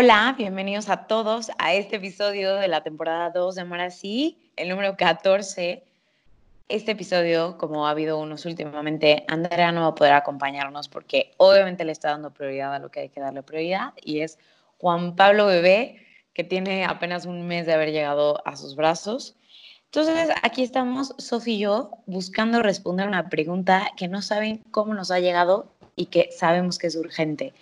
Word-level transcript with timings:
Hola, 0.00 0.36
bienvenidos 0.38 0.88
a 0.90 1.08
todos 1.08 1.50
a 1.58 1.74
este 1.74 1.96
episodio 1.96 2.54
de 2.54 2.68
la 2.68 2.84
temporada 2.84 3.30
2 3.30 3.56
de 3.56 3.62
Amar 3.62 3.80
Así, 3.80 4.38
el 4.54 4.68
número 4.68 4.96
14. 4.96 5.82
Este 6.68 6.92
episodio, 6.92 7.58
como 7.58 7.84
ha 7.84 7.90
habido 7.90 8.16
unos 8.20 8.46
últimamente, 8.46 9.24
Andrea 9.26 9.72
no 9.72 9.80
va 9.80 9.86
a 9.88 9.94
poder 9.96 10.12
acompañarnos 10.12 10.88
porque 10.88 11.32
obviamente 11.36 11.84
le 11.84 11.90
está 11.90 12.10
dando 12.10 12.30
prioridad 12.30 12.72
a 12.76 12.78
lo 12.78 12.92
que 12.92 13.00
hay 13.00 13.08
que 13.08 13.20
darle 13.20 13.42
prioridad 13.42 13.92
y 14.00 14.20
es 14.20 14.38
Juan 14.78 15.16
Pablo 15.16 15.46
Bebé, 15.46 16.06
que 16.32 16.44
tiene 16.44 16.84
apenas 16.84 17.26
un 17.26 17.48
mes 17.48 17.66
de 17.66 17.72
haber 17.72 17.90
llegado 17.90 18.40
a 18.46 18.54
sus 18.54 18.76
brazos. 18.76 19.34
Entonces, 19.86 20.30
aquí 20.44 20.62
estamos, 20.62 21.12
Sofía 21.18 21.54
y 21.54 21.58
yo, 21.58 21.90
buscando 22.06 22.62
responder 22.62 23.08
una 23.08 23.28
pregunta 23.28 23.90
que 23.96 24.06
no 24.06 24.22
saben 24.22 24.62
cómo 24.70 24.94
nos 24.94 25.10
ha 25.10 25.18
llegado 25.18 25.72
y 25.96 26.06
que 26.06 26.30
sabemos 26.30 26.78
que 26.78 26.86
es 26.86 26.94
urgente. 26.94 27.52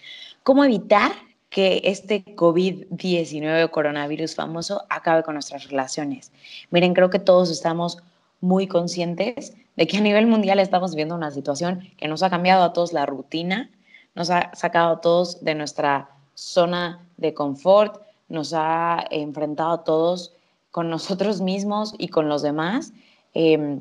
¿Cómo 0.43 0.63
evitar 0.67 1.13
que 1.57 1.81
este 1.85 2.23
COVID-19 2.37 3.65
o 3.65 3.71
coronavirus 3.71 4.35
famoso 4.35 4.85
acabe 4.91 5.23
con 5.23 5.37
nuestras 5.37 5.71
relaciones. 5.71 6.31
Miren, 6.71 6.93
creo 6.93 7.09
que 7.09 7.19
todos 7.19 7.51
estamos 7.51 7.97
muy 8.43 8.67
conscientes 8.67 9.55
de 9.75 9.87
que 9.87 9.97
a 9.97 10.03
nivel 10.03 10.27
mundial 10.27 10.59
estamos 10.59 10.95
viendo 10.95 11.15
una 11.15 11.31
situación 11.31 11.89
que 11.97 12.09
nos 12.09 12.23
ha 12.23 12.29
cambiado 12.29 12.63
a 12.63 12.75
todos 12.75 12.93
la 12.93 13.07
rutina, 13.07 13.71
nos 14.15 14.29
ha 14.29 14.51
sacado 14.55 14.97
a 14.97 15.01
todos 15.01 15.43
de 15.43 15.55
nuestra 15.55 16.11
zona 16.35 17.01
de 17.17 17.33
confort, 17.33 18.03
nos 18.29 18.53
ha 18.53 19.07
enfrentado 19.11 19.71
a 19.71 19.85
todos 19.85 20.35
con 20.71 20.91
nosotros 20.91 21.41
mismos 21.41 21.95
y 21.97 22.09
con 22.09 22.29
los 22.29 22.43
demás, 22.43 22.93
em, 23.33 23.81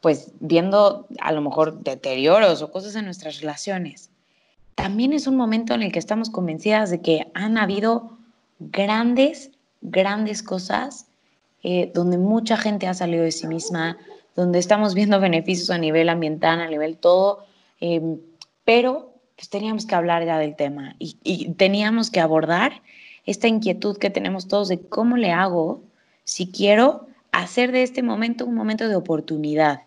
pues 0.00 0.30
viendo 0.38 1.08
a 1.18 1.32
lo 1.32 1.40
mejor 1.40 1.80
deterioros 1.80 2.62
o 2.62 2.70
cosas 2.70 2.94
en 2.94 3.04
nuestras 3.04 3.40
relaciones 3.40 4.10
también 4.76 5.12
es 5.12 5.26
un 5.26 5.36
momento 5.36 5.74
en 5.74 5.82
el 5.82 5.90
que 5.90 5.98
estamos 5.98 6.30
convencidas 6.30 6.90
de 6.90 7.00
que 7.00 7.26
han 7.34 7.58
habido 7.58 8.16
grandes, 8.60 9.50
grandes 9.80 10.42
cosas 10.42 11.06
eh, 11.62 11.90
donde 11.92 12.18
mucha 12.18 12.56
gente 12.56 12.86
ha 12.86 12.94
salido 12.94 13.24
de 13.24 13.32
sí 13.32 13.48
misma, 13.48 13.98
donde 14.36 14.58
estamos 14.58 14.94
viendo 14.94 15.18
beneficios 15.18 15.70
a 15.70 15.78
nivel 15.78 16.08
ambiental, 16.08 16.60
a 16.60 16.68
nivel 16.68 16.98
todo, 16.98 17.44
em, 17.80 18.18
pero 18.64 19.12
pues 19.34 19.48
teníamos 19.48 19.86
que 19.86 19.94
hablar 19.94 20.24
ya 20.24 20.38
del 20.38 20.54
tema 20.54 20.94
y, 20.98 21.16
y 21.24 21.52
teníamos 21.54 22.10
que 22.10 22.20
abordar 22.20 22.82
esta 23.24 23.48
inquietud 23.48 23.96
que 23.96 24.10
tenemos 24.10 24.46
todos 24.46 24.68
de 24.68 24.80
cómo 24.80 25.16
le 25.16 25.32
hago 25.32 25.82
si 26.24 26.50
quiero 26.50 27.06
hacer 27.32 27.72
de 27.72 27.82
este 27.82 28.02
momento 28.02 28.46
un 28.46 28.54
momento 28.54 28.88
de 28.88 28.96
oportunidad 28.96 29.82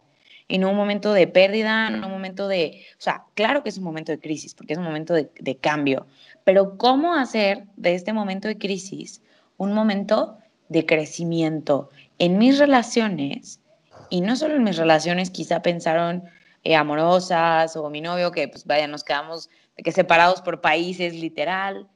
en 0.50 0.66
un 0.66 0.76
momento 0.76 1.14
de 1.14 1.28
pérdida, 1.28 1.88
en 1.88 2.04
un 2.04 2.12
momento 2.12 2.48
de, 2.48 2.84
o 2.94 3.02
sea, 3.02 3.24
claro 3.36 3.64
que 3.64 3.70
es 3.70 3.78
un 3.78 3.84
momento 3.84 4.12
de 4.12 4.20
crisis, 4.20 4.56
porque 4.56 4.74
es 4.74 4.80
un 4.80 4.86
momento 4.86 5.14
de, 5.14 5.32
de 5.40 5.58
cambio, 5.58 6.08
pero 6.44 6.78
¿cómo 6.78 7.14
hacer 7.14 7.66
de 7.78 7.94
este 7.94 8.12
momento 8.12 8.48
de 8.48 8.58
crisis 8.58 9.22
un 9.58 9.74
momento 9.74 10.38
de 10.68 10.86
crecimiento 10.86 11.92
en 12.18 12.38
mis 12.38 12.58
relaciones? 12.58 13.62
Y 14.10 14.22
no 14.22 14.36
solo 14.36 14.56
en 14.56 14.64
mis 14.64 14.78
relaciones, 14.78 15.30
quizá 15.30 15.62
pensaron 15.62 16.24
eh, 16.64 16.76
amorosas 16.76 17.78
o 17.78 17.90
mi 17.90 18.02
novio, 18.02 18.32
que 18.32 18.48
pues 18.48 18.66
vaya, 18.66 18.88
nos 18.88 19.04
quedamos 19.04 19.50
que 19.78 19.92
separados 19.92 20.42
por 20.42 20.62
países, 20.62 21.14
literal. 21.14 21.88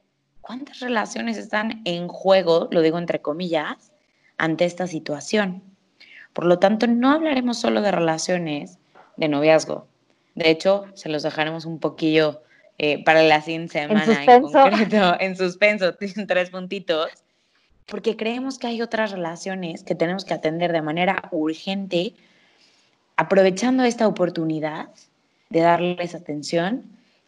¿Cuántas 0.41 0.79
relaciones 0.79 1.37
están 1.37 1.81
en 1.85 2.07
juego, 2.07 2.67
lo 2.71 2.81
digo 2.81 2.97
entre 2.97 3.21
comillas, 3.21 3.91
ante 4.37 4.65
esta 4.65 4.87
situación? 4.87 5.72
Por 6.33 6.45
lo 6.45 6.59
tanto, 6.59 6.87
no 6.87 7.11
hablaremos 7.11 7.59
solo 7.59 7.81
de 7.81 7.91
relaciones 7.91 8.79
de 9.17 9.27
noviazgo. 9.27 9.87
De 10.35 10.49
hecho, 10.49 10.85
se 10.95 11.09
los 11.09 11.23
dejaremos 11.23 11.65
un 11.65 11.79
poquillo 11.79 12.41
eh, 12.79 13.03
para 13.03 13.21
la 13.21 13.41
siguiente 13.41 13.79
semana 13.81 14.23
en, 14.23 14.29
en 14.29 14.41
concreto, 14.41 15.15
en 15.19 15.37
suspenso, 15.37 15.93
tres 16.27 16.49
puntitos, 16.49 17.11
porque 17.85 18.17
creemos 18.17 18.57
que 18.57 18.67
hay 18.67 18.81
otras 18.81 19.11
relaciones 19.11 19.83
que 19.83 19.93
tenemos 19.93 20.25
que 20.25 20.33
atender 20.33 20.71
de 20.71 20.81
manera 20.81 21.29
urgente, 21.31 22.15
aprovechando 23.15 23.83
esta 23.83 24.07
oportunidad 24.07 24.89
de 25.49 25.59
darles 25.59 26.15
atención, 26.15 26.83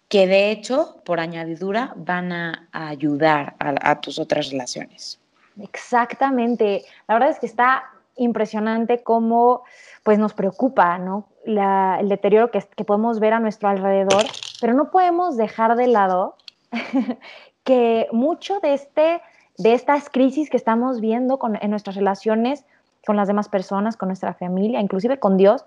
que 0.10 0.26
de 0.26 0.50
hecho, 0.50 0.98
por 1.06 1.20
añadidura, 1.20 1.94
van 1.96 2.32
a, 2.32 2.68
ayudar 2.72 3.56
a, 3.60 3.92
a 3.92 4.02
tus 4.02 4.18
otras 4.18 4.50
relaciones. 4.50 5.20
Exactamente. 5.62 6.86
La 7.08 7.16
verdad 7.16 7.30
es 7.30 7.40
que 7.40 7.46
está 7.46 7.84
impresionante 8.16 9.04
cómo 9.04 9.64
pues 10.04 10.20
nos 10.20 10.34
preocupa 10.34 10.98
¿no? 10.98 11.28
el 11.46 12.10
deterioro 12.10 12.52
que, 12.52 12.64
que, 12.76 12.84
podemos 12.84 13.20
ver 13.20 13.34
a 13.34 13.40
nuestro 13.40 13.70
alrededor, 13.70 14.24
pero 14.62 14.74
no 14.74 14.92
podemos 14.92 15.38
dejar 15.38 15.76
de 15.76 15.88
lado 15.88 16.36
que 17.64 18.08
mucho 18.12 18.60
de, 18.62 18.74
este, 18.74 19.22
de 19.58 19.74
estas 19.74 20.10
crisis 20.10 20.50
que 20.50 20.58
estamos 20.58 21.02
viendo 21.02 21.40
con, 21.40 21.58
en 21.62 21.70
nuestras 21.70 21.96
relaciones 21.96 22.66
con 23.06 23.16
las 23.16 23.28
demás 23.28 23.50
personas, 23.50 23.98
con 23.98 24.10
nuestra 24.10 24.34
familia, 24.34 24.82
inclusive 24.82 25.20
con 25.20 25.38
Dios, 25.38 25.66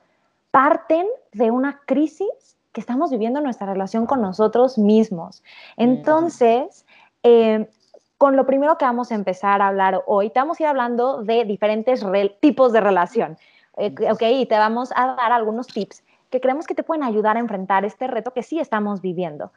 parten 0.50 1.06
de 1.32 1.50
una 1.50 1.80
crisis 1.86 2.56
que 2.72 2.80
estamos 2.80 3.10
viviendo 3.10 3.38
en 3.38 3.44
nuestra 3.44 3.66
relación 3.66 4.06
con 4.06 4.20
nosotros 4.20 4.78
mismos. 4.78 5.42
Entonces, 5.76 6.84
eh, 7.22 7.68
con 8.18 8.36
lo 8.36 8.44
primero 8.46 8.76
que 8.76 8.84
vamos 8.84 9.12
a 9.12 9.14
empezar 9.14 9.62
a 9.62 9.68
hablar 9.68 10.02
hoy. 10.06 10.30
Te 10.30 10.40
vamos 10.40 10.58
a 10.58 10.64
ir 10.64 10.66
hablando 10.66 11.22
de 11.22 11.44
diferentes 11.44 12.04
tipos 12.40 12.72
de 12.72 12.80
relación. 12.80 13.38
Eh, 13.76 13.94
ok, 14.10 14.22
y 14.22 14.46
te 14.46 14.58
vamos 14.58 14.90
a 14.94 15.14
dar 15.14 15.32
algunos 15.32 15.68
tips 15.68 16.02
que 16.28 16.40
creemos 16.40 16.66
que 16.66 16.74
te 16.74 16.82
pueden 16.82 17.04
ayudar 17.04 17.36
a 17.36 17.40
enfrentar 17.40 17.84
este 17.84 18.06
reto 18.08 18.32
que 18.32 18.42
sí 18.42 18.58
estamos 18.58 19.00
viviendo. 19.00 19.52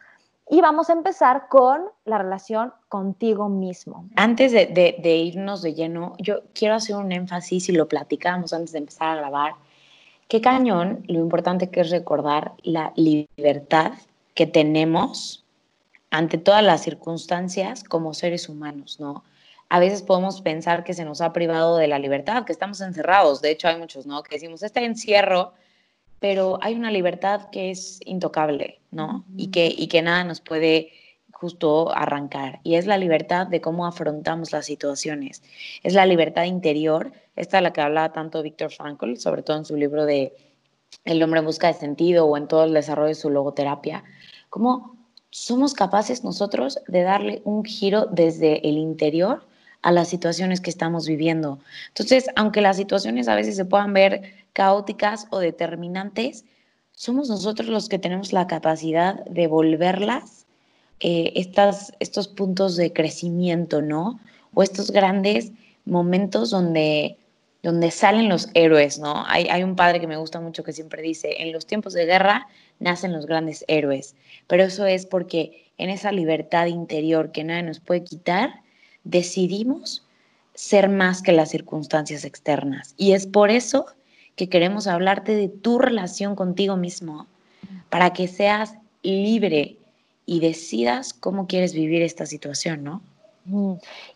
Y 0.50 0.62
vamos 0.62 0.90
a 0.90 0.94
empezar 0.94 1.48
con 1.50 1.86
la 2.06 2.18
relación 2.18 2.74
contigo 2.88 3.50
mismo. 3.50 4.06
Antes 4.16 4.52
de, 4.52 4.68
de, 4.68 5.16
irnos 5.16 5.62
de 5.62 5.74
lleno, 5.74 6.14
yo 6.20 6.42
quiero 6.54 6.76
hacer 6.76 6.96
un 6.98 7.12
énfasis 7.12 7.70
y 7.70 7.72
lo 7.72 7.88
platicamos 7.88 8.54
antes 8.54 8.74
de 8.74 8.80
empezar 8.80 9.10
a 9.10 9.16
grabar. 9.16 9.54
Qué 10.28 10.40
cañón, 10.40 11.04
lo 11.08 11.20
importante 11.20 11.70
que 11.70 11.82
es 11.82 11.90
recordar 11.90 12.54
la 12.64 12.94
libertad 12.96 13.94
que 14.34 14.46
tenemos 14.46 15.41
ante 16.12 16.38
todas 16.38 16.64
las 16.64 16.84
circunstancias 16.84 17.84
como 17.84 18.14
seres 18.14 18.50
humanos, 18.50 19.00
¿no? 19.00 19.24
A 19.70 19.80
veces 19.80 20.04
podemos 20.04 20.42
pensar 20.42 20.84
que 20.84 20.94
se 20.94 21.06
nos 21.06 21.22
ha 21.22 21.32
privado 21.32 21.78
de 21.78 21.88
la 21.88 21.98
libertad, 21.98 22.44
que 22.44 22.52
estamos 22.52 22.82
encerrados. 22.82 23.42
De 23.42 23.52
hecho, 23.52 23.70
hay 23.70 23.78
muchos, 23.78 24.06
¿no? 24.06 24.22
Que 24.22 24.36
decimos, 24.36 24.62
este 24.62 24.84
encierro, 24.84 25.54
pero 26.20 26.60
hay 26.62 26.76
una 26.76 26.92
libertad 26.92 27.50
que 27.52 27.72
es 27.72 28.02
intocable, 28.06 28.82
¿no? 28.92 29.24
Y 29.38 29.48
que, 29.48 29.74
y 29.76 29.88
que 29.88 30.02
nada 30.02 30.26
nos 30.26 30.42
puede 30.42 30.92
justo 31.32 31.96
arrancar. 31.96 32.60
Y 32.64 32.76
es 32.76 32.86
la 32.86 32.98
libertad 32.98 33.48
de 33.48 33.62
cómo 33.62 33.86
afrontamos 33.88 34.52
las 34.52 34.66
situaciones. 34.66 35.42
Es 35.82 35.94
la 35.94 36.06
libertad 36.06 36.44
interior, 36.44 37.14
esta 37.38 37.58
es 37.58 37.64
la 37.64 37.72
que 37.72 37.82
habla 37.82 38.12
tanto 38.12 38.44
Víctor 38.44 38.72
Frankl, 38.72 39.16
sobre 39.16 39.42
todo 39.42 39.58
en 39.58 39.66
su 39.66 39.78
libro 39.78 40.06
de 40.06 40.36
El 41.06 41.24
hombre 41.24 41.40
en 41.40 41.46
busca 41.46 41.68
de 41.68 41.74
sentido 41.74 42.26
o 42.26 42.36
en 42.36 42.50
todo 42.50 42.66
el 42.66 42.74
desarrollo 42.74 43.08
de 43.08 43.16
su 43.16 43.30
logoterapia. 43.30 44.04
Cómo 44.50 45.01
somos 45.32 45.74
capaces 45.74 46.24
nosotros 46.24 46.80
de 46.88 47.02
darle 47.02 47.42
un 47.46 47.64
giro 47.64 48.06
desde 48.06 48.68
el 48.68 48.78
interior 48.78 49.44
a 49.82 49.92
las 49.92 50.10
situaciones 50.10 50.62
que 50.62 50.70
estamos 50.70 51.08
viviendo. 51.08 51.60
Entonces, 51.88 52.28
aunque 52.36 52.62
las 52.62 52.78
situaciones 52.78 53.28
a 53.28 53.36
veces 53.36 53.56
se 53.56 53.66
puedan 53.66 53.94
ver 53.94 54.36
caóticas 54.54 55.28
o 55.32 55.40
determinantes, 55.40 56.46
somos 56.92 57.30
nosotros 57.30 57.70
los 57.70 57.90
que 57.90 57.98
tenemos 57.98 58.34
la 58.34 58.46
capacidad 58.46 59.26
de 59.26 59.48
volverlas 59.48 60.46
eh, 61.00 61.32
estas, 61.36 61.94
estos 62.00 62.28
puntos 62.28 62.76
de 62.76 62.94
crecimiento, 62.94 63.82
¿no? 63.82 64.20
O 64.54 64.62
estos 64.62 64.92
grandes 64.92 65.52
momentos 65.86 66.52
donde, 66.52 67.18
donde 67.64 67.90
salen 67.90 68.30
los 68.30 68.50
héroes, 68.54 69.00
¿no? 69.00 69.24
Hay, 69.26 69.48
hay 69.48 69.64
un 69.64 69.76
padre 69.76 70.00
que 70.00 70.06
me 70.06 70.18
gusta 70.18 70.40
mucho 70.40 70.64
que 70.64 70.74
siempre 70.74 71.02
dice, 71.02 71.42
en 71.42 71.54
los 71.54 71.66
tiempos 71.66 71.94
de 71.94 72.06
guerra 72.06 72.48
nacen 72.82 73.14
los 73.14 73.26
grandes 73.26 73.64
héroes, 73.70 74.16
pero 74.48 74.64
eso 74.64 74.86
es 74.86 75.06
porque 75.06 75.72
en 75.78 75.90
esa 75.90 76.12
libertad 76.12 76.66
interior 76.66 77.32
que 77.32 77.44
nadie 77.44 77.64
nos 77.64 77.80
puede 77.80 78.04
quitar, 78.04 78.62
decidimos 79.04 80.06
ser 80.54 80.90
más 80.90 81.22
que 81.22 81.32
las 81.32 81.50
circunstancias 81.50 82.26
externas. 82.26 82.94
Y 82.98 83.14
es 83.14 83.26
por 83.26 83.50
eso 83.50 83.86
que 84.36 84.50
queremos 84.50 84.88
hablarte 84.88 85.36
de 85.36 85.48
tu 85.48 85.80
relación 85.80 86.36
contigo 86.36 86.76
mismo, 86.76 87.28
para 87.90 88.14
que 88.14 88.28
seas 88.28 88.76
libre 89.04 89.78
y 90.26 90.40
decidas 90.40 91.14
cómo 91.14 91.48
quieres 91.48 91.74
vivir 91.74 92.02
esta 92.02 92.26
situación, 92.26 92.84
¿no? 92.84 93.02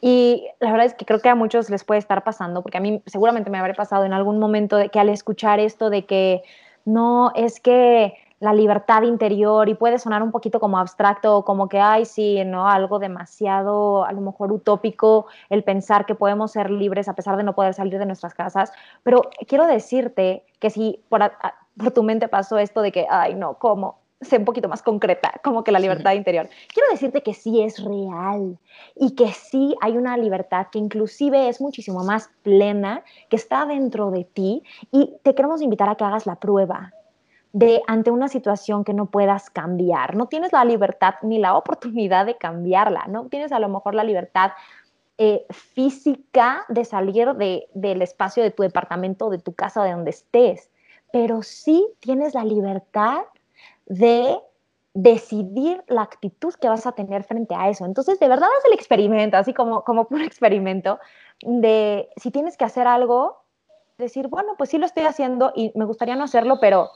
Y 0.02 0.48
la 0.60 0.72
verdad 0.72 0.86
es 0.86 0.94
que 0.94 1.06
creo 1.06 1.20
que 1.20 1.30
a 1.30 1.36
muchos 1.36 1.70
les 1.70 1.84
puede 1.84 2.00
estar 2.00 2.24
pasando, 2.24 2.62
porque 2.62 2.78
a 2.78 2.82
mí 2.82 3.02
seguramente 3.08 3.50
me 3.50 3.58
habré 3.58 3.74
pasado 3.74 4.06
en 4.06 4.14
algún 4.14 4.40
momento 4.40 4.78
de 4.78 4.90
que 4.90 5.00
al 5.00 5.10
escuchar 5.10 5.60
esto 5.60 5.90
de 5.90 6.06
que 6.06 6.44
no 6.86 7.32
es 7.36 7.60
que 7.60 8.14
la 8.46 8.54
libertad 8.54 9.02
interior 9.02 9.68
y 9.70 9.74
puede 9.74 9.98
sonar 9.98 10.22
un 10.22 10.32
poquito 10.32 10.60
como 10.60 10.78
abstracto, 10.78 11.44
como 11.44 11.68
que, 11.68 11.80
ay, 11.80 12.06
sí, 12.06 12.44
¿no? 12.46 12.70
Algo 12.70 13.00
demasiado, 13.00 14.06
a 14.06 14.12
lo 14.12 14.22
mejor 14.22 14.52
utópico, 14.52 15.26
el 15.50 15.64
pensar 15.64 16.06
que 16.06 16.14
podemos 16.14 16.52
ser 16.52 16.70
libres 16.70 17.08
a 17.08 17.16
pesar 17.16 17.38
de 17.38 17.44
no 17.44 17.56
poder 17.56 17.74
salir 17.74 17.98
de 17.98 18.06
nuestras 18.06 18.36
casas. 18.36 18.72
Pero 19.02 19.24
quiero 19.48 19.66
decirte 19.66 20.46
que 20.60 20.70
si 20.70 21.04
por, 21.10 21.22
por 21.76 21.92
tu 21.92 22.04
mente 22.04 22.28
pasó 22.28 22.60
esto 22.60 22.84
de 22.84 22.92
que, 22.92 23.08
ay, 23.10 23.34
no, 23.34 23.56
¿cómo? 23.56 24.06
sé 24.22 24.38
un 24.38 24.46
poquito 24.46 24.70
más 24.70 24.82
concreta, 24.82 25.34
como 25.44 25.64
que 25.64 25.72
la 25.72 25.80
libertad 25.80 26.14
interior. 26.14 26.48
Quiero 26.74 26.90
decirte 26.90 27.22
que 27.22 27.34
sí 27.34 27.62
es 27.62 27.84
real 27.84 28.58
y 28.96 29.14
que 29.14 29.28
sí 29.34 29.76
hay 29.82 29.98
una 29.98 30.18
libertad 30.18 30.68
que 30.72 30.80
inclusive 30.80 31.50
es 31.50 31.60
muchísimo 31.60 32.04
más 32.04 32.30
plena, 32.42 33.04
que 33.30 33.36
está 33.36 33.66
dentro 33.66 34.12
de 34.12 34.24
ti 34.24 34.64
y 34.92 35.14
te 35.24 35.36
queremos 35.36 35.62
invitar 35.62 35.90
a 35.90 35.96
que 35.96 36.06
hagas 36.06 36.26
la 36.26 36.36
prueba 36.36 36.94
de 37.56 37.82
ante 37.88 38.12
una 38.12 38.28
situación 38.28 38.84
que 38.84 38.94
no 38.94 39.06
puedas 39.06 39.50
cambiar. 39.50 40.18
No 40.18 40.28
tienes 40.28 40.52
la 40.52 40.66
libertad 40.66 41.14
ni 41.22 41.40
la 41.40 41.56
oportunidad 41.56 42.26
de 42.26 42.36
cambiarla, 42.36 43.06
no 43.08 43.30
tienes 43.30 43.54
a 43.54 43.60
lo 43.60 43.70
mejor 43.70 43.96
la 43.96 44.04
libertad 44.04 44.52
eh, 45.18 45.46
física 45.50 46.66
de 46.68 46.84
salir 46.84 47.34
de, 47.36 47.70
del 47.74 48.02
espacio 48.02 48.44
de 48.44 48.52
tu 48.52 48.64
departamento, 48.64 49.30
de 49.30 49.38
tu 49.38 49.54
casa, 49.54 49.86
de 49.86 49.94
donde 49.94 50.10
estés, 50.10 50.70
pero 51.14 51.44
sí 51.44 51.88
tienes 52.02 52.34
la 52.34 52.44
libertad 52.44 53.22
de 53.86 54.38
decidir 54.94 55.82
la 55.88 56.02
actitud 56.02 56.54
que 56.56 56.68
vas 56.68 56.86
a 56.86 56.92
tener 56.92 57.24
frente 57.24 57.56
a 57.56 57.70
eso. 57.70 57.86
Entonces, 57.86 58.20
de 58.20 58.28
verdad 58.28 58.50
es 58.60 58.66
el 58.66 58.74
experimento, 58.74 59.38
así 59.38 59.54
como, 59.54 59.86
como 59.86 60.08
un 60.10 60.22
experimento, 60.22 61.00
de 61.42 62.10
si 62.18 62.32
tienes 62.32 62.58
que 62.58 62.66
hacer 62.66 62.86
algo, 62.86 63.46
decir, 63.98 64.28
bueno, 64.28 64.56
pues 64.58 64.72
sí 64.72 64.78
lo 64.78 64.86
estoy 64.86 65.04
haciendo 65.04 65.54
y 65.56 65.72
me 65.76 65.86
gustaría 65.86 66.18
no 66.18 66.26
hacerlo, 66.26 66.58
pero, 66.60 66.90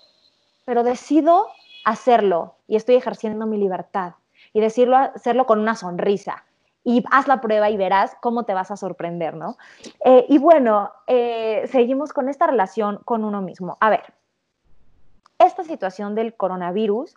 pero 0.69 0.83
decido 0.83 1.47
hacerlo 1.83 2.53
y 2.67 2.75
estoy 2.75 2.93
ejerciendo 2.93 3.47
mi 3.47 3.57
libertad. 3.57 4.13
Y 4.53 4.61
decirlo, 4.61 4.97
hacerlo 4.97 5.47
con 5.47 5.59
una 5.59 5.75
sonrisa. 5.75 6.43
Y 6.83 7.03
haz 7.09 7.27
la 7.27 7.41
prueba 7.41 7.71
y 7.71 7.75
verás 7.75 8.15
cómo 8.21 8.43
te 8.43 8.53
vas 8.53 8.69
a 8.69 8.77
sorprender, 8.77 9.33
¿no? 9.33 9.57
Eh, 10.05 10.27
y 10.29 10.37
bueno, 10.37 10.91
eh, 11.07 11.63
seguimos 11.71 12.13
con 12.13 12.29
esta 12.29 12.45
relación 12.45 12.99
con 13.03 13.23
uno 13.23 13.41
mismo. 13.41 13.79
A 13.79 13.89
ver, 13.89 14.13
esta 15.39 15.63
situación 15.63 16.13
del 16.13 16.35
coronavirus 16.35 17.15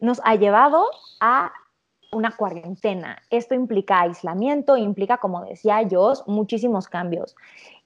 nos 0.00 0.20
ha 0.24 0.34
llevado 0.34 0.84
a 1.20 1.52
una 2.10 2.32
cuarentena. 2.32 3.22
Esto 3.30 3.54
implica 3.54 4.00
aislamiento, 4.00 4.76
implica, 4.76 5.18
como 5.18 5.44
decía 5.44 5.82
yo, 5.82 6.14
muchísimos 6.26 6.88
cambios. 6.88 7.36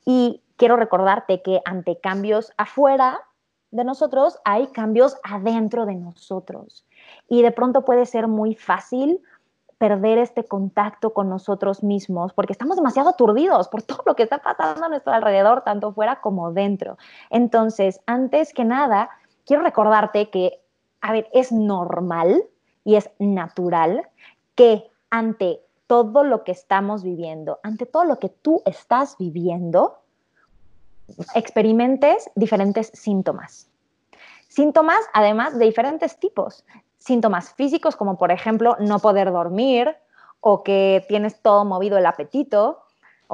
Y 0.06 0.41
quiero 0.56 0.76
recordarte 0.76 1.43
que 1.43 1.61
ante 1.67 1.99
cambios 2.00 2.50
afuera 2.56 3.20
de 3.73 3.85
nosotros, 3.85 4.39
hay 4.45 4.69
cambios 4.69 5.17
adentro 5.25 5.87
de 5.87 5.97
nosotros. 5.97 6.87
Y 7.29 7.43
de 7.43 7.51
pronto 7.51 7.85
puede 7.85 8.07
ser 8.07 8.29
muy 8.29 8.55
fácil 8.55 9.21
perder 9.79 10.19
este 10.19 10.45
contacto 10.45 11.13
con 11.13 11.29
nosotros 11.29 11.83
mismos 11.83 12.33
porque 12.35 12.53
estamos 12.53 12.77
demasiado 12.77 13.09
aturdidos 13.09 13.67
por 13.67 13.83
todo 13.83 14.05
lo 14.07 14.15
que 14.15 14.23
está 14.23 14.39
pasando 14.39 14.85
a 14.85 14.89
nuestro 14.89 15.13
alrededor, 15.13 15.63
tanto 15.63 15.93
fuera 15.93 16.21
como 16.21 16.53
dentro. 16.53 16.99
Entonces, 17.31 18.01
antes 18.07 18.53
que 18.53 18.65
nada, 18.65 19.11
quiero 19.45 19.63
recordarte 19.63 20.31
que, 20.31 20.61
a 21.01 21.11
ver, 21.11 21.29
es 21.33 21.51
normal 21.51 22.45
y 22.85 22.95
es 22.95 23.11
natural 23.19 24.09
que 24.55 24.89
ante 25.11 25.61
todo 25.87 26.25
lo 26.25 26.45
que 26.45 26.53
estamos 26.53 27.03
viviendo, 27.03 27.59
ante 27.63 27.87
todo 27.87 28.05
lo 28.05 28.19
que 28.19 28.29
tú 28.29 28.63
estás 28.65 29.17
viviendo, 29.19 30.02
experimentes 31.35 32.31
diferentes 32.35 32.91
síntomas. 32.94 33.69
Síntomas, 34.49 35.00
además, 35.14 35.59
de 35.59 35.64
diferentes 35.64 36.19
tipos. 36.19 36.64
Síntomas 36.99 37.55
físicos, 37.55 37.97
como 37.97 38.19
por 38.19 38.31
ejemplo 38.31 38.76
no 38.81 38.99
poder 38.99 39.32
dormir 39.32 39.97
o 40.41 40.62
que 40.62 41.05
tienes 41.09 41.41
todo 41.41 41.64
movido 41.64 41.97
el 41.99 42.06
apetito, 42.06 42.82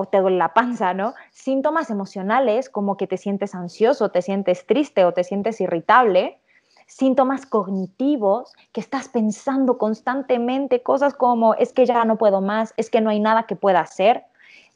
o 0.00 0.04
te 0.04 0.20
duele 0.20 0.36
la 0.36 0.54
panza, 0.54 0.94
¿no? 0.94 1.14
Síntomas 1.32 1.90
emocionales 1.90 2.70
como 2.70 2.96
que 2.96 3.08
te 3.08 3.16
sientes 3.16 3.56
ansioso, 3.56 4.10
te 4.10 4.22
sientes 4.22 4.64
triste 4.64 5.04
o 5.04 5.12
te 5.12 5.24
sientes 5.24 5.60
irritable. 5.60 6.38
Síntomas 6.86 7.46
cognitivos, 7.46 8.52
que 8.70 8.80
estás 8.80 9.08
pensando 9.08 9.76
constantemente 9.76 10.84
cosas 10.84 11.14
como 11.14 11.54
es 11.54 11.72
que 11.72 11.84
ya 11.84 12.04
no 12.04 12.16
puedo 12.16 12.40
más, 12.40 12.74
es 12.76 12.90
que 12.90 13.00
no 13.00 13.10
hay 13.10 13.18
nada 13.18 13.48
que 13.48 13.56
pueda 13.56 13.80
hacer. 13.80 14.22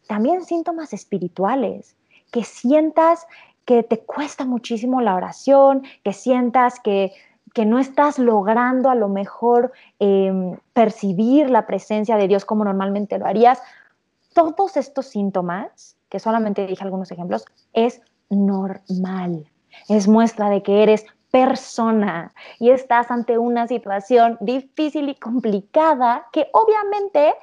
También 0.08 0.44
síntomas 0.44 0.92
espirituales, 0.92 1.94
que 2.32 2.42
sientas 2.42 3.26
que 3.64 3.84
te 3.84 4.00
cuesta 4.00 4.44
muchísimo 4.44 5.00
la 5.00 5.14
oración, 5.14 5.84
que 6.02 6.12
sientas 6.12 6.80
que, 6.80 7.12
que 7.54 7.64
no 7.64 7.78
estás 7.78 8.18
logrando 8.18 8.90
a 8.90 8.96
lo 8.96 9.08
mejor 9.08 9.72
em, 10.00 10.56
percibir 10.72 11.48
la 11.48 11.66
presencia 11.66 12.16
de 12.16 12.26
Dios 12.26 12.44
como 12.44 12.64
normalmente 12.64 13.18
lo 13.18 13.26
harías, 13.26 13.62
todos 14.32 14.76
estos 14.76 15.06
síntomas, 15.06 15.96
que 16.08 16.18
solamente 16.18 16.66
dije 16.66 16.82
algunos 16.82 17.12
ejemplos, 17.12 17.44
es 17.72 18.00
normal. 18.30 19.46
Es 19.88 20.08
muestra 20.08 20.50
de 20.50 20.62
que 20.62 20.82
eres 20.82 21.06
persona 21.30 22.32
y 22.58 22.70
estás 22.70 23.10
ante 23.10 23.38
una 23.38 23.66
situación 23.66 24.36
difícil 24.40 25.08
y 25.08 25.14
complicada 25.14 26.26
que 26.32 26.48
obviamente 26.52 27.34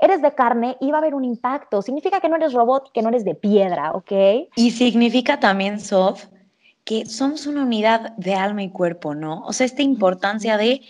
eres 0.00 0.22
de 0.22 0.34
carne 0.34 0.76
y 0.80 0.90
va 0.90 0.98
a 0.98 1.00
haber 1.00 1.14
un 1.14 1.24
impacto. 1.24 1.82
Significa 1.82 2.20
que 2.20 2.28
no 2.28 2.36
eres 2.36 2.52
robot, 2.52 2.92
que 2.92 3.02
no 3.02 3.08
eres 3.08 3.24
de 3.24 3.34
piedra, 3.34 3.92
¿ok? 3.92 4.12
Y 4.56 4.70
significa 4.70 5.40
también, 5.40 5.80
Sof, 5.80 6.26
que 6.84 7.06
somos 7.06 7.46
una 7.46 7.62
unidad 7.64 8.16
de 8.16 8.34
alma 8.34 8.62
y 8.62 8.70
cuerpo, 8.70 9.14
¿no? 9.14 9.42
O 9.44 9.52
sea, 9.52 9.66
esta 9.66 9.82
importancia 9.82 10.56
de 10.56 10.82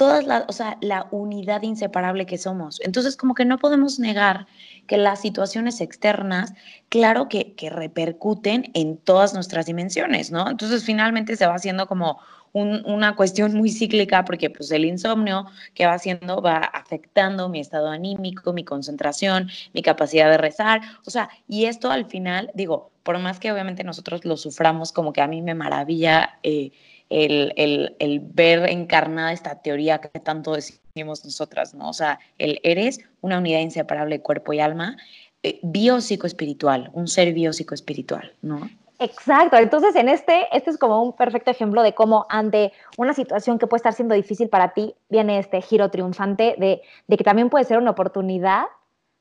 todas 0.00 0.26
las, 0.26 0.44
o 0.48 0.52
sea, 0.52 0.78
la 0.80 1.08
unidad 1.10 1.60
inseparable 1.60 2.24
que 2.24 2.38
somos. 2.38 2.80
Entonces, 2.80 3.18
como 3.18 3.34
que 3.34 3.44
no 3.44 3.58
podemos 3.58 3.98
negar 3.98 4.46
que 4.86 4.96
las 4.96 5.20
situaciones 5.20 5.82
externas, 5.82 6.54
claro 6.88 7.28
que, 7.28 7.52
que 7.52 7.68
repercuten 7.68 8.70
en 8.72 8.96
todas 8.96 9.34
nuestras 9.34 9.66
dimensiones, 9.66 10.30
¿no? 10.30 10.48
Entonces, 10.48 10.84
finalmente 10.84 11.36
se 11.36 11.46
va 11.46 11.54
haciendo 11.54 11.86
como 11.86 12.18
una 12.54 13.14
cuestión 13.14 13.54
muy 13.54 13.70
cíclica 13.70 14.24
porque 14.24 14.48
pues 14.48 14.70
el 14.70 14.86
insomnio 14.86 15.44
que 15.74 15.84
va 15.84 15.92
haciendo 15.92 16.40
va 16.40 16.56
afectando 16.56 17.50
mi 17.50 17.60
estado 17.60 17.90
anímico, 17.90 18.54
mi 18.54 18.64
concentración, 18.64 19.50
mi 19.74 19.82
capacidad 19.82 20.30
de 20.30 20.38
rezar, 20.38 20.80
o 21.04 21.10
sea, 21.10 21.28
y 21.46 21.66
esto 21.66 21.90
al 21.90 22.06
final, 22.06 22.50
digo, 22.54 22.90
por 23.02 23.18
más 23.18 23.38
que 23.38 23.52
obviamente 23.52 23.84
nosotros 23.84 24.24
lo 24.24 24.38
suframos, 24.38 24.92
como 24.92 25.12
que 25.12 25.20
a 25.20 25.28
mí 25.28 25.42
me 25.42 25.54
maravilla 25.54 26.38
eh, 26.42 26.72
el, 27.10 28.22
ver 28.32 28.70
encarnada 28.70 29.32
esta 29.32 29.60
teoría 29.60 30.00
que 30.00 30.20
tanto 30.20 30.54
decimos 30.54 31.24
nosotras, 31.24 31.74
¿no? 31.74 31.90
O 31.90 31.92
sea, 31.92 32.18
el 32.38 32.60
eres 32.62 33.00
una 33.20 33.38
unidad 33.38 33.60
inseparable 33.60 34.18
de 34.18 34.22
cuerpo 34.22 34.52
y 34.52 34.60
alma, 34.60 34.96
eh, 35.42 35.58
biopsicoespiritual, 35.62 36.90
un 36.92 37.08
ser 37.08 37.32
biopsicoespiritual, 37.32 38.32
¿no? 38.42 38.70
Exacto, 38.98 39.56
entonces 39.56 39.96
en 39.96 40.10
este, 40.10 40.46
este 40.52 40.70
es 40.70 40.76
como 40.76 41.02
un 41.02 41.14
perfecto 41.14 41.50
ejemplo 41.50 41.82
de 41.82 41.94
cómo 41.94 42.26
ante 42.28 42.72
una 42.98 43.14
situación 43.14 43.58
que 43.58 43.66
puede 43.66 43.78
estar 43.78 43.94
siendo 43.94 44.14
difícil 44.14 44.50
para 44.50 44.74
ti, 44.74 44.94
viene 45.08 45.38
este 45.38 45.62
giro 45.62 45.90
triunfante 45.90 46.54
de, 46.58 46.82
de 47.08 47.16
que 47.16 47.24
también 47.24 47.48
puede 47.48 47.64
ser 47.64 47.78
una 47.78 47.92
oportunidad 47.92 48.64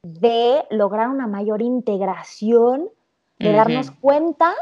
de 0.03 0.65
lograr 0.69 1.07
una 1.07 1.27
mayor 1.27 1.61
integración, 1.61 2.89
de 3.37 3.53
darnos 3.53 3.91
cuenta 3.91 4.53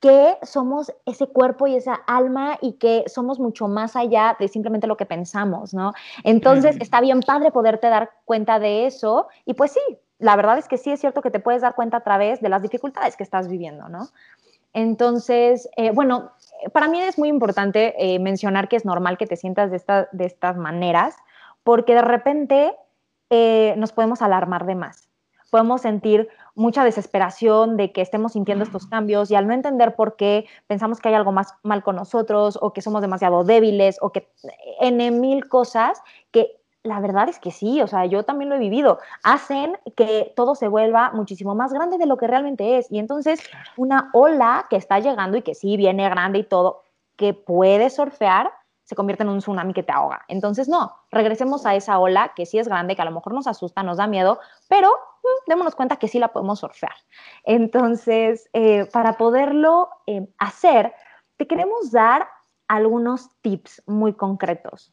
que 0.00 0.36
somos 0.42 0.92
ese 1.06 1.26
cuerpo 1.26 1.66
y 1.66 1.74
esa 1.74 1.94
alma 1.94 2.56
y 2.60 2.74
que 2.74 3.04
somos 3.08 3.40
mucho 3.40 3.66
más 3.66 3.96
allá 3.96 4.36
de 4.38 4.48
simplemente 4.48 4.86
lo 4.86 4.96
que 4.96 5.06
pensamos, 5.06 5.74
¿no? 5.74 5.92
Entonces, 6.24 6.76
está 6.80 7.00
bien 7.00 7.20
padre 7.20 7.50
poderte 7.50 7.88
dar 7.88 8.10
cuenta 8.24 8.58
de 8.58 8.86
eso 8.86 9.28
y 9.44 9.54
pues 9.54 9.72
sí, 9.72 9.80
la 10.18 10.36
verdad 10.36 10.58
es 10.58 10.68
que 10.68 10.78
sí 10.78 10.90
es 10.90 11.00
cierto 11.00 11.22
que 11.22 11.30
te 11.30 11.40
puedes 11.40 11.62
dar 11.62 11.74
cuenta 11.74 11.98
a 11.98 12.04
través 12.04 12.40
de 12.40 12.48
las 12.48 12.62
dificultades 12.62 13.16
que 13.16 13.22
estás 13.24 13.48
viviendo, 13.48 13.88
¿no? 13.88 14.08
Entonces, 14.72 15.68
eh, 15.76 15.90
bueno, 15.92 16.30
para 16.72 16.88
mí 16.88 17.00
es 17.00 17.18
muy 17.18 17.28
importante 17.28 17.94
eh, 17.98 18.18
mencionar 18.18 18.68
que 18.68 18.76
es 18.76 18.84
normal 18.84 19.18
que 19.18 19.26
te 19.26 19.36
sientas 19.36 19.70
de, 19.70 20.06
de 20.12 20.24
estas 20.24 20.56
maneras 20.56 21.16
porque 21.64 21.94
de 21.94 22.02
repente 22.02 22.74
eh, 23.30 23.74
nos 23.76 23.92
podemos 23.92 24.22
alarmar 24.22 24.66
de 24.66 24.74
más. 24.74 25.08
Podemos 25.50 25.82
sentir 25.82 26.28
mucha 26.58 26.82
desesperación 26.82 27.76
de 27.76 27.92
que 27.92 28.00
estemos 28.00 28.32
sintiendo 28.32 28.64
estos 28.64 28.86
cambios 28.86 29.30
y 29.30 29.36
al 29.36 29.46
no 29.46 29.54
entender 29.54 29.94
por 29.94 30.16
qué 30.16 30.46
pensamos 30.66 30.98
que 31.00 31.08
hay 31.08 31.14
algo 31.14 31.30
más 31.30 31.54
mal 31.62 31.84
con 31.84 31.96
nosotros 31.96 32.58
o 32.60 32.72
que 32.72 32.82
somos 32.82 33.00
demasiado 33.00 33.44
débiles 33.44 33.96
o 34.00 34.10
que 34.10 34.28
en 34.80 35.20
mil 35.20 35.48
cosas 35.48 36.02
que 36.32 36.58
la 36.82 37.00
verdad 37.00 37.28
es 37.28 37.38
que 37.38 37.50
sí, 37.50 37.80
o 37.80 37.86
sea, 37.86 38.06
yo 38.06 38.24
también 38.24 38.48
lo 38.48 38.56
he 38.56 38.58
vivido, 38.58 38.98
hacen 39.22 39.76
que 39.96 40.32
todo 40.34 40.54
se 40.54 40.68
vuelva 40.68 41.12
muchísimo 41.12 41.54
más 41.54 41.72
grande 41.72 41.98
de 41.98 42.06
lo 42.06 42.16
que 42.16 42.26
realmente 42.26 42.78
es. 42.78 42.90
Y 42.90 42.98
entonces 42.98 43.40
una 43.76 44.10
ola 44.12 44.66
que 44.70 44.76
está 44.76 44.98
llegando 44.98 45.36
y 45.36 45.42
que 45.42 45.54
sí 45.54 45.76
viene 45.76 46.08
grande 46.08 46.40
y 46.40 46.44
todo, 46.44 46.82
que 47.16 47.34
puede 47.34 47.90
surfear, 47.90 48.50
se 48.88 48.96
convierte 48.96 49.22
en 49.22 49.28
un 49.28 49.40
tsunami 49.40 49.74
que 49.74 49.82
te 49.82 49.92
ahoga. 49.92 50.24
Entonces, 50.28 50.66
no, 50.66 50.96
regresemos 51.10 51.66
a 51.66 51.74
esa 51.74 51.98
ola 51.98 52.32
que 52.34 52.46
sí 52.46 52.58
es 52.58 52.68
grande, 52.68 52.96
que 52.96 53.02
a 53.02 53.04
lo 53.04 53.10
mejor 53.10 53.34
nos 53.34 53.46
asusta, 53.46 53.82
nos 53.82 53.98
da 53.98 54.06
miedo, 54.06 54.40
pero 54.66 54.88
mm, 54.88 55.50
démonos 55.50 55.74
cuenta 55.74 55.96
que 55.96 56.08
sí 56.08 56.18
la 56.18 56.28
podemos 56.28 56.60
surfear. 56.60 56.94
Entonces, 57.44 58.48
eh, 58.54 58.86
para 58.90 59.18
poderlo 59.18 59.90
eh, 60.06 60.26
hacer, 60.38 60.94
te 61.36 61.46
queremos 61.46 61.90
dar 61.92 62.30
algunos 62.66 63.28
tips 63.42 63.82
muy 63.86 64.14
concretos. 64.14 64.90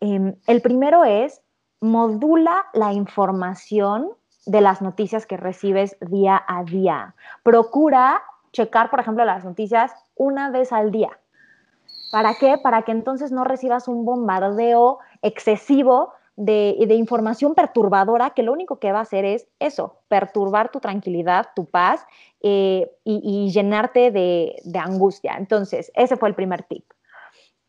Em, 0.00 0.36
el 0.46 0.60
primero 0.60 1.04
es, 1.04 1.40
modula 1.80 2.66
la 2.74 2.92
información 2.92 4.10
de 4.44 4.60
las 4.60 4.82
noticias 4.82 5.24
que 5.24 5.38
recibes 5.38 5.96
día 6.02 6.44
a 6.46 6.62
día. 6.62 7.14
Procura 7.42 8.22
checar, 8.52 8.90
por 8.90 9.00
ejemplo, 9.00 9.24
las 9.24 9.46
noticias 9.46 9.94
una 10.14 10.50
vez 10.50 10.74
al 10.74 10.90
día. 10.90 11.18
¿Para 12.10 12.34
qué? 12.34 12.56
Para 12.62 12.82
que 12.82 12.92
entonces 12.92 13.32
no 13.32 13.44
recibas 13.44 13.88
un 13.88 14.04
bombardeo 14.04 14.98
excesivo 15.22 16.12
de, 16.36 16.76
información 16.94 17.54
perturbadora 17.54 18.30
que 18.30 18.42
lo 18.42 18.52
único 18.52 18.78
que 18.78 18.92
va 18.92 19.00
a 19.00 19.02
hacer 19.02 19.24
es 19.24 19.46
eso, 19.58 19.98
perturbar 20.08 20.70
tu 20.70 20.80
tranquilidad, 20.80 21.48
tu 21.54 21.66
paz 21.66 22.04
eh, 22.42 22.90
y, 23.04 23.50
llenarte 23.50 24.10
de 24.10 24.78
angustia. 24.78 25.34
Entonces, 25.38 25.92
ese 25.94 26.16
fue 26.16 26.28
el 26.28 26.34
primer 26.34 26.62
tip 26.62 26.84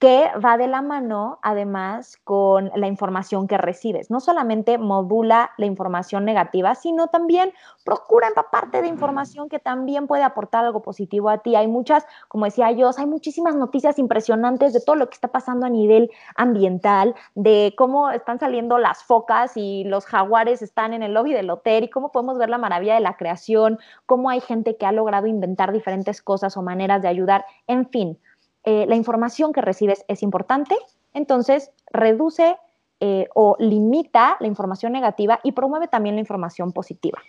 que 0.02 0.32
va 0.44 0.58
de 0.58 0.66
la 0.68 0.82
mano 0.82 1.38
además 1.44 2.18
con 2.24 2.72
la 2.76 2.88
información 2.88 3.48
que 3.48 3.60
recibes. 3.60 4.10
No 4.10 4.20
solamente 4.20 4.80
modula 4.80 5.52
la 5.60 5.68
información 5.68 6.26
negativa, 6.26 6.74
sino 6.74 7.10
también 7.10 7.54
procura 7.86 8.28
empaparte 8.28 8.82
de 8.82 8.88
información 8.88 9.48
que 9.48 9.60
también 9.60 10.08
puede 10.08 10.24
aportar 10.24 10.66
algo 10.66 10.82
positivo 10.82 11.30
a 11.30 11.38
ti. 11.38 11.56
Hay 11.56 11.68
muchas, 11.68 12.04
como 12.30 12.46
decía 12.46 12.72
yo, 12.72 12.90
hay 12.98 13.06
muchísimas 13.06 13.56
noticias 13.56 14.00
impresionantes 14.00 14.74
de 14.74 14.82
todo 14.82 14.96
lo 14.96 15.08
que 15.08 15.14
está 15.14 15.28
pasando 15.28 15.68
a 15.68 15.70
nivel 15.70 16.10
ambiental, 16.36 17.14
de 17.36 17.76
cómo 17.78 18.10
están 18.10 18.40
saliendo 18.40 18.80
las 18.80 19.04
focas 19.04 19.56
y 19.56 19.84
los 19.84 20.08
jaguares 20.08 20.64
están 20.64 20.96
en 20.96 21.04
el 21.04 21.14
lobby 21.14 21.34
del 21.34 21.52
hotel 21.52 21.84
y 21.84 21.90
cómo 21.92 22.12
podemos 22.12 22.40
ver 22.40 22.50
la 22.50 22.58
maravilla 22.58 22.96
de 22.96 23.02
la 23.02 23.18
creación, 23.18 23.78
cómo 24.08 24.32
hay 24.32 24.42
gente 24.42 24.78
que 24.78 24.88
ha 24.88 24.92
logrado 24.92 25.28
inventar 25.28 25.72
diferentes 25.72 26.24
cosas 26.24 26.58
o 26.58 26.64
maneras 26.64 27.04
de 27.04 27.08
ayudar, 27.08 27.46
en 27.68 27.88
fin 27.88 28.18
eh, 28.64 28.86
la 28.88 28.96
información 28.96 29.54
que 29.54 29.62
recibes 29.62 30.06
es 30.08 30.24
importante, 30.24 30.76
entonces 31.14 31.72
reduce 31.92 32.56
eh, 33.00 33.28
o 33.34 33.56
limita 33.60 34.38
la 34.40 34.48
información 34.48 34.92
negativa 34.92 35.40
y 35.44 35.54
promueve 35.54 35.88
también 35.88 36.16
la 36.16 36.22
información 36.22 36.72
positiva. 36.72 37.20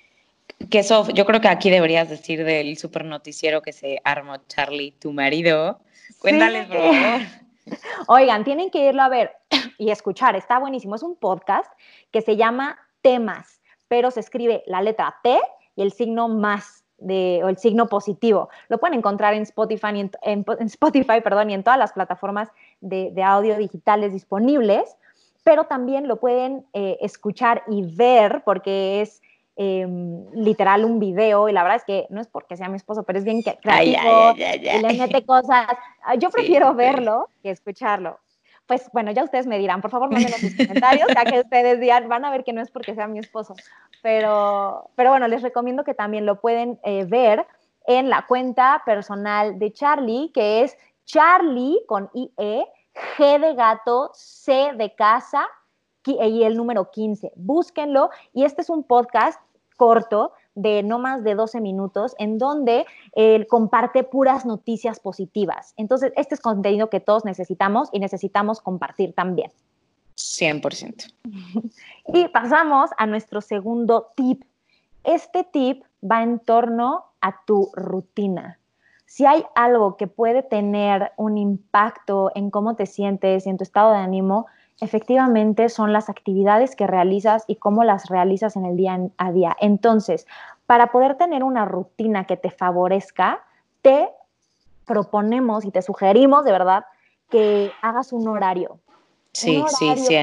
Que 0.71 0.81
eso, 0.81 1.09
yo 1.11 1.25
creo 1.25 1.41
que 1.41 1.49
aquí 1.49 1.71
deberías 1.71 2.11
decir 2.11 2.45
del 2.45 2.77
super 2.77 3.05
noticiero 3.05 3.63
que 3.63 3.73
se 3.73 4.01
armó 4.05 4.37
Charlie, 4.49 4.93
tu 4.93 5.13
marido. 5.13 5.81
Cuéntales, 6.21 6.67
por 6.67 6.77
favor. 6.77 7.21
Oigan, 8.09 8.45
tienen 8.45 8.71
que 8.71 8.87
irlo 8.89 9.03
a 9.03 9.09
ver 9.09 9.33
y 9.79 9.91
escuchar, 9.91 10.37
está 10.37 10.59
buenísimo. 10.59 10.95
Es 10.95 11.03
un 11.03 11.17
podcast 11.17 11.73
que 12.11 12.21
se 12.21 12.37
llama 12.37 12.79
Temas, 13.01 13.61
pero 13.89 14.11
se 14.11 14.21
escribe 14.21 14.63
la 14.67 14.83
letra 14.83 15.17
T 15.23 15.41
y 15.77 15.83
el 15.83 15.93
signo 15.93 16.29
más 16.29 16.82
o 17.09 17.49
el 17.49 17.59
signo 17.59 17.87
positivo. 17.87 18.49
Lo 18.69 18.79
pueden 18.79 18.99
encontrar 18.99 19.35
en 19.35 19.43
Spotify, 19.43 20.09
en, 20.23 20.45
Spotify 20.61 21.21
perdón, 21.23 21.51
y 21.51 21.55
en 21.55 21.63
todas 21.63 21.79
las 21.79 21.93
plataformas 21.93 22.49
de, 22.81 23.13
audio 23.23 23.57
digitales 23.57 24.13
disponibles, 24.13 24.97
pero 25.45 25.65
también 25.65 26.09
lo 26.09 26.17
pueden 26.17 26.65
eh, 26.73 26.99
escuchar 27.01 27.63
y 27.69 27.83
ver 27.83 28.43
porque 28.45 29.01
es 29.01 29.23
em, 29.57 30.25
literal 30.33 30.85
un 30.85 30.99
video 30.99 31.49
y 31.49 31.53
la 31.53 31.63
verdad 31.63 31.77
es 31.77 31.85
que 31.85 32.07
no 32.11 32.21
es 32.21 32.27
porque 32.27 32.57
sea 32.57 32.69
mi 32.69 32.77
esposo, 32.77 33.03
pero 33.03 33.19
es 33.19 33.25
bien 33.25 33.43
creativo 33.43 34.35
y 34.37 34.83
le 34.83 34.99
mete 34.99 35.25
cosas. 35.25 35.67
Ah, 36.05 36.15
yo 36.15 36.31
prefiero 36.31 36.75
verlo 36.75 37.29
que 37.43 37.51
escucharlo 37.51 38.19
pues 38.67 38.89
bueno, 38.93 39.11
ya 39.11 39.25
ustedes 39.25 39.47
me 39.47 39.59
dirán, 39.59 39.81
por 39.81 39.91
favor, 39.91 40.11
mándenme 40.11 40.39
sus 40.39 40.55
comentarios, 40.57 41.09
ya 41.15 41.25
que 41.25 41.41
ustedes 41.45 41.81
digan, 41.81 42.09
van 42.09 42.25
a 42.25 42.31
ver 42.31 42.45
que 42.45 42.53
no 42.53 42.61
es 42.61 42.71
porque 42.71 42.95
sea 42.95 43.07
mi 43.07 43.19
esposo, 43.19 43.55
pero, 44.03 44.91
pero 44.95 45.11
bueno, 45.11 45.29
les 45.29 45.43
recomiendo 45.43 45.85
que 45.85 45.95
también 45.95 46.27
lo 46.27 46.41
pueden 46.41 46.79
eh, 46.85 47.05
ver 47.05 47.47
en 47.87 48.11
la 48.11 48.27
cuenta 48.27 48.83
personal 48.87 49.59
de 49.59 49.73
Charlie, 49.73 50.31
que 50.33 50.63
es 50.63 50.77
Charlie 51.05 51.81
con 51.87 52.11
IE, 52.15 52.67
G 53.17 53.41
de 53.41 53.55
gato, 53.55 54.11
C 54.15 54.73
de 54.77 54.95
casa 54.95 55.49
y 56.05 56.43
el 56.43 56.57
número 56.57 56.91
15. 56.91 57.33
Búsquenlo 57.37 58.11
y 58.33 58.45
este 58.45 58.63
es 58.63 58.71
un 58.71 58.85
podcast 58.85 59.41
corto 59.77 60.33
de 60.55 60.83
no 60.83 60.99
más 60.99 61.25
de 61.25 61.35
12 61.35 61.61
minutos 61.61 62.15
en 62.19 62.39
donde 62.39 62.85
él 63.13 63.47
comparte 63.47 64.05
puras 64.05 64.45
noticias 64.45 65.01
positivas. 65.01 65.75
Entonces, 65.77 66.13
este 66.17 66.35
es 66.35 66.41
contenido 66.41 66.91
que 66.91 67.01
todos 67.01 67.25
necesitamos 67.25 67.89
y 67.93 67.99
necesitamos 67.99 68.61
compartir 68.61 69.15
también. 69.15 69.51
100%. 70.17 71.13
Y 72.15 72.29
pasamos 72.29 72.91
a 72.99 73.07
nuestro 73.07 73.41
segundo 73.41 74.09
tip. 74.17 74.43
Este 75.05 75.45
tip 75.45 75.85
va 76.03 76.23
en 76.23 76.41
torno 76.41 77.05
a 77.21 77.45
tu 77.45 77.71
rutina. 77.75 78.59
Si 79.07 79.27
hay 79.27 79.45
algo 79.55 79.97
que 79.97 80.07
puede 80.07 80.43
tener 80.43 81.13
un 81.17 81.39
impacto 81.39 82.33
en 82.35 82.51
cómo 82.51 82.77
te 82.77 82.87
sientes 82.87 83.47
y 83.47 83.51
en 83.51 83.57
tu 83.59 83.63
estado 83.63 83.93
de 83.93 83.99
ánimo, 83.99 84.47
efectivamente 84.83 85.69
son 85.69 85.93
las 85.93 86.11
actividades 86.11 86.75
que 86.75 86.89
realizas 86.89 87.45
y 87.47 87.57
cómo 87.57 87.85
las 87.85 88.09
realizas 88.09 88.57
en 88.57 88.67
el 88.67 88.77
día 88.77 88.99
a 89.17 89.31
día. 89.31 89.57
Entonces, 89.61 90.27
para 90.67 90.91
poder 90.91 91.17
tener 91.17 91.45
una 91.45 91.65
rutina 91.65 92.25
que 92.25 92.37
te 92.37 92.51
favorezca, 92.51 93.45
te 93.81 94.11
proponemos 94.85 95.65
y 95.65 95.71
te 95.71 95.83
sugerimos 95.83 96.45
de 96.45 96.51
verdad 96.51 96.85
que 97.31 97.71
hagas 97.81 98.13
un 98.13 98.27
horario. 98.27 98.81
Sí, 99.33 99.63
sí, 99.69 99.97
sí. 99.97 100.17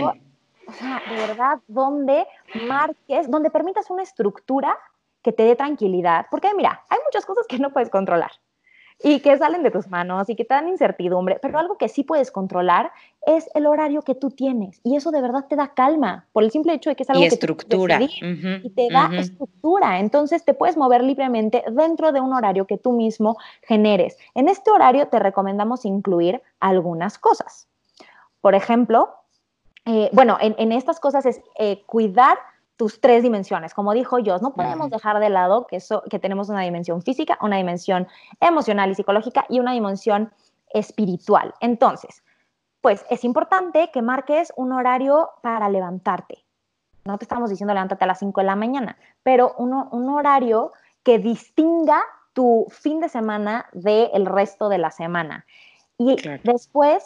O 0.67 0.73
sea, 0.73 1.01
de 1.09 1.27
verdad, 1.27 1.59
donde 1.67 2.27
marques, 2.53 3.31
donde 3.31 3.49
permitas 3.49 3.89
una 3.89 4.03
estructura 4.03 4.77
que 5.23 5.31
te 5.31 5.43
dé 5.43 5.55
tranquilidad. 5.55 6.27
Porque 6.29 6.53
mira, 6.53 6.83
hay 6.89 6.99
muchas 7.05 7.25
cosas 7.25 7.47
que 7.47 7.59
no 7.59 7.71
puedes 7.71 7.89
controlar 7.89 8.31
y 9.01 9.21
que 9.21 9.37
salen 9.37 9.63
de 9.63 9.71
tus 9.71 9.87
manos 9.87 10.29
y 10.29 10.35
que 10.35 10.43
te 10.43 10.53
dan 10.53 10.67
incertidumbre, 10.67 11.39
pero 11.41 11.57
algo 11.57 11.77
que 11.77 11.87
sí 11.87 12.03
puedes 12.03 12.31
controlar 12.31 12.91
es 13.25 13.49
el 13.53 13.65
horario 13.65 14.01
que 14.01 14.15
tú 14.15 14.29
tienes 14.29 14.81
y 14.83 14.95
eso 14.95 15.11
de 15.11 15.21
verdad 15.21 15.45
te 15.47 15.55
da 15.55 15.73
calma 15.73 16.27
por 16.33 16.43
el 16.43 16.51
simple 16.51 16.73
hecho 16.73 16.89
de 16.89 16.95
que 16.95 17.03
es 17.03 17.09
algo 17.09 17.21
y 17.21 17.29
que 17.29 17.35
estructura. 17.35 17.99
y 18.01 18.69
te 18.71 18.89
da 18.91 19.09
estructura, 19.13 19.99
entonces 19.99 20.43
te 20.43 20.53
puedes 20.53 20.75
mover 20.75 21.03
libremente 21.03 21.63
dentro 21.71 22.11
de 22.11 22.19
un 22.19 22.33
horario 22.33 22.67
que 22.67 22.77
tú 22.77 22.91
mismo 22.91 23.37
generes. 23.63 24.17
En 24.35 24.49
este 24.49 24.71
horario 24.71 25.07
te 25.07 25.19
recomendamos 25.19 25.85
incluir 25.85 26.41
algunas 26.59 27.17
cosas. 27.17 27.67
Por 28.41 28.55
ejemplo, 28.55 29.09
eh, 29.85 30.09
bueno, 30.13 30.37
en, 30.41 30.71
estas 30.71 30.99
cosas 30.99 31.25
es 31.25 31.41
eh, 31.57 31.83
cuidar 31.85 32.37
tus 32.79 33.01
tres 33.01 33.23
dimensiones. 33.23 33.73
Como 33.73 33.93
dijo 33.93 34.19
Jos, 34.25 34.41
no 34.41 34.53
podemos 34.53 34.89
dejar 34.89 35.19
de 35.19 35.29
lado 35.29 35.67
que, 35.67 35.79
que 36.09 36.17
tenemos 36.17 36.47
una 36.47 36.61
dimensión 36.61 37.01
física, 37.01 37.37
una 37.41 37.57
dimensión 37.57 38.07
emocional 38.39 38.89
y 38.89 38.95
psicológica 38.95 39.45
y 39.49 39.59
una 39.59 39.73
dimensión 39.73 40.31
espiritual. 40.69 41.53
Entonces, 41.59 42.23
pues 42.79 43.05
es 43.09 43.25
importante 43.25 43.89
que 43.91 44.01
marques 44.01 44.53
un 44.55 44.71
horario 44.71 45.29
para 45.41 45.67
levantarte. 45.67 46.45
No 47.03 47.17
te 47.17 47.25
estamos 47.25 47.49
diciendo 47.49 47.73
levántate 47.73 48.05
a 48.05 48.07
las 48.07 48.19
5 48.19 48.39
de 48.39 48.47
la 48.47 48.55
mañana, 48.55 48.97
pero 49.23 49.55
un 49.57 50.09
horario 50.09 50.71
que 51.03 51.19
distinga 51.19 52.01
tu 52.31 52.65
fin 52.69 53.01
de 53.01 53.09
semana 53.09 53.65
del 53.73 54.25
resto 54.25 54.69
de 54.69 54.77
la 54.77 54.91
semana. 54.91 55.45
Y 55.97 56.15
después, 56.45 57.05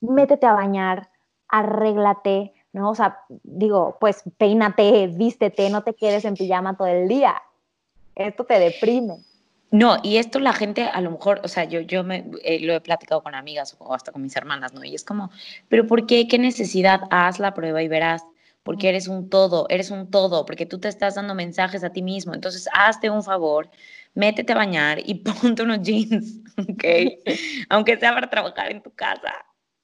métete 0.00 0.44
a 0.44 0.54
bañar, 0.54 1.08
arréglate, 1.46 2.52
¿no? 2.78 2.90
O 2.90 2.94
sea, 2.94 3.18
digo, 3.42 3.96
pues 4.00 4.22
peínate, 4.36 5.08
vístete, 5.08 5.68
no 5.70 5.82
te 5.82 5.94
quedes 5.94 6.24
en 6.24 6.34
pijama 6.34 6.76
todo 6.76 6.88
el 6.88 7.08
día. 7.08 7.40
Esto 8.14 8.44
te 8.44 8.58
deprime. 8.58 9.18
No, 9.70 9.98
y 10.02 10.16
esto 10.16 10.38
la 10.38 10.54
gente 10.54 10.84
a 10.84 11.00
lo 11.02 11.10
mejor, 11.10 11.40
o 11.44 11.48
sea, 11.48 11.64
yo, 11.64 11.80
yo 11.80 12.02
me, 12.02 12.24
eh, 12.42 12.60
lo 12.60 12.72
he 12.72 12.80
platicado 12.80 13.22
con 13.22 13.34
amigas 13.34 13.76
o 13.78 13.94
hasta 13.94 14.12
con 14.12 14.22
mis 14.22 14.34
hermanas, 14.34 14.72
¿no? 14.72 14.82
Y 14.82 14.94
es 14.94 15.04
como, 15.04 15.30
pero 15.68 15.86
¿por 15.86 16.06
qué? 16.06 16.26
¿Qué 16.26 16.38
necesidad? 16.38 17.02
Haz 17.10 17.38
la 17.38 17.52
prueba 17.52 17.82
y 17.82 17.88
verás, 17.88 18.24
porque 18.62 18.88
eres 18.88 19.08
un 19.08 19.28
todo, 19.28 19.66
eres 19.68 19.90
un 19.90 20.10
todo, 20.10 20.46
porque 20.46 20.64
tú 20.64 20.78
te 20.78 20.88
estás 20.88 21.16
dando 21.16 21.34
mensajes 21.34 21.84
a 21.84 21.90
ti 21.90 22.00
mismo. 22.00 22.32
Entonces, 22.32 22.66
hazte 22.72 23.10
un 23.10 23.22
favor, 23.22 23.68
métete 24.14 24.52
a 24.54 24.56
bañar 24.56 25.00
y 25.04 25.14
ponte 25.42 25.62
unos 25.62 25.82
jeans, 25.82 26.40
¿ok? 26.56 26.84
Aunque 27.68 27.98
sea 27.98 28.14
para 28.14 28.30
trabajar 28.30 28.70
en 28.70 28.82
tu 28.82 28.90
casa. 28.92 29.34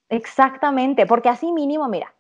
Exactamente, 0.09 1.05
porque 1.07 1.29
así 1.29 1.53
mínimo, 1.53 1.89
mira, 1.89 2.15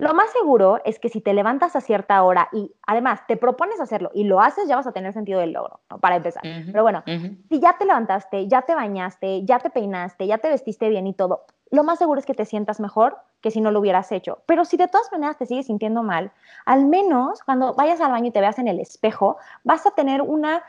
lo 0.00 0.14
más 0.14 0.30
seguro 0.30 0.80
es 0.84 0.98
que 0.98 1.08
si 1.08 1.20
te 1.20 1.34
levantas 1.34 1.76
a 1.76 1.80
cierta 1.80 2.22
hora 2.22 2.48
y 2.52 2.72
además 2.86 3.20
te 3.26 3.36
propones 3.36 3.80
hacerlo 3.80 4.10
y 4.14 4.24
lo 4.24 4.40
haces, 4.40 4.66
ya 4.68 4.76
vas 4.76 4.86
a 4.86 4.92
tener 4.92 5.12
sentido 5.12 5.40
del 5.40 5.52
logro, 5.52 5.80
para 6.00 6.16
empezar. 6.16 6.42
Pero 6.42 6.82
bueno, 6.82 7.02
si 7.48 7.60
ya 7.60 7.76
te 7.78 7.84
levantaste, 7.84 8.48
ya 8.48 8.62
te 8.62 8.74
bañaste, 8.74 9.44
ya 9.44 9.58
te 9.58 9.70
peinaste, 9.70 10.26
ya 10.26 10.38
te 10.38 10.48
vestiste 10.48 10.88
bien 10.88 11.06
y 11.06 11.12
todo, 11.12 11.44
lo 11.70 11.84
más 11.84 11.98
seguro 11.98 12.18
es 12.18 12.26
que 12.26 12.34
te 12.34 12.44
sientas 12.44 12.80
mejor 12.80 13.18
que 13.40 13.50
si 13.50 13.60
no 13.60 13.70
lo 13.70 13.78
hubieras 13.78 14.10
hecho. 14.10 14.42
Pero 14.46 14.64
si 14.64 14.76
de 14.76 14.88
todas 14.88 15.10
maneras 15.12 15.38
te 15.38 15.46
sigues 15.46 15.66
sintiendo 15.66 16.02
mal, 16.02 16.32
al 16.66 16.86
menos 16.86 17.42
cuando 17.44 17.74
vayas 17.74 18.00
al 18.00 18.10
baño 18.10 18.26
y 18.26 18.30
te 18.32 18.40
veas 18.40 18.58
en 18.58 18.68
el 18.68 18.80
espejo, 18.80 19.36
vas 19.62 19.86
a 19.86 19.92
tener 19.92 20.20
una 20.20 20.62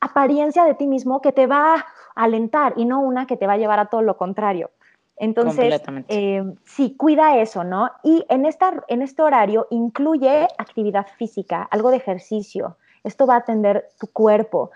apariencia 0.00 0.64
de 0.64 0.74
ti 0.74 0.86
mismo 0.86 1.20
que 1.20 1.32
te 1.32 1.46
va 1.46 1.74
a 1.74 1.84
alentar 2.14 2.74
y 2.76 2.84
no 2.84 3.00
una 3.00 3.26
que 3.26 3.36
te 3.36 3.46
va 3.46 3.54
a 3.54 3.56
llevar 3.56 3.78
a 3.78 3.86
todo 3.86 4.02
lo 4.02 4.16
contrario. 4.16 4.70
Entonces, 5.18 5.80
eh, 6.08 6.44
sí, 6.64 6.94
cuida 6.96 7.38
eso, 7.38 7.64
¿no? 7.64 7.90
Y 8.02 8.24
en, 8.28 8.44
esta, 8.44 8.84
en 8.88 9.00
este 9.00 9.22
horario 9.22 9.66
incluye 9.70 10.46
actividad 10.58 11.06
física, 11.16 11.66
algo 11.70 11.90
de 11.90 11.96
ejercicio. 11.96 12.76
Esto 13.02 13.26
va 13.26 13.34
a 13.34 13.38
atender 13.38 13.88
tu 13.98 14.08
cuerpo 14.08 14.70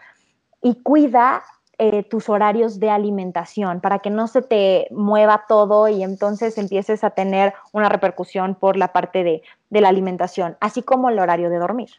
y 0.63 0.77
cuida 0.77 1.43
eh, 1.79 2.05
tus 2.05 2.29
horarios 2.29 2.79
de 2.79 2.91
alimentación 2.91 3.81
para 3.81 4.01
que 4.01 4.11
no 4.11 4.29
se 4.29 4.43
te 4.43 4.87
mueva 4.91 5.45
todo 5.49 5.89
y 5.89 6.03
entonces 6.03 6.57
empieces 6.59 7.05
a 7.05 7.11
tener 7.11 7.55
una 7.73 7.89
repercusión 7.89 8.55
por 8.55 8.77
la 8.77 8.93
parte 8.93 9.25
de, 9.25 9.43
de 9.69 9.81
la 9.81 9.89
alimentación, 9.89 10.57
así 10.61 10.83
como 10.83 11.11
el 11.11 11.19
horario 11.19 11.51
de 11.51 11.59
dormir. 11.59 11.91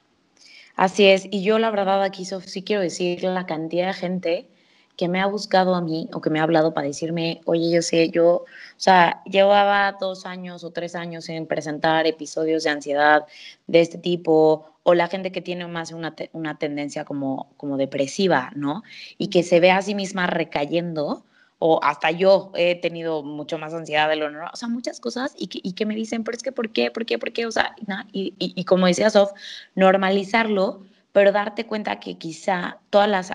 Así 0.75 1.05
es, 1.05 1.27
y 1.29 1.43
yo 1.43 1.59
la 1.59 1.69
verdad 1.69 2.01
aquí 2.01 2.25
sí 2.25 2.63
quiero 2.63 2.81
decir 2.81 3.23
la 3.23 3.45
cantidad 3.45 3.87
de 3.87 3.93
gente 3.93 4.49
que 5.01 5.07
me 5.07 5.19
ha 5.19 5.25
buscado 5.25 5.73
a 5.73 5.81
mí 5.81 6.07
o 6.13 6.21
que 6.21 6.29
me 6.29 6.39
ha 6.39 6.43
hablado 6.43 6.75
para 6.75 6.85
decirme, 6.85 7.41
oye, 7.45 7.71
yo 7.71 7.81
sé, 7.81 8.11
yo, 8.11 8.27
o 8.35 8.45
sea, 8.77 9.23
llevaba 9.25 9.97
dos 9.99 10.27
años 10.27 10.63
o 10.63 10.69
tres 10.69 10.93
años 10.93 11.27
en 11.27 11.47
presentar 11.47 12.05
episodios 12.05 12.65
de 12.65 12.69
ansiedad 12.69 13.25
de 13.65 13.81
este 13.81 13.97
tipo, 13.97 14.75
o 14.83 14.93
la 14.93 15.07
gente 15.07 15.31
que 15.31 15.41
tiene 15.41 15.65
más 15.65 15.91
una, 15.91 16.13
una 16.33 16.59
tendencia 16.59 17.03
como, 17.03 17.51
como 17.57 17.77
depresiva, 17.77 18.51
¿no? 18.55 18.83
Y 19.17 19.29
que 19.29 19.41
se 19.41 19.59
ve 19.59 19.71
a 19.71 19.81
sí 19.81 19.95
misma 19.95 20.27
recayendo, 20.27 21.25
o 21.57 21.79
hasta 21.81 22.11
yo 22.11 22.51
he 22.53 22.75
tenido 22.75 23.23
mucho 23.23 23.57
más 23.57 23.73
ansiedad 23.73 24.07
de 24.07 24.17
lo 24.17 24.29
normal, 24.29 24.51
o 24.53 24.55
sea, 24.55 24.67
muchas 24.67 24.99
cosas 24.99 25.33
y 25.35 25.47
que, 25.47 25.61
y 25.63 25.73
que 25.73 25.87
me 25.87 25.95
dicen, 25.95 26.23
pero 26.23 26.37
es 26.37 26.43
que, 26.43 26.51
¿por 26.51 26.69
qué? 26.69 26.91
¿Por 26.91 27.07
qué? 27.07 27.17
¿Por 27.17 27.33
qué? 27.33 27.47
O 27.47 27.51
sea, 27.51 27.75
y, 28.11 28.35
y, 28.37 28.53
y 28.55 28.65
como 28.65 28.85
decía 28.85 29.09
Sof, 29.09 29.31
normalizarlo 29.73 30.83
pero 31.11 31.31
darte 31.31 31.65
cuenta 31.65 31.99
que 31.99 32.17
quizá 32.17 32.79
todas 32.89 33.09
las 33.09 33.31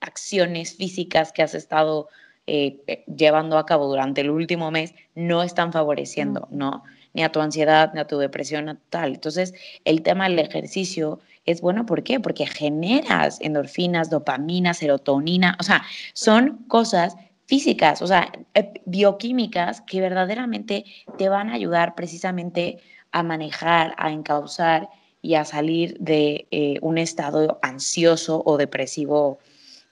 acciones 0.00 0.76
físicas 0.76 1.32
que 1.32 1.42
has 1.42 1.54
estado 1.54 2.08
eh, 2.46 2.82
eh, 2.86 3.04
llevando 3.06 3.56
a 3.56 3.64
cabo 3.64 3.86
durante 3.86 4.20
el 4.20 4.30
último 4.30 4.70
mes 4.70 4.94
no 5.14 5.42
están 5.42 5.72
favoreciendo, 5.72 6.46
¿no? 6.50 6.82
Ni 7.14 7.22
a 7.22 7.32
tu 7.32 7.40
ansiedad, 7.40 7.92
ni 7.94 8.00
a 8.00 8.06
tu 8.06 8.18
depresión, 8.18 8.66
ni 8.66 8.74
tal. 8.90 9.14
Entonces, 9.14 9.54
el 9.84 10.02
tema 10.02 10.28
del 10.28 10.38
ejercicio 10.38 11.20
es 11.46 11.62
bueno, 11.62 11.86
¿por 11.86 12.02
qué? 12.02 12.20
Porque 12.20 12.46
generas 12.46 13.40
endorfinas, 13.40 14.10
dopamina, 14.10 14.74
serotonina, 14.74 15.56
o 15.58 15.62
sea, 15.62 15.84
son 16.12 16.64
cosas 16.68 17.16
físicas, 17.46 18.02
o 18.02 18.06
sea, 18.06 18.30
eh, 18.54 18.72
bioquímicas 18.84 19.80
que 19.82 20.00
verdaderamente 20.00 20.84
te 21.18 21.28
van 21.28 21.48
a 21.48 21.54
ayudar 21.54 21.94
precisamente 21.94 22.78
a 23.12 23.22
manejar, 23.22 23.94
a 23.96 24.10
encauzar 24.10 24.88
y 25.24 25.36
a 25.36 25.44
salir 25.46 25.96
de 25.98 26.46
eh, 26.50 26.78
un 26.82 26.98
estado 26.98 27.58
ansioso 27.62 28.42
o 28.44 28.58
depresivo 28.58 29.38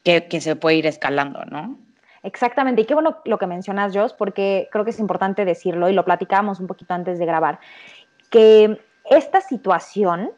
que, 0.05 0.29
que, 0.29 0.43
se 0.43 0.57
puede 0.57 0.77
ir 0.77 0.87
escalando, 0.87 1.45
¿no? 1.47 1.79
Exactamente, 2.23 2.83
y 2.83 2.85
qué 2.85 2.93
bueno 2.93 3.17
lo 3.25 3.39
que 3.39 3.47
mencionas, 3.47 3.97
Jos, 3.97 4.13
porque 4.13 4.69
creo 4.71 4.85
que 4.85 4.91
es 4.91 5.01
importante 5.01 5.47
decirlo 5.47 5.89
y 5.89 5.95
lo 5.95 6.05
platicábamos 6.05 6.61
un 6.61 6.67
poquito 6.67 6.93
antes 6.93 7.19
de 7.19 7.25
grabar, 7.25 7.61
que 8.29 8.79
esta 9.11 9.41
situación 9.41 10.31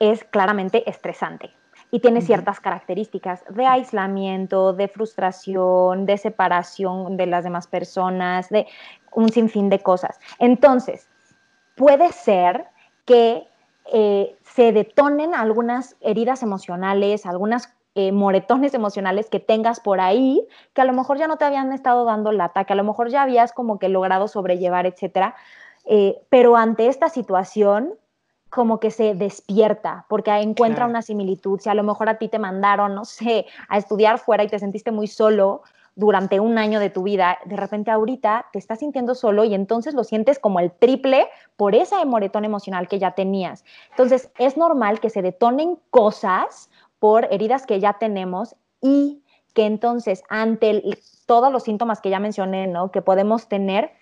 es 0.00 0.24
claramente 0.24 0.88
estresante 0.90 1.50
y 1.92 2.00
tiene 2.00 2.20
ciertas 2.20 2.58
características 2.58 3.44
de 3.48 3.66
aislamiento, 3.66 4.72
de 4.72 4.88
frustración, 4.88 6.06
de 6.06 6.18
separación 6.18 7.16
de 7.16 7.26
las 7.26 7.44
demás 7.44 7.68
personas, 7.68 8.48
de 8.48 8.66
un 9.12 9.28
sinfín 9.30 9.68
de 9.68 9.78
cosas. 9.78 10.18
Entonces, 10.40 11.08
puede 11.76 12.10
ser 12.10 12.66
que 13.04 13.46
eh, 13.92 14.36
se 14.42 14.72
detonen 14.72 15.34
algunas 15.34 15.96
heridas 16.00 16.42
emocionales, 16.42 17.26
algunas 17.26 17.74
eh, 17.94 18.12
moretones 18.12 18.74
emocionales 18.74 19.30
que 19.30 19.40
tengas 19.40 19.78
por 19.78 20.00
ahí, 20.00 20.46
que 20.72 20.80
a 20.80 20.84
lo 20.84 20.92
mejor 20.92 21.18
ya 21.18 21.28
no 21.28 21.36
te 21.36 21.44
habían 21.44 21.72
estado 21.72 22.04
dando 22.04 22.32
lata, 22.32 22.64
que 22.64 22.72
a 22.72 22.76
lo 22.76 22.84
mejor 22.84 23.08
ya 23.08 23.22
habías 23.22 23.52
como 23.52 23.78
que 23.78 23.88
logrado 23.88 24.26
sobrellevar, 24.26 24.86
etcétera. 24.86 25.36
Eh, 25.84 26.20
pero 26.28 26.56
ante 26.56 26.88
esta 26.88 27.08
situación, 27.08 27.94
como 28.48 28.80
que 28.80 28.90
se 28.90 29.14
despierta, 29.14 30.06
porque 30.08 30.30
encuentra 30.30 30.86
una 30.86 31.02
similitud. 31.02 31.60
Si 31.60 31.68
a 31.68 31.74
lo 31.74 31.82
mejor 31.82 32.08
a 32.08 32.18
ti 32.18 32.28
te 32.28 32.38
mandaron, 32.38 32.94
no 32.94 33.04
sé, 33.04 33.46
a 33.68 33.78
estudiar 33.78 34.18
fuera 34.18 34.44
y 34.44 34.48
te 34.48 34.58
sentiste 34.58 34.92
muy 34.92 35.06
solo, 35.06 35.62
durante 35.96 36.40
un 36.40 36.58
año 36.58 36.80
de 36.80 36.90
tu 36.90 37.04
vida, 37.04 37.38
de 37.44 37.56
repente 37.56 37.90
ahorita 37.90 38.46
te 38.52 38.58
estás 38.58 38.80
sintiendo 38.80 39.14
solo 39.14 39.44
y 39.44 39.54
entonces 39.54 39.94
lo 39.94 40.02
sientes 40.02 40.38
como 40.38 40.58
el 40.58 40.72
triple 40.72 41.28
por 41.56 41.74
esa 41.74 42.04
moretón 42.04 42.44
emocional 42.44 42.88
que 42.88 42.98
ya 42.98 43.12
tenías. 43.12 43.64
Entonces 43.90 44.30
es 44.38 44.56
normal 44.56 45.00
que 45.00 45.10
se 45.10 45.22
detonen 45.22 45.78
cosas 45.90 46.70
por 46.98 47.32
heridas 47.32 47.66
que 47.66 47.78
ya 47.80 47.94
tenemos 47.94 48.56
y 48.80 49.22
que 49.54 49.66
entonces 49.66 50.24
ante 50.28 50.82
todos 51.26 51.52
los 51.52 51.62
síntomas 51.62 52.00
que 52.00 52.10
ya 52.10 52.18
mencioné, 52.18 52.66
¿no? 52.66 52.90
Que 52.90 53.02
podemos 53.02 53.48
tener, 53.48 53.92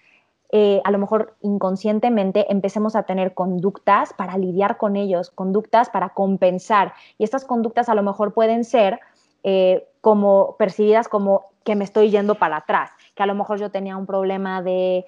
eh, 0.51 0.81
a 0.85 0.91
lo 0.91 0.99
mejor 0.99 1.37
inconscientemente 1.43 2.51
empecemos 2.51 2.97
a 2.97 3.03
tener 3.03 3.35
conductas 3.35 4.15
para 4.15 4.39
lidiar 4.39 4.79
con 4.79 4.97
ellos, 4.97 5.31
conductas 5.31 5.91
para 5.91 6.11
compensar. 6.11 6.95
Y 7.19 7.25
estas 7.25 7.45
conductas 7.45 7.91
a 7.91 7.95
lo 7.95 8.03
mejor 8.03 8.33
pueden 8.33 8.65
ser 8.65 8.99
eh, 9.45 9.87
como 10.03 10.57
percibidas 10.59 11.09
como 11.09 11.47
que 11.63 11.77
me 11.77 11.85
estoy 11.85 12.11
yendo 12.11 12.35
para 12.35 12.57
atrás, 12.57 12.91
que 13.15 13.23
a 13.23 13.27
lo 13.27 13.37
mejor 13.37 13.61
yo 13.61 13.71
tenía 13.71 13.97
un 13.97 14.05
problema 14.05 14.63
de, 14.63 15.07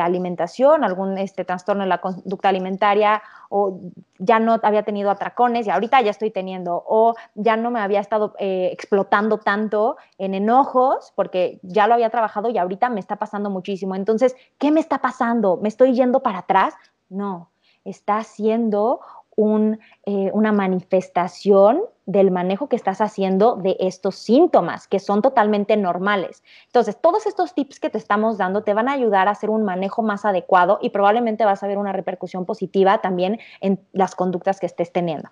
alimentación, 0.00 0.84
algún 0.84 1.18
este, 1.18 1.44
trastorno 1.44 1.82
en 1.82 1.88
la 1.88 2.00
conducta 2.00 2.48
alimentaria, 2.48 3.22
o 3.48 3.80
ya 4.18 4.38
no 4.38 4.60
había 4.62 4.84
tenido 4.84 5.10
atracones 5.10 5.66
y 5.66 5.70
ahorita 5.70 6.00
ya 6.00 6.12
estoy 6.12 6.30
teniendo, 6.30 6.84
o 6.86 7.16
ya 7.34 7.56
no 7.56 7.72
me 7.72 7.80
había 7.80 7.98
estado 7.98 8.34
eh, 8.38 8.70
explotando 8.72 9.38
tanto 9.38 9.96
en 10.16 10.34
enojos 10.34 11.12
porque 11.16 11.58
ya 11.62 11.88
lo 11.88 11.94
había 11.94 12.10
trabajado 12.10 12.48
y 12.48 12.56
ahorita 12.56 12.88
me 12.88 13.00
está 13.00 13.16
pasando 13.16 13.50
muchísimo. 13.50 13.96
Entonces, 13.96 14.36
¿qué 14.58 14.70
me 14.70 14.78
está 14.78 14.98
pasando? 14.98 15.58
¿Me 15.60 15.68
estoy 15.68 15.92
yendo 15.92 16.20
para 16.20 16.38
atrás? 16.38 16.74
No, 17.08 17.50
está 17.84 18.22
siendo 18.22 19.00
eh, 19.38 20.30
una 20.32 20.50
manifestación 20.50 21.82
del 22.06 22.30
manejo 22.30 22.68
que 22.68 22.76
estás 22.76 23.02
haciendo 23.02 23.56
de 23.56 23.76
estos 23.80 24.14
síntomas, 24.14 24.88
que 24.88 24.98
son 24.98 25.20
totalmente 25.20 25.76
normales. 25.76 26.42
Entonces, 26.66 26.96
todos 26.98 27.26
estos 27.26 27.52
tips 27.52 27.78
que 27.78 27.90
te 27.90 27.98
estamos 27.98 28.38
dando 28.38 28.62
te 28.62 28.72
van 28.72 28.88
a 28.88 28.92
ayudar 28.92 29.28
a 29.28 29.32
hacer 29.32 29.50
un 29.50 29.64
manejo 29.64 30.02
más 30.02 30.24
adecuado 30.24 30.78
y 30.80 30.90
probablemente 30.90 31.44
vas 31.44 31.62
a 31.62 31.66
ver 31.66 31.76
una 31.76 31.92
repercusión 31.92 32.46
positiva 32.46 32.98
también 33.02 33.38
en 33.60 33.78
las 33.92 34.14
conductas 34.14 34.58
que 34.58 34.66
estés 34.66 34.90
teniendo. 34.90 35.28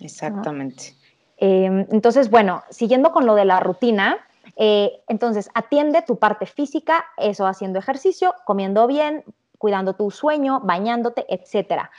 Exactamente. 0.00 0.94
Em, 1.38 1.86
entonces, 1.90 2.30
bueno, 2.30 2.62
siguiendo 2.70 3.10
con 3.10 3.26
lo 3.26 3.34
de 3.34 3.46
la 3.46 3.58
rutina, 3.58 4.18
eh, 4.56 5.00
entonces 5.08 5.50
atiende 5.54 6.02
tu 6.02 6.18
parte 6.18 6.46
física, 6.46 7.04
eso 7.16 7.46
haciendo 7.46 7.80
ejercicio, 7.80 8.34
comiendo 8.44 8.86
bien, 8.86 9.24
cuidando 9.58 9.94
tu 9.94 10.12
sueño, 10.12 10.60
bañándote, 10.62 11.24
etcétera 11.28 11.90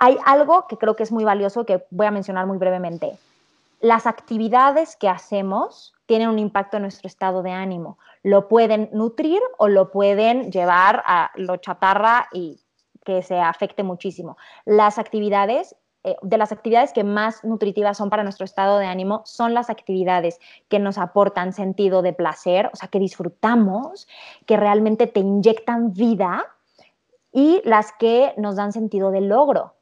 hay 0.00 0.18
algo 0.24 0.66
que 0.66 0.76
creo 0.76 0.96
que 0.96 1.02
es 1.02 1.12
muy 1.12 1.24
valioso 1.24 1.64
que 1.64 1.84
voy 1.90 2.06
a 2.06 2.10
mencionar 2.10 2.46
muy 2.46 2.58
brevemente. 2.58 3.16
Las 3.80 4.06
actividades 4.06 4.96
que 4.96 5.08
hacemos 5.08 5.94
tienen 6.06 6.28
un 6.28 6.38
impacto 6.38 6.76
en 6.76 6.82
nuestro 6.82 7.06
estado 7.06 7.42
de 7.42 7.52
ánimo. 7.52 7.98
Lo 8.22 8.48
pueden 8.48 8.88
nutrir 8.92 9.40
o 9.58 9.68
lo 9.68 9.90
pueden 9.90 10.50
llevar 10.50 11.02
a 11.06 11.30
lo 11.36 11.56
chatarra 11.58 12.28
y 12.32 12.60
que 13.04 13.22
se 13.22 13.38
afecte 13.38 13.82
muchísimo. 13.82 14.36
Las 14.64 14.98
actividades, 14.98 15.76
eh, 16.04 16.16
de 16.22 16.38
las 16.38 16.52
actividades 16.52 16.92
que 16.92 17.04
más 17.04 17.44
nutritivas 17.44 17.98
son 17.98 18.10
para 18.10 18.22
nuestro 18.22 18.44
estado 18.44 18.78
de 18.78 18.86
ánimo, 18.86 19.22
son 19.26 19.52
las 19.52 19.68
actividades 19.68 20.40
que 20.68 20.78
nos 20.78 20.96
aportan 20.96 21.52
sentido 21.52 22.00
de 22.00 22.14
placer, 22.14 22.70
o 22.72 22.76
sea, 22.76 22.88
que 22.88 22.98
disfrutamos, 22.98 24.08
que 24.46 24.56
realmente 24.56 25.06
te 25.06 25.20
inyectan 25.20 25.92
vida 25.92 26.46
y 27.32 27.60
las 27.64 27.92
que 27.92 28.32
nos 28.36 28.56
dan 28.56 28.72
sentido 28.72 29.10
de 29.10 29.20
logro. 29.20 29.74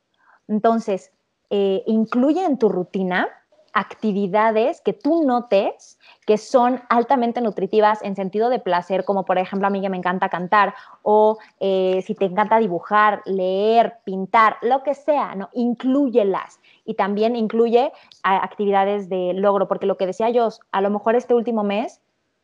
Entonces, 0.48 1.12
eh, 1.50 1.82
incluye 1.86 2.44
en 2.44 2.58
tu 2.58 2.68
rutina 2.68 3.28
actividades 3.72 4.80
que 4.80 4.92
tú 4.92 5.24
notes 5.24 5.98
que 6.26 6.38
son 6.38 6.82
altamente 6.88 7.40
nutritivas 7.40 8.02
en 8.02 8.16
sentido 8.16 8.48
de 8.48 8.58
placer, 8.58 9.04
como 9.04 9.24
por 9.24 9.38
ejemplo 9.38 9.66
a 9.66 9.70
mí 9.70 9.80
que 9.80 9.88
me 9.88 9.96
encanta 9.96 10.28
cantar, 10.28 10.74
o 11.02 11.38
eh, 11.58 12.02
si 12.06 12.14
te 12.14 12.26
encanta 12.26 12.58
dibujar, 12.58 13.22
leer, 13.24 13.98
pintar, 14.04 14.56
lo 14.62 14.82
que 14.82 14.94
sea, 14.94 15.34
¿no? 15.34 15.48
Incluyelas. 15.52 16.60
Y 16.84 16.94
también 16.94 17.34
incluye 17.34 17.92
actividades 18.22 19.08
de 19.08 19.32
logro, 19.34 19.68
porque 19.68 19.86
lo 19.86 19.96
que 19.96 20.06
decía 20.06 20.30
yo, 20.30 20.48
a 20.70 20.80
lo 20.80 20.90
mejor 20.90 21.16
este 21.16 21.34
último 21.34 21.64
mes 21.64 22.00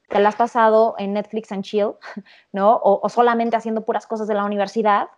te 0.08 0.20
lo 0.20 0.28
has 0.28 0.36
pasado 0.36 0.94
en 0.98 1.12
Netflix 1.12 1.52
and 1.52 1.62
chill, 1.62 1.92
¿no? 2.52 2.80
o 2.82 3.08
solamente 3.10 3.56
haciendo 3.56 3.84
puras 3.84 4.06
cosas 4.06 4.26
de 4.26 4.34
la 4.34 4.44
universidad, 4.44 5.08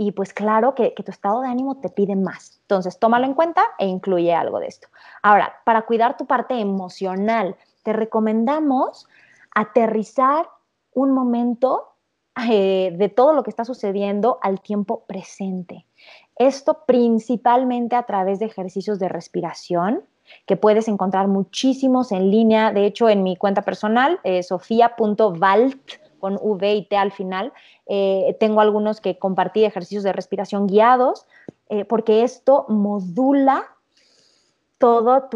y 0.00 0.12
pues 0.12 0.32
claro 0.32 0.74
que, 0.74 0.92
tu 0.92 1.10
estado 1.10 1.42
de 1.42 1.48
ánimo 1.48 1.76
te 1.76 1.90
pide 1.90 2.16
más. 2.16 2.58
Entonces, 2.62 2.98
tómalo 2.98 3.26
en 3.26 3.34
cuenta 3.34 3.62
e 3.78 3.86
incluye 3.86 4.32
algo 4.32 4.58
de 4.58 4.66
esto. 4.66 4.88
Ahora, 5.22 5.56
para 5.66 5.82
cuidar 5.82 6.16
tu 6.16 6.24
parte 6.24 6.58
emocional, 6.58 7.54
te 7.82 7.92
recomendamos 7.92 9.06
aterrizar 9.54 10.48
un 10.94 11.12
momento 11.12 11.96
eh, 12.48 12.94
de 12.96 13.08
todo 13.10 13.34
lo 13.34 13.42
que 13.42 13.50
está 13.50 13.66
sucediendo 13.66 14.38
al 14.40 14.62
tiempo 14.62 15.04
presente. 15.04 15.84
Esto 16.34 16.84
principalmente 16.86 17.94
a 17.94 18.04
través 18.04 18.38
de 18.38 18.46
ejercicios 18.46 18.98
de 18.98 19.10
respiración, 19.10 20.02
que 20.46 20.56
puedes 20.56 20.88
encontrar 20.88 21.28
muchísimos 21.28 22.10
en 22.10 22.30
línea. 22.30 22.72
De 22.72 22.86
hecho, 22.86 23.10
en 23.10 23.22
mi 23.22 23.36
cuenta 23.36 23.60
personal, 23.60 24.18
eh, 24.24 24.42
sofía.valt 24.42 26.09
con 26.20 26.38
V 26.40 26.74
y 26.74 26.84
T 26.86 26.96
al 26.96 27.10
final. 27.10 27.52
Eh, 27.86 28.36
tengo 28.38 28.60
algunos 28.60 29.00
que 29.00 29.18
compartí 29.18 29.64
ejercicios 29.64 30.04
de 30.04 30.12
respiración 30.12 30.68
guiados, 30.68 31.26
eh, 31.68 31.84
porque 31.84 32.22
esto 32.22 32.66
modula 32.68 33.64
todas 34.78 35.28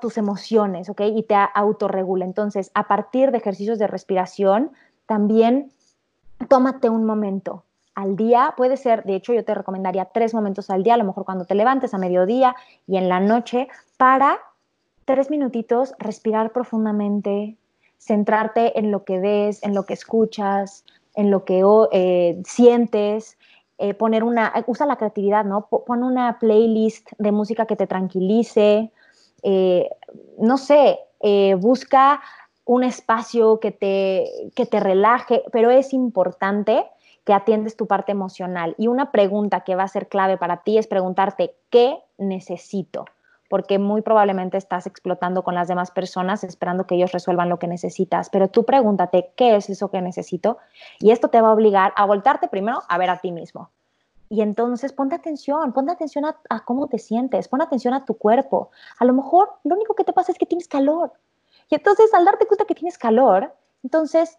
tus 0.00 0.18
emociones, 0.18 0.90
¿ok? 0.90 1.00
Y 1.14 1.22
te 1.22 1.36
autorregula. 1.54 2.24
Entonces, 2.26 2.70
a 2.74 2.86
partir 2.86 3.30
de 3.30 3.38
ejercicios 3.38 3.78
de 3.78 3.86
respiración, 3.86 4.72
también 5.06 5.72
tómate 6.48 6.90
un 6.90 7.06
momento 7.06 7.62
al 7.94 8.14
día. 8.14 8.52
Puede 8.56 8.76
ser, 8.76 9.04
de 9.04 9.14
hecho, 9.14 9.32
yo 9.32 9.42
te 9.42 9.54
recomendaría 9.54 10.04
tres 10.06 10.34
momentos 10.34 10.68
al 10.68 10.82
día, 10.82 10.94
a 10.94 10.98
lo 10.98 11.04
mejor 11.04 11.24
cuando 11.24 11.46
te 11.46 11.54
levantes 11.54 11.94
a 11.94 11.98
mediodía 11.98 12.54
y 12.86 12.98
en 12.98 13.08
la 13.08 13.20
noche, 13.20 13.68
para 13.96 14.38
tres 15.06 15.30
minutitos 15.30 15.94
respirar 15.98 16.52
profundamente, 16.52 17.56
centrarte 17.98 18.78
en 18.78 18.90
lo 18.90 19.04
que 19.04 19.18
ves, 19.18 19.62
en 19.62 19.74
lo 19.74 19.84
que 19.84 19.94
escuchas, 19.94 20.84
en 21.14 21.30
lo 21.30 21.44
que 21.44 21.62
eh, 21.92 22.40
sientes, 22.44 23.36
eh, 23.78 23.92
poner 23.92 24.24
una, 24.24 24.52
usa 24.66 24.86
la 24.86 24.96
creatividad, 24.96 25.44
¿no? 25.44 25.66
Pon 25.66 26.02
una 26.02 26.38
playlist 26.38 27.10
de 27.18 27.30
música 27.30 27.66
que 27.66 27.76
te 27.76 27.86
tranquilice, 27.86 28.90
eh, 29.42 29.90
no 30.38 30.56
sé, 30.56 30.98
eh, 31.20 31.54
busca 31.56 32.22
un 32.64 32.84
espacio 32.84 33.60
que 33.60 33.70
te, 33.70 34.50
que 34.54 34.64
te 34.64 34.80
relaje, 34.80 35.42
pero 35.52 35.70
es 35.70 35.92
importante 35.92 36.86
que 37.24 37.34
atiendes 37.34 37.76
tu 37.76 37.86
parte 37.86 38.12
emocional. 38.12 38.74
Y 38.78 38.86
una 38.86 39.10
pregunta 39.10 39.60
que 39.60 39.76
va 39.76 39.82
a 39.82 39.88
ser 39.88 40.08
clave 40.08 40.38
para 40.38 40.62
ti 40.62 40.78
es 40.78 40.86
preguntarte, 40.86 41.54
¿qué 41.70 41.98
necesito? 42.16 43.04
Porque 43.48 43.78
muy 43.78 44.02
probablemente 44.02 44.56
estás 44.56 44.86
explotando 44.86 45.42
con 45.42 45.54
las 45.54 45.68
demás 45.68 45.90
personas 45.90 46.44
esperando 46.44 46.86
que 46.86 46.96
ellos 46.96 47.12
resuelvan 47.12 47.48
lo 47.48 47.58
que 47.58 47.68
necesitas. 47.68 48.30
Pero 48.30 48.48
tú 48.48 48.64
pregúntate, 48.64 49.32
¿qué 49.36 49.56
es 49.56 49.70
eso 49.70 49.90
que 49.90 50.00
necesito? 50.02 50.58
Y 50.98 51.10
esto 51.10 51.28
te 51.28 51.40
va 51.40 51.48
a 51.48 51.52
obligar 51.52 51.92
a 51.96 52.04
voltarte 52.06 52.48
primero 52.48 52.82
a 52.88 52.98
ver 52.98 53.10
a 53.10 53.18
ti 53.18 53.32
mismo. 53.32 53.70
Y 54.28 54.40
entonces 54.40 54.92
ponte 54.92 55.14
atención, 55.14 55.72
ponte 55.72 55.92
atención 55.92 56.24
a, 56.24 56.64
cómo 56.64 56.88
te 56.88 56.98
sientes, 56.98 57.48
pon 57.48 57.62
atención 57.62 57.94
a 57.94 58.04
tu 58.04 58.14
cuerpo. 58.14 58.70
A 58.98 59.04
lo 59.04 59.12
mejor 59.12 59.50
lo 59.62 59.76
único 59.76 59.94
que 59.94 60.04
te 60.04 60.12
pasa 60.12 60.32
es 60.32 60.38
que 60.38 60.46
tienes 60.46 60.66
calor. 60.66 61.12
Y 61.68 61.76
entonces 61.76 62.12
al 62.12 62.24
darte 62.24 62.46
cuenta 62.46 62.64
que 62.64 62.74
tienes 62.74 62.98
calor, 62.98 63.54
entonces 63.82 64.38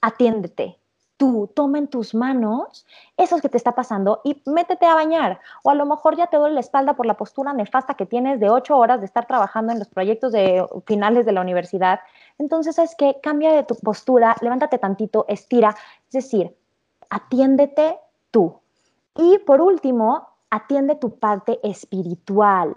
atiéndete, 0.00 0.78
tú 1.18 1.50
toma 1.52 1.78
en 1.78 1.88
tus 1.88 2.14
manos 2.14 2.86
eso 3.16 3.38
que 3.40 3.48
te 3.48 3.58
está 3.58 3.72
pasando 3.74 4.20
y 4.24 4.40
métete 4.46 4.86
a 4.86 4.94
bañar. 4.94 5.40
O 5.64 5.70
a 5.70 5.74
lo 5.74 5.84
mejor 5.84 6.16
ya 6.16 6.28
te 6.28 6.38
duele 6.38 6.54
la 6.54 6.60
espalda 6.60 6.94
por 6.94 7.04
la 7.04 7.16
postura 7.16 7.52
nefasta 7.52 7.94
que 7.94 8.06
tienes 8.06 8.40
de 8.40 8.48
ocho 8.48 8.78
horas 8.78 9.00
de 9.00 9.06
estar 9.06 9.26
trabajando 9.26 9.72
en 9.72 9.80
los 9.80 9.88
proyectos 9.88 10.32
de 10.32 10.64
finales 10.86 11.26
de 11.26 11.32
la 11.32 11.42
universidad. 11.42 12.00
Entonces 12.38 12.78
es 12.78 12.94
que 12.94 13.18
cambia 13.20 13.52
de 13.52 13.64
tu 13.64 13.74
postura, 13.74 14.36
levántate 14.40 14.78
tantito, 14.78 15.26
estira. 15.28 15.74
Es 16.06 16.12
decir, 16.12 16.56
atiéndete 17.10 17.98
tú. 18.30 18.60
Y 19.16 19.38
por 19.38 19.60
último, 19.60 20.28
atiende 20.50 20.94
tu 20.94 21.18
parte 21.18 21.58
espiritual. 21.64 22.72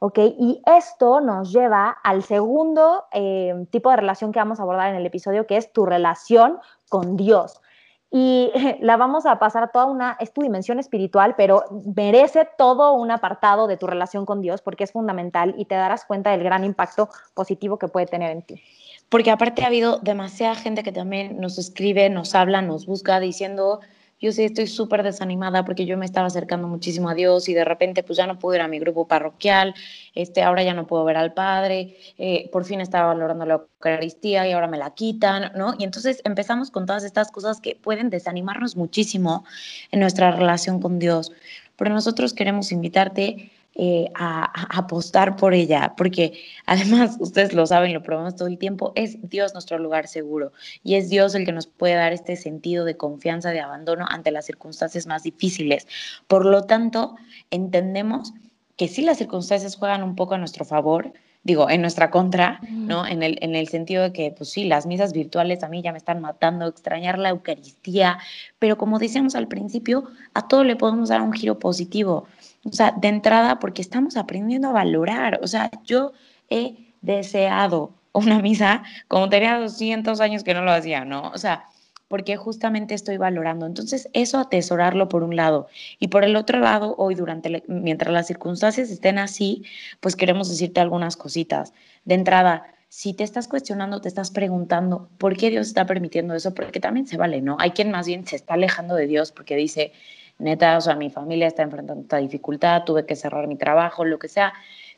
¿ok? 0.00 0.18
Y 0.18 0.62
esto 0.66 1.22
nos 1.22 1.52
lleva 1.52 1.96
al 2.04 2.22
segundo 2.22 3.06
eh, 3.12 3.66
tipo 3.70 3.90
de 3.90 3.96
relación 3.96 4.30
que 4.30 4.38
vamos 4.38 4.60
a 4.60 4.62
abordar 4.64 4.90
en 4.90 4.96
el 4.96 5.06
episodio, 5.06 5.46
que 5.46 5.56
es 5.56 5.72
tu 5.72 5.86
relación 5.86 6.58
con 6.90 7.16
Dios 7.16 7.62
y 8.10 8.50
la 8.80 8.96
vamos 8.96 9.26
a 9.26 9.38
pasar 9.38 9.70
toda 9.72 9.86
una, 9.86 10.16
es 10.20 10.32
tu 10.32 10.42
dimensión 10.42 10.78
espiritual, 10.78 11.34
pero 11.36 11.64
merece 11.94 12.48
todo 12.56 12.92
un 12.94 13.10
apartado 13.10 13.66
de 13.66 13.76
tu 13.76 13.86
relación 13.86 14.24
con 14.24 14.40
Dios 14.40 14.62
porque 14.62 14.84
es 14.84 14.92
fundamental 14.92 15.54
y 15.58 15.66
te 15.66 15.74
darás 15.74 16.04
cuenta 16.04 16.30
del 16.30 16.42
gran 16.42 16.64
impacto 16.64 17.08
positivo 17.34 17.78
que 17.78 17.88
puede 17.88 18.06
tener 18.06 18.30
en 18.30 18.42
ti. 18.42 18.62
Porque 19.08 19.30
aparte 19.30 19.64
ha 19.64 19.68
habido 19.68 19.98
demasiada 19.98 20.54
gente 20.54 20.82
que 20.82 20.92
también 20.92 21.40
nos 21.40 21.58
escribe, 21.58 22.10
nos 22.10 22.34
habla, 22.34 22.60
nos 22.60 22.86
busca 22.86 23.20
diciendo, 23.20 23.80
yo 24.20 24.32
sí 24.32 24.44
estoy 24.44 24.66
súper 24.66 25.02
desanimada 25.02 25.64
porque 25.64 25.86
yo 25.86 25.96
me 25.96 26.04
estaba 26.04 26.26
acercando 26.26 26.68
muchísimo 26.68 27.08
a 27.08 27.14
Dios 27.14 27.48
y 27.48 27.54
de 27.54 27.64
repente 27.64 28.02
pues 28.02 28.16
ya 28.16 28.26
no 28.26 28.38
puedo 28.38 28.56
ir 28.56 28.60
a 28.62 28.68
mi 28.68 28.78
grupo 28.78 29.06
parroquial, 29.06 29.74
este, 30.14 30.42
ahora 30.42 30.62
ya 30.62 30.74
no 30.74 30.86
puedo 30.86 31.04
ver 31.04 31.16
al 31.16 31.34
Padre, 31.34 31.96
eh, 32.18 32.48
por 32.50 32.64
fin 32.64 32.80
estaba 32.80 33.08
valorando 33.08 33.46
la 33.46 33.54
Eucaristía 33.54 34.48
y 34.48 34.52
ahora 34.52 34.66
me 34.66 34.78
la 34.78 34.94
quitan, 34.94 35.52
¿no? 35.56 35.74
Y 35.78 35.84
entonces 35.84 36.20
empezamos 36.24 36.70
con 36.70 36.86
todas 36.86 37.04
estas 37.04 37.30
cosas 37.30 37.60
que 37.60 37.76
pueden 37.76 38.10
desanimarnos 38.10 38.76
muchísimo 38.76 39.44
en 39.90 40.00
nuestra 40.00 40.30
relación 40.32 40.80
con 40.80 40.98
Dios. 40.98 41.32
Pero 41.76 41.92
nosotros 41.92 42.34
queremos 42.34 42.72
invitarte 42.72 43.52
eh, 43.74 44.10
a, 44.14 44.76
apostar 44.76 45.36
por 45.36 45.54
ella, 45.54 45.94
porque 45.96 46.40
además, 46.66 47.16
ustedes 47.20 47.52
lo 47.52 47.66
saben, 47.66 47.94
lo 47.94 48.02
probamos 48.02 48.34
todo 48.34 48.48
el 48.48 48.58
tiempo, 48.58 48.92
es 48.96 49.18
Dios 49.22 49.52
nuestro 49.52 49.78
lugar 49.78 50.08
seguro 50.08 50.52
y 50.82 50.96
es 50.96 51.08
Dios 51.08 51.34
el 51.34 51.44
que 51.44 51.52
nos 51.52 51.66
puede 51.66 51.94
dar 51.94 52.12
este 52.12 52.36
sentido 52.36 52.84
de 52.84 52.96
confianza, 52.96 53.50
de 53.50 53.60
abandono 53.60 54.06
ante 54.08 54.32
las 54.32 54.46
circunstancias 54.46 55.06
más 55.06 55.22
difíciles. 55.22 55.86
Por 56.26 56.44
lo 56.44 56.64
tanto, 56.64 57.16
entendemos 57.50 58.32
que 58.76 58.88
si 58.88 59.02
las 59.02 59.18
circunstancias 59.18 59.76
juegan 59.76 60.02
un 60.02 60.16
poco 60.16 60.34
a 60.34 60.38
nuestro 60.38 60.64
favor, 60.64 61.12
digo, 61.42 61.70
en 61.70 61.80
nuestra 61.80 62.10
contra, 62.10 62.60
¿no? 62.70 63.06
En 63.06 63.22
el, 63.22 63.38
en 63.40 63.54
el 63.54 63.68
sentido 63.68 64.02
de 64.02 64.12
que, 64.12 64.34
pues 64.36 64.50
sí, 64.50 64.64
las 64.64 64.86
misas 64.86 65.12
virtuales 65.12 65.62
a 65.62 65.68
mí 65.68 65.82
ya 65.82 65.92
me 65.92 65.98
están 65.98 66.20
matando, 66.20 66.66
extrañar 66.66 67.18
la 67.18 67.30
Eucaristía, 67.30 68.18
pero 68.58 68.76
como 68.76 68.98
decíamos 68.98 69.34
al 69.34 69.48
principio, 69.48 70.04
a 70.34 70.46
todo 70.46 70.64
le 70.64 70.76
podemos 70.76 71.08
dar 71.08 71.22
un 71.22 71.32
giro 71.32 71.58
positivo. 71.58 72.26
O 72.64 72.72
sea, 72.72 72.92
de 72.92 73.08
entrada, 73.08 73.58
porque 73.60 73.82
estamos 73.82 74.16
aprendiendo 74.16 74.68
a 74.68 74.72
valorar. 74.72 75.40
O 75.42 75.46
sea, 75.46 75.70
yo 75.84 76.12
he 76.50 76.92
deseado 77.00 77.92
una 78.12 78.40
misa 78.40 78.82
como 79.06 79.28
tenía 79.28 79.58
200 79.58 80.20
años 80.20 80.44
que 80.44 80.54
no 80.54 80.62
lo 80.62 80.72
hacía, 80.72 81.04
¿no? 81.04 81.30
O 81.30 81.38
sea, 81.38 81.64
porque 82.08 82.36
justamente 82.36 82.94
estoy 82.94 83.18
valorando. 83.18 83.66
Entonces, 83.66 84.08
eso 84.14 84.38
atesorarlo 84.38 85.08
por 85.08 85.22
un 85.22 85.36
lado. 85.36 85.68
Y 85.98 86.08
por 86.08 86.24
el 86.24 86.36
otro 86.36 86.58
lado, 86.58 86.94
hoy, 86.98 87.14
durante, 87.14 87.62
mientras 87.68 88.12
las 88.12 88.26
circunstancias 88.26 88.90
estén 88.90 89.18
así, 89.18 89.64
pues 90.00 90.16
queremos 90.16 90.48
decirte 90.48 90.80
algunas 90.80 91.16
cositas. 91.16 91.72
De 92.04 92.14
entrada, 92.14 92.64
si 92.88 93.12
te 93.12 93.22
estás 93.24 93.48
cuestionando, 93.48 94.00
te 94.00 94.08
estás 94.08 94.30
preguntando 94.30 95.10
por 95.18 95.36
qué 95.36 95.50
Dios 95.50 95.68
está 95.68 95.84
permitiendo 95.86 96.34
eso, 96.34 96.54
porque 96.54 96.80
también 96.80 97.06
se 97.06 97.18
vale, 97.18 97.42
¿no? 97.42 97.56
Hay 97.60 97.72
quien 97.72 97.90
más 97.90 98.06
bien 98.06 98.26
se 98.26 98.36
está 98.36 98.54
alejando 98.54 98.94
de 98.94 99.06
Dios 99.06 99.30
porque 99.30 99.56
dice, 99.56 99.92
neta, 100.38 100.76
o 100.78 100.80
sea, 100.80 100.96
mi 100.96 101.10
familia 101.10 101.46
está 101.46 101.62
enfrentando 101.62 102.02
esta 102.02 102.16
dificultad, 102.16 102.84
tuve 102.84 103.04
que 103.04 103.14
cerrar 103.16 103.46
mi 103.46 103.56
trabajo, 103.56 104.06
lo 104.06 104.18
que 104.18 104.28
sea. 104.28 104.54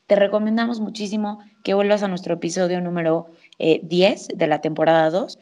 Te 0.06 0.14
recomendamos 0.14 0.80
muchísimo 0.80 1.40
que 1.64 1.74
vuelvas 1.74 2.02
a 2.04 2.08
nuestro 2.08 2.34
episodio 2.34 2.80
número 2.80 3.30
10 3.58 3.90
eh, 3.90 4.32
de 4.36 4.46
la 4.46 4.60
temporada 4.60 5.10
2, 5.10 5.38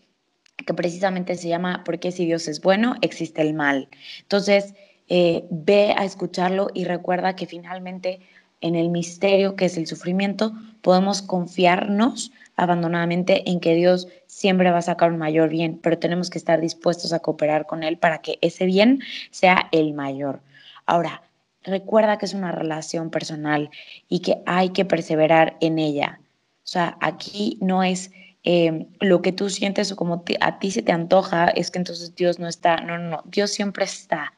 que 0.65 0.75
precisamente 0.75 1.37
se 1.37 1.49
llama 1.49 1.83
¿Por 1.85 1.99
qué 1.99 2.13
si 2.13 2.27
Dios 2.27 2.49
es 2.49 2.61
bueno, 2.61 2.97
existe 3.03 3.43
el 3.43 3.55
mal? 3.55 3.89
Entonces, 4.23 4.75
eh, 5.09 5.45
ve 5.51 5.95
a 5.97 6.05
escucharlo 6.05 6.69
y 6.75 6.85
recuerda 6.85 7.35
que 7.37 7.47
finalmente 7.47 8.21
en 8.61 8.75
el 8.75 8.89
misterio 8.91 9.57
que 9.57 9.67
es 9.67 9.77
el 9.77 9.87
sufrimiento, 9.87 10.53
podemos 10.83 11.23
confiarnos 11.23 12.33
abandonadamente 12.57 13.49
en 13.49 13.61
que 13.61 13.75
Dios 13.75 14.09
siempre 14.27 14.71
va 14.71 14.79
a 14.79 14.83
sacar 14.83 15.13
un 15.13 15.19
mayor 15.19 15.49
bien, 15.49 15.79
pero 15.81 15.99
tenemos 15.99 16.29
que 16.29 16.39
estar 16.39 16.61
dispuestos 16.61 17.13
a 17.13 17.21
cooperar 17.21 17.67
con 17.67 17.85
Él 17.85 17.99
para 17.99 18.21
que 18.21 18.39
ese 18.41 18.67
bien 18.67 19.01
sea 19.31 19.69
el 19.71 19.95
mayor. 19.95 20.41
Ahora, 20.87 21.23
recuerda 21.63 22.19
que 22.19 22.27
es 22.27 22.35
una 22.35 22.51
relación 22.51 23.11
personal 23.11 23.71
y 24.09 24.21
que 24.21 24.43
hay 24.47 24.71
que 24.71 24.85
perseverar 24.85 25.57
en 25.61 25.79
ella. 25.79 26.21
O 26.65 26.71
sea, 26.71 26.99
aquí 27.01 27.59
no 27.61 27.83
es 27.83 28.11
eh, 28.45 28.87
lo 29.01 29.23
que 29.23 29.33
tú 29.33 29.51
sientes 29.51 29.93
o 29.93 29.97
como 29.97 30.25
a 30.41 30.59
ti 30.59 30.71
se 30.71 30.83
te 30.83 30.93
antoja, 30.93 31.49
es 31.49 31.71
que 31.71 31.79
entonces 31.79 32.15
Dios 32.15 32.39
no 32.39 32.49
está. 32.49 32.77
No, 32.79 32.99
no, 32.99 33.11
no. 33.11 33.23
Dios 33.27 33.51
siempre 33.51 33.85
está. 33.85 34.33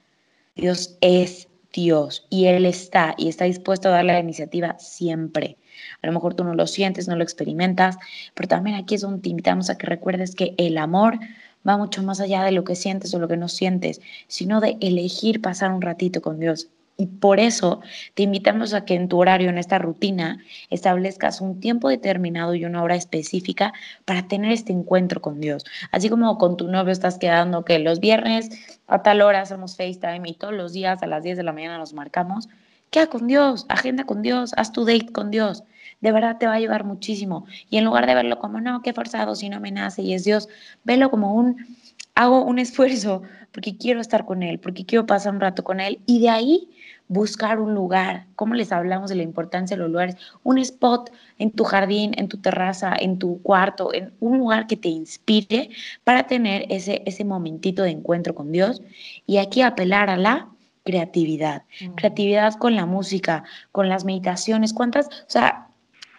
Dios 0.56 0.96
es 1.00 1.48
Dios 1.72 2.26
y 2.30 2.46
Él 2.46 2.66
está 2.66 3.14
y 3.16 3.28
está 3.28 3.44
dispuesto 3.44 3.88
a 3.88 3.92
darle 3.92 4.12
la 4.12 4.20
iniciativa 4.20 4.78
siempre. 4.78 5.56
A 6.02 6.06
lo 6.06 6.12
mejor 6.12 6.34
tú 6.34 6.44
no 6.44 6.54
lo 6.54 6.66
sientes, 6.66 7.08
no 7.08 7.16
lo 7.16 7.22
experimentas, 7.22 7.96
pero 8.34 8.48
también 8.48 8.76
aquí 8.76 8.96
es 8.96 9.02
donde 9.02 9.22
te 9.22 9.28
invitamos 9.28 9.70
a 9.70 9.78
que 9.78 9.86
recuerdes 9.86 10.34
que 10.34 10.54
el 10.58 10.78
amor 10.78 11.18
va 11.66 11.76
mucho 11.76 12.02
más 12.02 12.20
allá 12.20 12.42
de 12.44 12.52
lo 12.52 12.64
que 12.64 12.74
sientes 12.74 13.14
o 13.14 13.18
lo 13.18 13.28
que 13.28 13.36
no 13.36 13.48
sientes, 13.48 14.00
sino 14.26 14.60
de 14.60 14.76
elegir 14.80 15.40
pasar 15.40 15.72
un 15.72 15.82
ratito 15.82 16.22
con 16.22 16.40
Dios. 16.40 16.68
Y 17.00 17.06
por 17.06 17.40
eso 17.40 17.80
te 18.12 18.24
invitamos 18.24 18.74
a 18.74 18.84
que 18.84 18.94
en 18.94 19.08
tu 19.08 19.18
horario, 19.18 19.48
en 19.48 19.56
esta 19.56 19.78
rutina, 19.78 20.38
establezcas 20.68 21.40
un 21.40 21.58
tiempo 21.58 21.88
determinado 21.88 22.54
y 22.54 22.66
una 22.66 22.82
hora 22.82 22.94
específica 22.94 23.72
para 24.04 24.28
tener 24.28 24.52
este 24.52 24.74
encuentro 24.74 25.22
con 25.22 25.40
Dios. 25.40 25.64
Así 25.92 26.10
como 26.10 26.36
con 26.36 26.58
tu 26.58 26.68
novio 26.68 26.92
estás 26.92 27.16
quedando 27.16 27.64
que 27.64 27.78
los 27.78 28.00
viernes 28.00 28.50
a 28.86 29.02
tal 29.02 29.22
hora 29.22 29.40
hacemos 29.40 29.78
FaceTime 29.78 30.28
y 30.28 30.34
todos 30.34 30.52
los 30.52 30.74
días 30.74 31.02
a 31.02 31.06
las 31.06 31.22
10 31.22 31.38
de 31.38 31.42
la 31.42 31.54
mañana 31.54 31.78
nos 31.78 31.94
marcamos, 31.94 32.50
queda 32.90 33.06
con 33.06 33.26
Dios, 33.26 33.64
agenda 33.70 34.04
con 34.04 34.20
Dios, 34.20 34.52
haz 34.58 34.70
tu 34.70 34.84
date 34.84 35.10
con 35.10 35.30
Dios. 35.30 35.64
De 36.02 36.12
verdad 36.12 36.36
te 36.36 36.44
va 36.44 36.52
a 36.52 36.56
ayudar 36.56 36.84
muchísimo. 36.84 37.46
Y 37.70 37.78
en 37.78 37.86
lugar 37.86 38.06
de 38.06 38.14
verlo 38.14 38.38
como, 38.38 38.60
no, 38.60 38.82
qué 38.82 38.92
forzado, 38.92 39.36
si 39.36 39.48
no 39.48 39.58
me 39.58 39.70
nace 39.70 40.02
y 40.02 40.12
es 40.12 40.24
Dios, 40.24 40.50
velo 40.84 41.10
como 41.10 41.34
un, 41.34 41.78
hago 42.14 42.44
un 42.44 42.58
esfuerzo 42.66 43.22
porque 43.52 43.76
quiero 43.76 44.00
estar 44.00 44.26
con 44.26 44.42
Él, 44.42 44.58
porque 44.58 44.84
quiero 44.84 45.06
pasar 45.06 45.34
un 45.34 45.40
rato 45.40 45.64
con 45.64 45.80
Él. 45.80 46.00
Y 46.06 46.20
de 46.20 46.28
ahí 46.28 46.68
buscar 47.10 47.58
un 47.58 47.74
lugar, 47.74 48.26
como 48.36 48.54
les 48.54 48.70
hablamos 48.70 49.10
de 49.10 49.16
la 49.16 49.24
importancia 49.24 49.76
de 49.76 49.82
los 49.82 49.90
lugares, 49.90 50.16
un 50.44 50.58
spot 50.58 51.10
en 51.38 51.50
tu 51.50 51.64
jardín, 51.64 52.12
en 52.16 52.28
tu 52.28 52.38
terraza, 52.38 52.94
en 52.96 53.18
tu 53.18 53.42
cuarto, 53.42 53.92
en 53.92 54.12
un 54.20 54.38
lugar 54.38 54.68
que 54.68 54.76
te 54.76 54.88
inspire 54.88 55.70
para 56.04 56.28
tener 56.28 56.66
ese, 56.68 57.02
ese 57.06 57.24
momentito 57.24 57.82
de 57.82 57.90
encuentro 57.90 58.36
con 58.36 58.52
Dios. 58.52 58.80
Y 59.26 59.38
aquí 59.38 59.60
apelar 59.60 60.08
a 60.08 60.16
la 60.16 60.50
creatividad, 60.84 61.64
mm. 61.80 61.94
creatividad 61.96 62.54
con 62.54 62.76
la 62.76 62.86
música, 62.86 63.42
con 63.72 63.88
las 63.88 64.04
meditaciones, 64.04 64.72
cuántas, 64.72 65.08
o 65.08 65.10
sea, 65.26 65.66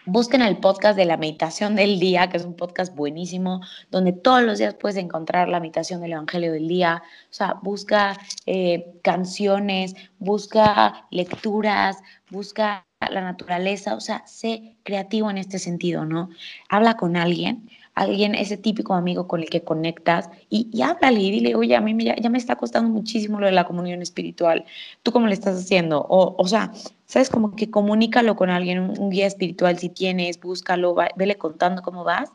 Busquen 0.04 0.42
el 0.42 0.58
podcast 0.58 0.96
de 0.96 1.04
la 1.04 1.16
meditación 1.16 1.76
del 1.76 2.00
día, 2.00 2.28
que 2.28 2.36
es 2.36 2.44
un 2.44 2.56
podcast 2.56 2.92
buenísimo, 2.96 3.60
donde 3.92 4.12
todos 4.12 4.42
los 4.42 4.58
días 4.58 4.74
puedes 4.74 4.96
encontrar 4.96 5.48
la 5.48 5.60
meditación 5.60 6.00
del 6.00 6.14
Evangelio 6.14 6.52
del 6.52 6.66
día. 6.66 7.04
O 7.30 7.32
sea, 7.32 7.54
busca 7.62 8.18
eh, 8.46 8.98
canciones, 9.02 9.94
busca 10.18 11.06
lecturas, 11.12 11.98
busca 12.30 12.84
la 13.10 13.20
naturaleza, 13.20 13.94
o 13.94 14.00
sea, 14.00 14.26
sé 14.26 14.76
creativo 14.82 15.30
en 15.30 15.38
este 15.38 15.60
sentido, 15.60 16.04
¿no? 16.04 16.30
Habla 16.68 16.96
con 16.96 17.16
alguien, 17.16 17.68
alguien, 17.94 18.34
ese 18.34 18.56
típico 18.56 18.94
amigo 18.94 19.28
con 19.28 19.40
el 19.40 19.50
que 19.50 19.62
conectas 19.62 20.30
y, 20.48 20.68
y 20.72 20.82
háblale 20.82 21.20
y 21.20 21.30
dile, 21.30 21.54
oye, 21.54 21.76
a 21.76 21.80
mí 21.80 21.96
ya, 22.02 22.16
ya, 22.16 22.30
me 22.30 22.38
está 22.38 22.56
costando 22.56 22.90
muchísimo 22.90 23.38
lo 23.38 23.46
de 23.46 23.52
la 23.52 23.64
comunión 23.64 24.02
espiritual, 24.02 24.64
¿tú 25.02 25.12
cómo 25.12 25.26
le 25.26 25.34
estás 25.34 25.58
haciendo? 25.58 26.00
O, 26.08 26.34
o 26.38 26.48
sea, 26.48 26.72
¿sabes? 27.06 27.28
Como 27.28 27.54
que 27.54 27.70
comunícalo 27.70 28.36
con 28.36 28.50
alguien, 28.50 28.80
un, 28.80 29.10
guía 29.10 29.26
espiritual 29.26 29.78
si 29.78 29.88
tienes, 29.90 30.40
búscalo, 30.40 30.94
vele 31.16 31.36
contando 31.36 31.82
cómo 31.82 32.04
vas. 32.04 32.30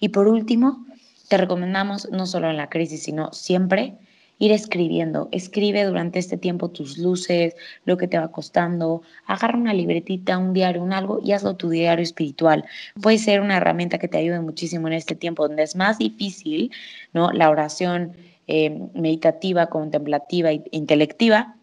Y 0.00 0.08
por 0.08 0.26
último, 0.28 0.84
te 1.28 1.36
recomendamos, 1.36 2.08
no 2.10 2.26
solo 2.26 2.50
en 2.50 2.56
la 2.56 2.68
crisis, 2.68 3.04
sino 3.04 3.32
siempre, 3.32 3.96
ir 4.38 4.52
escribiendo. 4.52 5.28
Escribe 5.32 5.84
durante 5.84 6.18
este 6.18 6.36
tiempo 6.36 6.70
tus 6.70 6.98
luces, 6.98 7.54
lo 7.84 7.96
que 7.96 8.08
te 8.08 8.18
va 8.18 8.28
costando. 8.30 9.02
Agarra 9.26 9.58
una 9.58 9.74
libretita, 9.74 10.38
un 10.38 10.52
diario, 10.52 10.82
un 10.82 10.92
algo 10.92 11.20
y 11.22 11.32
hazlo 11.32 11.56
tu 11.56 11.68
diario 11.70 12.02
espiritual. 12.02 12.64
Puede 13.00 13.18
ser 13.18 13.40
una 13.40 13.56
herramienta 13.56 13.98
que 13.98 14.08
te 14.08 14.18
ayude 14.18 14.40
muchísimo 14.40 14.86
en 14.88 14.94
este 14.94 15.14
tiempo 15.14 15.46
donde 15.46 15.62
es 15.62 15.76
más 15.76 15.98
difícil, 15.98 16.70
¿no? 17.12 17.32
La 17.32 17.50
oración 17.50 18.12
eh, 18.46 18.70
meditativa, 18.94 19.66
contemplativa 19.66 20.52
e 20.52 20.62
intelectiva 20.70 21.56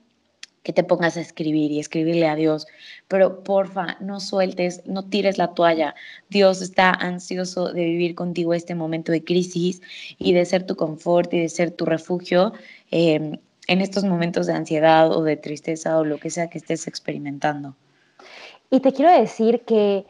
que 0.64 0.74
te 0.74 0.84
pongas 0.84 1.18
a 1.18 1.22
escribir 1.22 1.72
y 1.72 1.80
escribirle 1.80 2.28
a 2.28 2.36
Dios, 2.36 2.68
pero 3.08 3.44
porfa, 3.44 3.98
no 4.00 4.20
sueltes, 4.20 4.82
no 4.86 5.04
tires 5.04 5.38
la 5.38 5.54
toalla. 5.54 5.94
Dios 6.30 6.62
está 6.62 6.90
ansioso 6.90 7.72
de 7.72 7.84
vivir 7.86 8.16
contigo 8.16 8.54
este 8.54 8.74
momento 8.74 9.12
de 9.12 9.24
crisis 9.24 9.82
y 10.18 10.34
de 10.34 10.46
ser 10.46 10.66
tu 10.66 10.76
confort 10.76 11.34
y 11.34 11.40
de 11.40 11.50
ser 11.50 11.72
tu 11.72 11.86
refugio 11.86 12.54
em, 12.92 13.38
en 13.68 13.82
estos 13.82 14.04
momentos 14.06 14.48
de 14.48 14.54
ansiedad 14.54 15.12
o 15.12 15.24
de 15.24 15.38
tristeza 15.38 15.98
o 15.98 16.06
lo 16.06 16.18
que 16.18 16.30
sea 16.30 16.50
que 16.50 16.58
estés 16.58 16.88
experimentando. 16.88 17.76
Y 18.70 18.80
te 18.80 18.92
quiero 18.92 19.12
decir 19.12 19.62
que 19.68 20.06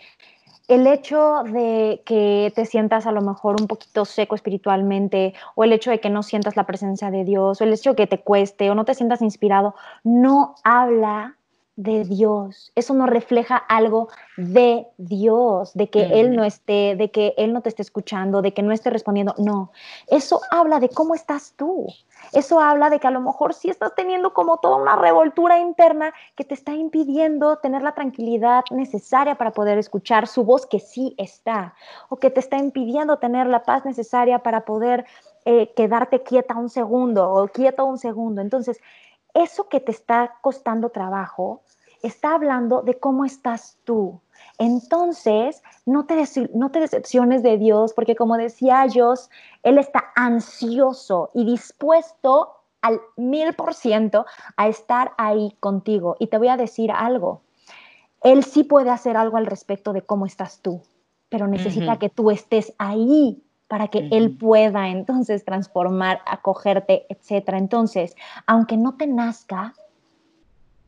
el 0.67 0.87
hecho 0.87 1.43
de 1.43 2.01
que 2.05 2.51
te 2.55 2.65
sientas 2.65 3.05
a 3.05 3.11
lo 3.11 3.21
mejor 3.21 3.59
un 3.59 3.67
poquito 3.67 4.05
seco 4.05 4.35
espiritualmente, 4.35 5.33
o 5.55 5.63
el 5.63 5.73
hecho 5.73 5.91
de 5.91 5.99
que 5.99 6.09
no 6.09 6.23
sientas 6.23 6.55
la 6.55 6.65
presencia 6.65 7.11
de 7.11 7.23
Dios, 7.23 7.59
o 7.59 7.63
el 7.63 7.73
hecho 7.73 7.91
de 7.91 7.95
que 7.95 8.07
te 8.07 8.21
cueste 8.21 8.69
o 8.69 8.75
no 8.75 8.85
te 8.85 8.93
sientas 8.95 9.21
inspirado, 9.21 9.75
no 10.03 10.55
habla 10.63 11.37
de 11.75 12.03
Dios. 12.03 12.71
Eso 12.75 12.93
no 12.93 13.07
refleja 13.07 13.57
algo 13.57 14.09
de 14.37 14.87
Dios, 14.97 15.73
de 15.73 15.89
que 15.89 16.19
Él 16.19 16.35
no 16.35 16.43
esté, 16.43 16.95
de 16.95 17.09
que 17.09 17.33
Él 17.37 17.51
no 17.51 17.61
te 17.61 17.69
esté 17.69 17.81
escuchando, 17.81 18.41
de 18.41 18.53
que 18.53 18.61
no 18.61 18.71
esté 18.71 18.89
respondiendo. 18.89 19.33
No, 19.37 19.71
eso 20.07 20.41
habla 20.51 20.79
de 20.79 20.89
cómo 20.89 21.15
estás 21.15 21.53
tú. 21.55 21.87
Eso 22.31 22.59
habla 22.59 22.89
de 22.89 22.99
que 22.99 23.07
a 23.07 23.11
lo 23.11 23.21
mejor 23.21 23.53
sí 23.53 23.69
estás 23.69 23.93
teniendo 23.95 24.33
como 24.33 24.57
toda 24.57 24.77
una 24.77 24.95
revoltura 24.95 25.59
interna 25.59 26.13
que 26.35 26.43
te 26.43 26.53
está 26.53 26.73
impidiendo 26.73 27.57
tener 27.57 27.81
la 27.81 27.93
tranquilidad 27.93 28.63
necesaria 28.71 29.35
para 29.35 29.51
poder 29.51 29.77
escuchar 29.77 30.27
su 30.27 30.43
voz 30.43 30.65
que 30.65 30.79
sí 30.79 31.15
está, 31.17 31.75
o 32.09 32.17
que 32.17 32.29
te 32.29 32.39
está 32.39 32.57
impidiendo 32.57 33.17
tener 33.17 33.47
la 33.47 33.63
paz 33.63 33.83
necesaria 33.83 34.39
para 34.39 34.61
poder 34.61 35.05
eh, 35.45 35.73
quedarte 35.75 36.23
quieta 36.23 36.55
un 36.55 36.69
segundo 36.69 37.29
o 37.29 37.47
quieto 37.47 37.83
un 37.85 37.97
segundo. 37.97 38.41
Entonces, 38.41 38.79
eso 39.33 39.67
que 39.67 39.79
te 39.79 39.91
está 39.91 40.35
costando 40.41 40.89
trabajo 40.89 41.61
está 42.01 42.35
hablando 42.35 42.81
de 42.81 42.99
cómo 42.99 43.25
estás 43.25 43.77
tú. 43.83 44.19
Entonces, 44.59 45.63
no 45.85 46.05
te, 46.05 46.23
no 46.53 46.69
te 46.69 46.79
decepciones 46.79 47.41
de 47.43 47.57
Dios, 47.57 47.93
porque 47.93 48.15
como 48.15 48.37
decía 48.37 48.85
Dios, 48.91 49.29
Él 49.63 49.77
está 49.77 50.11
ansioso 50.15 51.31
y 51.33 51.45
dispuesto 51.45 52.53
al 52.81 52.99
mil 53.15 53.53
por 53.53 53.73
ciento 53.73 54.25
a 54.57 54.67
estar 54.67 55.13
ahí 55.17 55.55
contigo. 55.59 56.17
Y 56.19 56.27
te 56.27 56.37
voy 56.37 56.49
a 56.49 56.57
decir 56.57 56.91
algo, 56.91 57.41
Él 58.21 58.43
sí 58.43 58.63
puede 58.63 58.89
hacer 58.89 59.17
algo 59.17 59.37
al 59.37 59.45
respecto 59.45 59.93
de 59.93 60.01
cómo 60.01 60.25
estás 60.25 60.59
tú, 60.61 60.81
pero 61.29 61.47
necesita 61.47 61.97
que 61.97 62.09
tú 62.09 62.29
estés 62.29 62.73
ahí 62.77 63.42
para 63.67 63.87
que 63.87 64.07
Él 64.11 64.37
pueda 64.37 64.89
entonces 64.89 65.45
transformar, 65.45 66.21
acogerte, 66.25 67.05
etc. 67.09 67.49
Entonces, 67.53 68.15
aunque 68.45 68.77
no 68.77 68.95
te 68.95 69.07
nazca, 69.07 69.73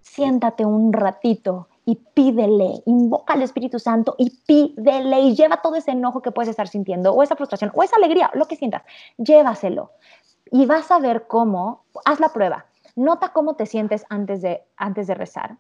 siéntate 0.01 0.65
un 0.65 0.93
ratito 0.93 1.67
y 1.85 1.95
pídele, 1.95 2.81
invoca 2.85 3.33
al 3.33 3.41
Espíritu 3.41 3.79
Santo 3.79 4.15
y 4.17 4.29
pídele 4.45 5.19
y 5.19 5.35
lleva 5.35 5.61
todo 5.61 5.75
ese 5.75 5.91
enojo 5.91 6.21
que 6.21 6.31
puedes 6.31 6.49
estar 6.49 6.67
sintiendo 6.67 7.11
o 7.13 7.23
esa 7.23 7.35
frustración 7.35 7.71
o 7.73 7.83
esa 7.83 7.95
alegría, 7.95 8.31
lo 8.33 8.45
que 8.45 8.55
sientas, 8.55 8.83
llévaselo. 9.17 9.91
Y 10.51 10.65
vas 10.65 10.91
a 10.91 10.99
ver 10.99 11.27
cómo, 11.27 11.85
haz 12.05 12.19
la 12.19 12.29
prueba, 12.29 12.65
nota 12.95 13.33
cómo 13.33 13.55
te 13.55 13.65
sientes 13.65 14.05
antes 14.09 14.41
de, 14.41 14.63
antes 14.77 15.07
de 15.07 15.15
rezar, 15.15 15.57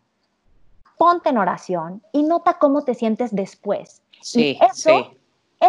ponte 0.97 1.29
en 1.29 1.37
oración 1.37 2.01
y 2.11 2.23
nota 2.23 2.59
cómo 2.59 2.83
te 2.83 2.93
sientes 2.93 3.33
después. 3.35 4.01
Sí, 4.21 4.57
eso, 4.61 4.89
sí 4.89 5.17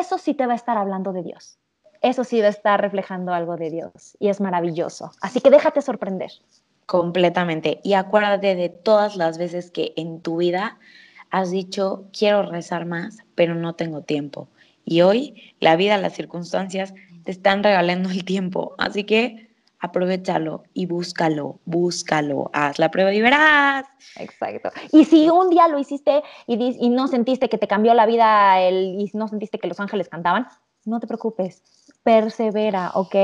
eso 0.01 0.19
sí 0.19 0.35
te 0.35 0.47
va 0.47 0.53
a 0.53 0.57
estar 0.57 0.77
hablando 0.79 1.13
de 1.13 1.23
Dios. 1.23 1.59
Eso 2.03 2.25
sí 2.25 2.41
va 2.41 2.47
a 2.47 2.51
estar 2.51 2.81
reflejando 2.81 3.33
algo 3.33 3.57
de 3.57 3.71
Dios 3.71 4.17
y 4.19 4.29
es 4.29 4.41
maravilloso. 4.41 5.11
Así 5.21 5.41
que 5.41 5.51
déjate 5.51 5.81
sorprender. 5.83 6.31
Completamente. 6.87 7.81
Y 7.83 7.95
acuérdate 7.95 8.55
de 8.55 8.69
todas 8.69 9.17
las 9.17 9.39
veces 9.39 9.71
que 9.71 9.93
en 9.97 10.21
tu 10.21 10.37
vida 10.37 10.79
has 11.31 11.51
dicho, 11.51 12.05
quiero 12.17 12.43
rezar 12.43 12.87
más, 12.87 13.19
pero 13.35 13.55
no 13.55 13.75
tengo 13.75 14.03
tiempo. 14.03 14.49
Y 14.85 15.01
hoy 15.01 15.55
la 15.59 15.75
vida, 15.77 15.99
las 15.99 16.15
circunstancias 16.15 16.95
te 17.25 17.33
están 17.33 17.65
regalando 17.65 18.11
el 18.11 18.25
tiempo. 18.25 18.75
Así 18.79 19.05
que 19.05 19.46
aprovechalo 19.81 20.65
y 20.73 20.87
búscalo, 20.87 21.61
búscalo, 21.65 22.51
haz 22.53 22.79
la 22.79 22.91
prueba 22.91 23.13
y 23.13 23.21
verás. 23.21 23.87
Exacto. 24.17 24.71
Y 24.93 25.05
si 25.05 25.29
un 25.29 25.51
día 25.51 25.69
lo 25.69 25.79
hiciste 25.79 26.23
y, 26.47 26.89
no 26.91 27.09
sentiste 27.09 27.49
que 27.49 27.59
te 27.59 27.69
cambió 27.69 27.95
la 27.95 28.07
vida 28.07 28.61
el, 28.61 29.01
y 29.01 29.11
no 29.15 29.29
sentiste 29.29 29.59
que 29.59 29.69
los 29.69 29.81
ángeles 29.81 30.09
cantaban, 30.09 30.47
no 30.85 31.01
te 31.01 31.07
preocupes, 31.07 31.63
persevera, 32.03 32.93
¿ok? 32.95 33.17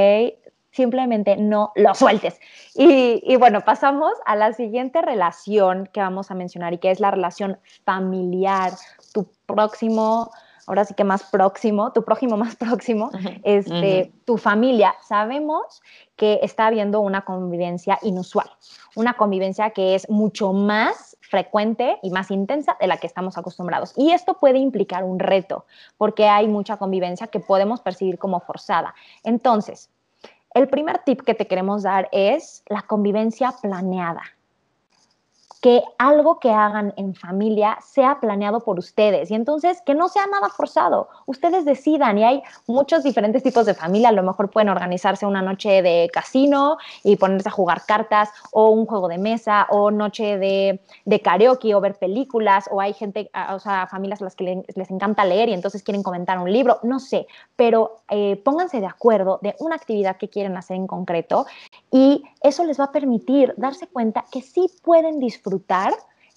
Simplemente 0.71 1.37
no 1.37 1.73
lo 1.77 1.95
sueltes. 1.95 2.41
Y, 2.75 3.23
y 3.25 3.37
bueno, 3.37 3.61
pasamos 3.63 4.13
a 4.27 4.37
la 4.37 4.53
siguiente 4.53 5.03
relación 5.03 5.89
que 5.93 6.01
vamos 6.01 6.31
a 6.31 6.35
mencionar 6.35 6.73
y 6.75 6.79
que 6.79 6.91
es 6.91 7.01
la 7.01 7.11
relación 7.11 7.59
familiar, 7.85 8.73
tu 9.13 9.27
próximo 9.47 10.31
ahora 10.67 10.85
sí 10.85 10.95
que 10.95 11.05
más 11.05 11.25
próximo, 11.25 11.93
tu 11.93 12.05
prójimo 12.05 12.37
más 12.37 12.57
próximo, 12.57 13.11
este, 13.43 14.13
tu 14.25 14.39
familia, 14.39 14.95
sabemos 15.03 15.83
que 16.17 16.41
está 16.43 16.67
habiendo 16.67 17.01
una 17.01 17.23
convivencia 17.23 17.99
inusual, 18.03 18.51
una 18.95 19.15
convivencia 19.15 19.71
que 19.71 19.95
es 19.95 20.09
mucho 20.09 20.53
más 20.53 21.17
frecuente 21.21 21.99
y 22.03 22.11
más 22.11 22.31
intensa 22.31 22.77
de 22.81 22.87
la 22.87 22.99
que 22.99 23.07
estamos 23.07 23.39
acostumbrados. 23.39 23.95
Y 23.97 24.13
esto 24.13 24.35
puede 24.35 24.59
implicar 24.59 25.03
un 25.05 25.19
reto, 25.19 25.65
porque 25.97 26.29
hay 26.29 26.47
mucha 26.47 26.77
convivencia 26.77 27.27
que 27.27 27.41
podemos 27.41 27.81
percibir 27.81 28.19
como 28.19 28.41
forzada. 28.41 28.95
Entonces, 29.25 29.91
el 30.55 30.69
primer 30.69 30.99
tip 30.99 31.23
que 31.23 31.35
te 31.35 31.47
queremos 31.47 31.83
dar 31.83 32.09
es 32.13 32.63
la 32.69 32.83
convivencia 32.83 33.55
planeada 33.63 34.23
que 35.63 35.81
algo 35.97 36.41
que 36.41 36.51
hagan 36.51 36.93
en 36.97 37.15
familia 37.15 37.79
sea 37.81 38.19
planeado 38.19 38.65
por 38.65 38.81
ustedes 38.81 39.31
y 39.31 39.37
entonces 39.37 39.81
que 39.87 39.95
no 39.95 40.09
sea 40.09 40.27
nada 40.27 40.49
forzado. 40.49 41.09
Ustedes 41.27 41.65
decidan 41.65 42.19
y 42.19 42.25
hay 42.25 42.43
muchos 42.67 43.05
diferentes 43.05 43.45
tipos 43.45 43.65
de 43.65 43.75
familia. 43.75 44.09
A 44.09 44.13
lo 44.13 44.25
mejor 44.25 44.51
pueden 44.51 44.71
organizarse 44.71 45.25
una 45.25 45.41
noche 45.41 45.81
de 45.81 46.11
casino 46.13 46.79
y 47.05 47.15
ponerse 47.15 47.49
a 47.49 47.53
jugar 47.53 47.87
cartas 47.87 48.31
o 48.51 48.71
un 48.71 48.87
juego 48.87 49.07
de 49.07 49.19
mesa 49.19 49.69
o 49.71 49.93
noche 49.93 50.37
de, 50.37 50.81
de 51.05 51.21
karaoke 51.21 51.77
o 51.77 51.81
ver 51.81 51.95
películas 51.95 52.69
o 52.73 52.81
hay 52.81 52.93
gente, 52.93 53.31
o 53.53 53.61
sea, 53.61 53.87
familias 53.87 54.21
a 54.21 54.25
las 54.25 54.35
que 54.35 54.65
les, 54.75 54.91
encanta 54.91 55.25
leer 55.25 55.49
y 55.49 55.55
entonces 55.55 55.85
quieren 55.85 56.03
comentar 56.03 56.41
un 56.41 56.53
libro. 56.53 56.81
No 56.83 56.99
sé, 56.99 57.29
pero 57.55 58.01
eh, 58.11 58.35
pónganse 58.45 58.81
de 58.81 58.87
acuerdo 58.87 59.39
de 59.43 59.55
una 59.61 59.77
actividad 59.77 60.17
que 60.17 60.29
quieren 60.29 60.57
hacer 60.57 60.77
en 60.77 60.89
concreto 60.89 61.47
y 61.93 62.25
eso 62.43 62.65
les 62.65 62.81
va 62.81 62.87
a 62.87 62.93
permitir 62.93 63.55
darse 63.57 63.87
cuenta 63.87 64.25
que 64.33 64.43
sí 64.43 64.67
pueden 64.83 65.21
disfrutar 65.21 65.52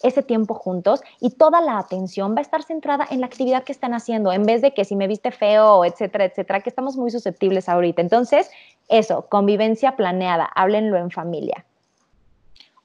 ese 0.03 0.23
tiempo 0.23 0.53
juntos 0.53 1.01
y 1.19 1.31
toda 1.31 1.61
la 1.61 1.77
atención 1.77 2.35
va 2.35 2.39
a 2.39 2.41
estar 2.41 2.63
centrada 2.63 3.07
en 3.09 3.21
la 3.21 3.27
actividad 3.27 3.63
que 3.63 3.71
están 3.71 3.93
haciendo, 3.93 4.31
en 4.31 4.43
vez 4.43 4.61
de 4.61 4.73
que 4.73 4.85
si 4.85 4.95
me 4.95 5.07
viste 5.07 5.31
feo, 5.31 5.85
etcétera, 5.85 6.25
etcétera, 6.25 6.61
que 6.61 6.69
estamos 6.69 6.95
muy 6.97 7.11
susceptibles 7.11 7.69
ahorita. 7.69 8.01
Entonces, 8.01 8.49
eso, 8.87 9.27
convivencia 9.29 9.95
planeada, 9.95 10.45
háblenlo 10.45 10.97
en 10.97 11.11
familia. 11.11 11.65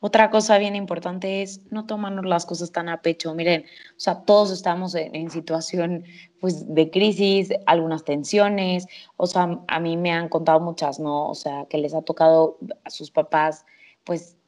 Otra 0.03 0.31
cosa 0.31 0.57
bien 0.57 0.77
importante 0.77 1.43
es 1.43 1.61
no 1.71 1.85
tomarnos 1.85 2.25
las 2.25 2.47
cosas 2.47 2.73
tan 2.73 2.89
a 2.89 3.03
pecho. 3.03 3.35
Miren, 3.35 3.67
o 3.91 4.01
sea, 4.01 4.23
todos 4.23 4.51
estamos 4.51 4.95
en, 4.95 5.31
situación 5.31 6.05
pues, 6.41 6.75
de 6.75 6.91
crisis, 6.91 7.51
algunas 7.67 8.05
tensiones. 8.05 8.87
O 9.19 9.27
sea, 9.27 9.61
a 9.69 9.79
mí 9.79 9.99
me 9.99 10.11
han 10.11 10.31
contado 10.31 10.59
muchas, 10.59 10.99
¿no? 10.99 11.29
O 11.29 11.35
sea, 11.35 11.67
que 11.69 11.77
les 11.77 11.93
ha 11.93 12.01
tocado 12.01 12.57
a 12.83 12.89
sus 12.89 13.11
papás, 13.11 13.67
pues 14.05 14.39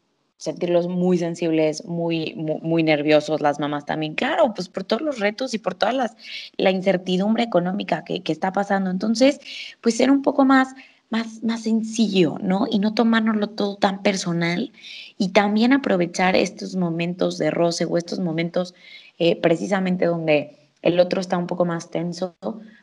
sentirlos 0.42 0.88
muy 0.88 1.18
sensibles, 1.18 1.84
muy, 1.84 2.34
muy, 2.34 2.82
nerviosos, 2.82 3.40
las 3.40 3.60
mamás 3.60 3.86
también, 3.86 4.14
claro, 4.14 4.52
pues 4.54 4.68
por 4.68 4.84
todos 4.84 5.02
los 5.02 5.20
retos 5.20 5.54
y 5.54 5.58
por 5.58 5.74
toda 5.74 5.92
las, 5.92 6.16
la 6.56 6.70
incertidumbre 6.70 7.44
económica 7.44 8.04
que, 8.04 8.22
que 8.22 8.32
está 8.32 8.52
pasando. 8.52 8.90
Entonces, 8.90 9.40
pues 9.80 9.96
ser 9.96 10.10
un 10.10 10.22
poco 10.22 10.44
más 10.44 10.74
más, 11.12 11.44
más 11.44 11.64
sencillo, 11.64 12.38
¿no? 12.40 12.66
Y 12.70 12.78
no 12.78 12.94
tomárnoslo 12.94 13.50
todo 13.50 13.76
tan 13.76 14.02
personal 14.02 14.72
y 15.18 15.28
también 15.28 15.74
aprovechar 15.74 16.36
estos 16.36 16.74
momentos 16.74 17.36
de 17.36 17.50
roce 17.50 17.84
o 17.84 17.98
estos 17.98 18.18
momentos 18.18 18.74
eh, 19.18 19.36
precisamente 19.36 20.06
donde 20.06 20.56
el 20.80 20.98
otro 20.98 21.20
está 21.20 21.36
un 21.36 21.46
poco 21.46 21.66
más 21.66 21.90
tenso 21.90 22.34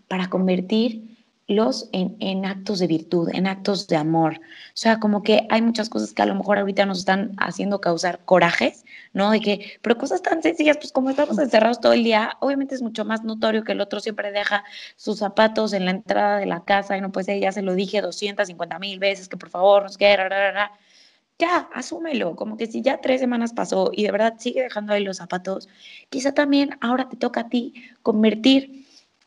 para 0.08 0.30
convertir 0.30 1.09
los 1.49 1.89
en, 1.93 2.45
actos 2.45 2.79
de 2.79 2.88
virtud, 2.88 3.29
en 3.33 3.47
actos 3.47 3.88
de 3.88 3.97
amor. 3.97 4.39
O 4.39 4.77
sea, 4.77 4.99
como 4.99 5.23
que 5.23 5.47
hay 5.49 5.62
muchas 5.62 5.89
cosas 5.89 6.13
que 6.13 6.21
a 6.21 6.27
lo 6.27 6.35
mejor 6.35 6.59
ahorita 6.59 6.85
nos 6.85 6.99
están 6.99 7.33
haciendo 7.38 7.81
causar 7.81 8.23
corajes, 8.23 8.85
¿no? 9.13 9.31
De 9.31 9.41
que, 9.41 9.79
pero 9.81 9.97
cosas 9.97 10.21
tan 10.21 10.43
sencillas, 10.43 10.77
pues 10.77 10.91
como 10.91 11.09
estamos 11.09 11.39
encerrados 11.39 11.81
todo 11.81 11.93
el 11.93 12.03
día, 12.03 12.38
obviamente 12.39 12.75
es 12.75 12.83
mucho 12.83 13.03
más 13.03 13.23
notorio 13.23 13.63
que 13.63 13.71
el 13.71 13.81
otro 13.81 13.99
siempre 13.99 14.31
deja 14.31 14.63
sus 14.95 15.17
zapatos 15.19 15.73
en 15.73 15.85
la 15.85 15.91
entrada 15.91 16.38
de 16.38 16.45
la 16.45 16.63
casa 16.63 16.95
y 16.95 17.01
no 17.01 17.12
puede 17.12 17.25
ser, 17.25 17.39
ya 17.41 17.51
se 17.51 17.63
lo 17.63 17.73
dije 17.73 18.01
250 18.01 18.77
mil 18.79 18.99
veces, 18.99 19.27
que 19.27 19.38
por 19.38 19.49
favor 19.49 19.83
nos 19.83 19.97
quede, 19.97 20.17
ya, 21.39 21.69
asúmelo, 21.73 22.35
como 22.35 22.57
que 22.57 22.67
si 22.67 22.81
ya 22.81 22.99
tres 22.99 23.21
semanas 23.21 23.53
pasó 23.53 23.91
y 23.93 24.03
de 24.03 24.12
verdad 24.12 24.35
sigue 24.38 24.62
dejando 24.62 24.93
ahí 24.93 25.03
los 25.03 25.17
zapatos, 25.17 25.69
quizá 26.09 26.33
también 26.33 26.77
ahora 26.81 27.07
te 27.07 27.15
toca 27.15 27.41
a 27.41 27.49
ti 27.49 27.73
convertir 28.03 28.78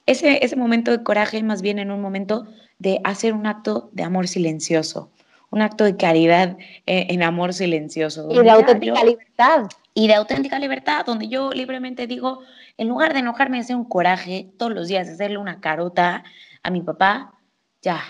ese, 0.06 0.44
ese 0.44 0.56
momento 0.56 0.90
de 0.90 1.02
coraje 1.02 1.42
más 1.42 1.62
bien 1.62 1.78
en 1.78 1.90
un 1.90 2.00
momento 2.00 2.46
de 2.78 3.00
hacer 3.04 3.32
un 3.32 3.46
acto 3.46 3.90
de 3.92 4.02
amor 4.02 4.28
silencioso, 4.28 5.10
un 5.50 5.62
acto 5.62 5.84
de 5.84 5.96
caridad 5.96 6.56
eh, 6.86 7.06
en 7.10 7.22
amor 7.22 7.52
silencioso. 7.52 8.28
Y 8.30 8.38
de 8.38 8.50
auténtica 8.50 9.04
libertad. 9.04 9.66
Y 9.94 10.08
de 10.08 10.14
auténtica 10.14 10.58
libertad, 10.58 11.04
donde 11.04 11.28
yo 11.28 11.52
libremente 11.52 12.06
digo, 12.06 12.40
en 12.78 12.88
lugar 12.88 13.12
de 13.12 13.20
enojarme, 13.20 13.58
hacer 13.58 13.76
un 13.76 13.84
coraje 13.84 14.50
todos 14.56 14.72
los 14.72 14.88
días, 14.88 15.08
hacerle 15.08 15.38
una 15.38 15.60
carota 15.60 16.24
a 16.62 16.70
mi 16.70 16.80
papá, 16.80 17.34
ya, 17.82 18.00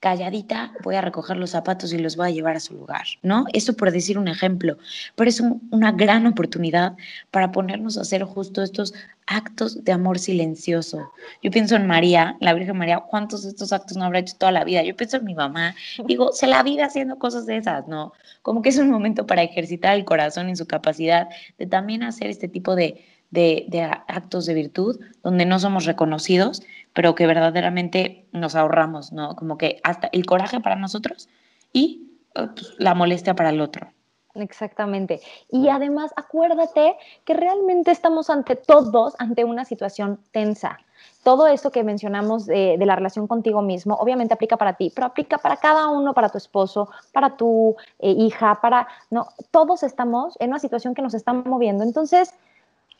calladita, 0.00 0.72
voy 0.82 0.96
a 0.96 1.02
recoger 1.02 1.36
los 1.36 1.50
zapatos 1.50 1.92
y 1.92 1.98
los 1.98 2.16
voy 2.16 2.28
a 2.28 2.30
llevar 2.30 2.56
a 2.56 2.60
su 2.60 2.74
lugar, 2.74 3.04
¿no? 3.22 3.44
Eso 3.52 3.76
por 3.76 3.92
decir 3.92 4.18
un 4.18 4.28
ejemplo, 4.28 4.78
pero 5.14 5.28
es 5.28 5.40
una 5.40 5.92
gran 5.92 6.26
oportunidad 6.26 6.96
para 7.30 7.52
ponernos 7.52 7.98
a 7.98 8.00
hacer 8.00 8.24
justo 8.24 8.62
estos 8.62 8.94
actos 9.26 9.84
de 9.84 9.92
amor 9.92 10.18
silencioso. 10.18 11.12
Yo 11.42 11.50
pienso 11.50 11.76
en 11.76 11.86
María, 11.86 12.36
la 12.40 12.54
Virgen 12.54 12.78
María, 12.78 13.00
¿cuántos 13.00 13.42
de 13.42 13.50
estos 13.50 13.74
actos 13.74 13.98
no 13.98 14.04
habrá 14.04 14.20
hecho 14.20 14.36
toda 14.38 14.52
la 14.52 14.64
vida? 14.64 14.82
Yo 14.82 14.96
pienso 14.96 15.18
en 15.18 15.24
mi 15.24 15.34
mamá, 15.34 15.74
digo, 16.06 16.32
se 16.32 16.46
la 16.46 16.62
vida 16.62 16.86
haciendo 16.86 17.18
cosas 17.18 17.44
de 17.44 17.58
esas, 17.58 17.86
¿no? 17.86 18.14
Como 18.40 18.62
que 18.62 18.70
es 18.70 18.78
un 18.78 18.90
momento 18.90 19.26
para 19.26 19.42
ejercitar 19.42 19.96
el 19.96 20.06
corazón 20.06 20.48
y 20.48 20.56
su 20.56 20.66
capacidad 20.66 21.28
de 21.58 21.66
también 21.66 22.02
hacer 22.02 22.28
este 22.30 22.48
tipo 22.48 22.74
de, 22.74 23.04
de 23.30 23.90
actos 24.08 24.46
de 24.46 24.54
virtud 24.54 25.00
donde 25.22 25.46
no 25.46 25.58
somos 25.58 25.84
reconocidos, 25.84 26.62
pero 26.92 27.14
que 27.14 27.26
verdaderamente 27.26 28.26
nos 28.32 28.54
ahorramos, 28.54 29.12
¿no? 29.12 29.36
Como 29.36 29.58
que 29.58 29.80
hasta 29.84 30.08
el 30.12 30.26
coraje 30.26 30.60
para 30.60 30.76
nosotros 30.76 31.28
y 31.72 32.10
eh, 32.34 32.48
pues, 32.54 32.74
la 32.78 32.94
molestia 32.94 33.34
para 33.34 33.50
el 33.50 33.60
otro. 33.60 33.88
Exactamente. 34.34 35.20
Y 35.50 35.68
además, 35.68 36.12
acuérdate 36.16 36.96
que 37.24 37.34
realmente 37.34 37.90
estamos 37.90 38.30
ante 38.30 38.54
todos, 38.54 39.14
ante 39.18 39.44
una 39.44 39.64
situación 39.64 40.20
tensa. 40.30 40.78
Todo 41.24 41.48
esto 41.48 41.70
que 41.70 41.82
mencionamos 41.82 42.46
de, 42.46 42.76
la 42.78 42.94
relación 42.94 43.26
contigo 43.26 43.60
mismo, 43.60 43.94
obviamente 43.96 44.34
aplica 44.34 44.56
para 44.56 44.74
ti, 44.74 44.92
pero 44.94 45.08
aplica 45.08 45.38
para 45.38 45.56
cada 45.56 45.88
uno, 45.88 46.14
para 46.14 46.28
tu 46.28 46.38
esposo, 46.38 46.90
para 47.12 47.36
tu 47.36 47.76
eh, 47.98 48.12
hija, 48.12 48.60
para, 48.60 48.86
no, 49.10 49.28
todos 49.50 49.82
estamos 49.82 50.36
en 50.40 50.50
una 50.50 50.58
situación 50.60 50.94
que 50.94 51.02
nos 51.02 51.14
está 51.14 51.32
moviendo. 51.32 51.82
Entonces, 51.82 52.32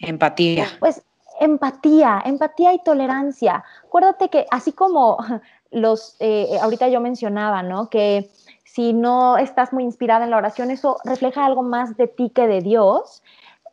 empatía. 0.01 0.67
Pues 0.81 1.03
empatía, 1.41 2.23
empatía 2.25 2.73
y 2.75 2.83
tolerancia. 2.83 3.65
Acuérdate 3.85 4.29
que 4.29 4.47
así 4.51 4.73
como 4.73 5.19
los, 5.71 6.17
eh, 6.21 6.59
ahorita 6.61 6.89
yo 6.89 7.01
mencionaba, 7.01 7.63
¿no? 7.63 7.89
Que 7.89 8.31
si 8.65 8.93
no 8.93 9.37
estás 9.39 9.73
muy 9.73 9.85
inspirada 9.85 10.25
en 10.25 10.31
la 10.31 10.37
oración, 10.37 10.71
eso 10.71 10.99
refleja 11.05 11.45
algo 11.45 11.63
más 11.63 11.97
de 11.97 12.07
ti 12.07 12.31
que 12.31 12.47
de 12.47 12.61
Dios, 12.61 13.23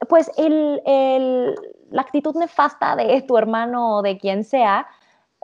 pues 0.10 0.32
la 0.38 2.02
actitud 2.02 2.36
nefasta 2.36 2.96
de 2.96 3.22
tu 3.22 3.38
hermano 3.38 3.98
o 3.98 4.02
de 4.02 4.18
quien 4.18 4.44
sea, 4.44 4.88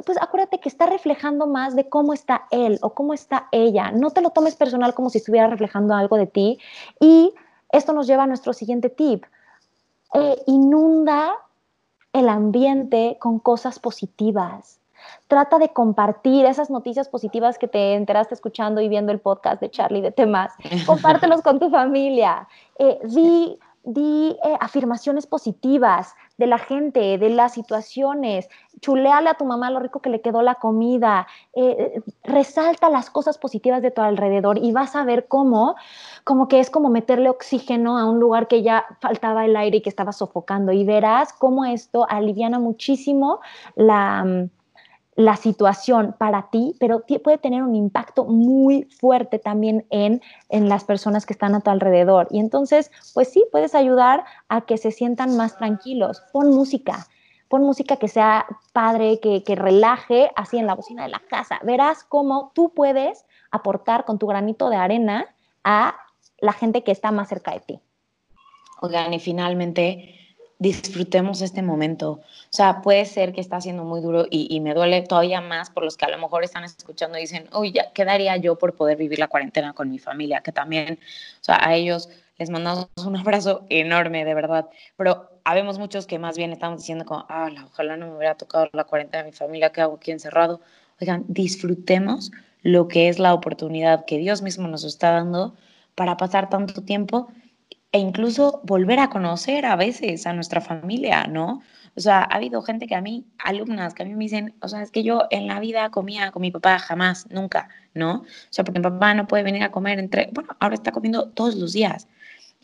pues 0.05 0.19
acuérdate 0.21 0.59
que 0.59 0.69
está 0.69 0.85
reflejando 0.85 1.47
más 1.47 1.75
de 1.75 1.87
cómo 1.87 2.13
está 2.13 2.47
él 2.51 2.79
o 2.81 2.93
cómo 2.93 3.13
está 3.13 3.47
ella. 3.51 3.91
No 3.91 4.11
te 4.11 4.21
lo 4.21 4.31
tomes 4.31 4.55
personal 4.55 4.93
como 4.93 5.09
si 5.09 5.19
estuviera 5.19 5.47
reflejando 5.47 5.93
algo 5.93 6.17
de 6.17 6.27
ti. 6.27 6.59
Y 6.99 7.33
esto 7.71 7.93
nos 7.93 8.07
lleva 8.07 8.23
a 8.23 8.27
nuestro 8.27 8.53
siguiente 8.53 8.89
tip. 8.89 9.23
Eh, 10.13 10.43
inunda 10.47 11.35
el 12.13 12.29
ambiente 12.29 13.17
con 13.19 13.39
cosas 13.39 13.79
positivas. 13.79 14.79
Trata 15.27 15.57
de 15.57 15.69
compartir 15.69 16.45
esas 16.45 16.69
noticias 16.69 17.09
positivas 17.09 17.57
que 17.57 17.67
te 17.67 17.95
enteraste 17.95 18.33
escuchando 18.33 18.79
y 18.81 18.87
viendo 18.87 19.11
el 19.11 19.19
podcast 19.19 19.59
de 19.59 19.69
Charlie 19.69 20.01
de 20.01 20.11
temas. 20.11 20.53
Compártelos 20.85 21.41
con 21.41 21.59
tu 21.59 21.69
familia. 21.69 22.47
Eh, 22.77 22.99
di 23.03 23.57
di 23.83 24.37
eh, 24.43 24.57
afirmaciones 24.61 25.27
positivas 25.27 26.15
de 26.37 26.47
la 26.47 26.57
gente, 26.57 27.17
de 27.17 27.29
las 27.29 27.53
situaciones, 27.53 28.49
chuleale 28.81 29.29
a 29.29 29.35
tu 29.35 29.45
mamá 29.45 29.69
lo 29.69 29.79
rico 29.79 30.01
que 30.01 30.09
le 30.09 30.21
quedó 30.21 30.41
la 30.41 30.55
comida, 30.55 31.27
eh, 31.55 32.01
resalta 32.23 32.89
las 32.89 33.09
cosas 33.09 33.37
positivas 33.37 33.81
de 33.81 33.91
tu 33.91 34.01
alrededor 34.01 34.57
y 34.57 34.71
vas 34.71 34.95
a 34.95 35.03
ver 35.03 35.27
cómo, 35.27 35.75
como 36.23 36.47
que 36.47 36.59
es 36.59 36.69
como 36.69 36.89
meterle 36.89 37.29
oxígeno 37.29 37.97
a 37.97 38.09
un 38.09 38.19
lugar 38.19 38.47
que 38.47 38.63
ya 38.63 38.85
faltaba 38.99 39.45
el 39.45 39.55
aire 39.55 39.77
y 39.77 39.81
que 39.81 39.89
estaba 39.89 40.11
sofocando. 40.11 40.71
Y 40.71 40.83
verás 40.85 41.33
cómo 41.33 41.65
esto 41.65 42.05
aliviana 42.09 42.59
muchísimo 42.59 43.39
la 43.75 44.23
mm, 44.23 44.49
la 45.15 45.35
situación 45.35 46.15
para 46.17 46.49
ti, 46.49 46.75
pero 46.79 47.03
puede 47.23 47.37
tener 47.37 47.63
un 47.63 47.75
impacto 47.75 48.25
muy 48.25 48.83
fuerte 48.99 49.39
también 49.39 49.85
en, 49.89 50.21
en 50.49 50.69
las 50.69 50.83
personas 50.83 51.25
que 51.25 51.33
están 51.33 51.55
a 51.55 51.61
tu 51.61 51.69
alrededor. 51.69 52.27
Y 52.31 52.39
entonces, 52.39 52.91
pues 53.13 53.29
sí, 53.29 53.43
puedes 53.51 53.75
ayudar 53.75 54.23
a 54.49 54.61
que 54.61 54.77
se 54.77 54.91
sientan 54.91 55.37
más 55.37 55.57
tranquilos. 55.57 56.23
Pon 56.31 56.49
música, 56.49 57.07
pon 57.47 57.63
música 57.63 57.97
que 57.97 58.07
sea 58.07 58.45
padre, 58.73 59.19
que, 59.19 59.43
que 59.43 59.55
relaje, 59.55 60.31
así 60.35 60.57
en 60.57 60.65
la 60.65 60.75
bocina 60.75 61.03
de 61.03 61.09
la 61.09 61.21
casa. 61.29 61.59
Verás 61.63 62.03
cómo 62.03 62.51
tú 62.55 62.73
puedes 62.73 63.25
aportar 63.51 64.05
con 64.05 64.17
tu 64.17 64.27
granito 64.27 64.69
de 64.69 64.77
arena 64.77 65.27
a 65.63 65.95
la 66.39 66.53
gente 66.53 66.83
que 66.83 66.91
está 66.91 67.11
más 67.11 67.29
cerca 67.29 67.51
de 67.51 67.59
ti. 67.59 67.79
Oigan, 68.81 69.13
y 69.13 69.19
finalmente, 69.19 70.22
disfrutemos 70.59 71.41
este 71.41 71.61
momento. 71.61 72.11
O 72.11 72.21
sea, 72.49 72.81
puede 72.81 73.05
ser 73.05 73.33
que 73.33 73.41
está 73.41 73.59
siendo 73.61 73.83
muy 73.83 74.01
duro 74.01 74.25
y, 74.29 74.59
me 74.61 74.73
duele 74.73 75.01
todavía 75.01 75.41
más 75.41 75.69
por 75.69 75.83
los 75.83 75.97
que 75.97 76.05
a 76.05 76.09
lo 76.09 76.17
mejor 76.17 76.43
están 76.43 76.63
escuchando 76.63 77.17
y 77.17 77.21
dicen, 77.21 77.49
uy, 77.53 77.71
ya, 77.71 77.91
¿qué 77.93 78.05
daría 78.05 78.37
yo 78.37 78.57
por 78.57 78.75
poder 78.75 78.97
vivir 78.97 79.19
la 79.19 79.27
cuarentena 79.27 79.73
con 79.73 79.89
mi 79.89 79.99
familia? 79.99 80.41
Que 80.41 80.51
también, 80.51 80.99
o 81.41 81.43
sea, 81.43 81.59
a 81.61 81.75
ellos 81.75 82.09
les 82.37 82.49
mandamos 82.49 82.87
un 83.05 83.17
abrazo 83.17 83.65
enorme, 83.69 84.25
de 84.25 84.33
verdad. 84.33 84.69
Pero 84.97 85.29
habemos 85.43 85.79
muchos 85.79 86.07
que 86.07 86.19
más 86.19 86.37
bien 86.37 86.51
estamos 86.51 86.79
diciendo 86.79 87.05
como, 87.05 87.25
ah, 87.29 87.49
ojalá 87.65 87.97
no 87.97 88.07
me 88.07 88.17
hubiera 88.17 88.35
tocado 88.35 88.69
la 88.73 88.85
cuarentena 88.85 89.23
de 89.23 89.31
mi 89.31 89.35
familia, 89.35 89.71
¿qué 89.71 89.81
hago 89.81 89.95
aquí 89.95 90.11
encerrado? 90.11 90.61
Oigan, 91.01 91.25
disfrutemos 91.27 92.31
lo 92.61 92.87
que 92.87 93.09
es 93.09 93.19
la 93.19 93.33
oportunidad 93.33 94.05
que 94.05 94.17
Dios 94.17 94.41
mismo 94.41 94.67
nos 94.67 94.83
está 94.85 95.11
dando 95.11 95.55
para 95.95 96.17
pasar 96.17 96.49
tanto 96.49 96.83
tiempo 96.83 97.27
e 97.93 97.99
incluso 97.99 98.59
volver 98.63 98.99
a 98.99 99.09
conocer 99.09 99.65
a 99.65 99.75
veces 99.75 100.25
a 100.25 100.33
nuestra 100.33 100.61
familia, 100.61 101.27
¿no? 101.27 101.61
O 101.95 102.01
sea, 102.01 102.21
ha 102.21 102.35
habido 102.37 102.63
gente 102.63 102.87
que 102.87 102.95
a 102.95 103.01
mí, 103.01 103.27
alumnas, 103.37 103.93
que 103.93 104.01
a 104.01 104.05
mí 104.07 104.15
me 104.15 104.23
dicen, 104.23 104.55
o 104.61 104.67
sea, 104.67 104.81
es 104.81 104.89
que 104.89 105.03
yo 105.03 105.27
en 105.29 105.47
la 105.47 105.59
vida 105.59 105.91
comía 105.91 106.31
con 106.31 106.41
mi 106.41 106.49
papá 106.49 106.79
jamás, 106.79 107.27
nunca, 107.29 107.69
¿no? 107.93 108.21
O 108.21 108.25
sea, 108.49 108.65
porque 108.65 108.79
mi 108.79 108.83
papá 108.83 109.13
no 109.13 109.27
puede 109.27 109.43
venir 109.43 109.61
a 109.61 109.71
comer 109.71 109.99
entre, 109.99 110.29
bueno, 110.33 110.49
ahora 110.59 110.73
está 110.73 110.91
comiendo 110.91 111.29
todos 111.29 111.55
los 111.55 111.73
días. 111.73 112.07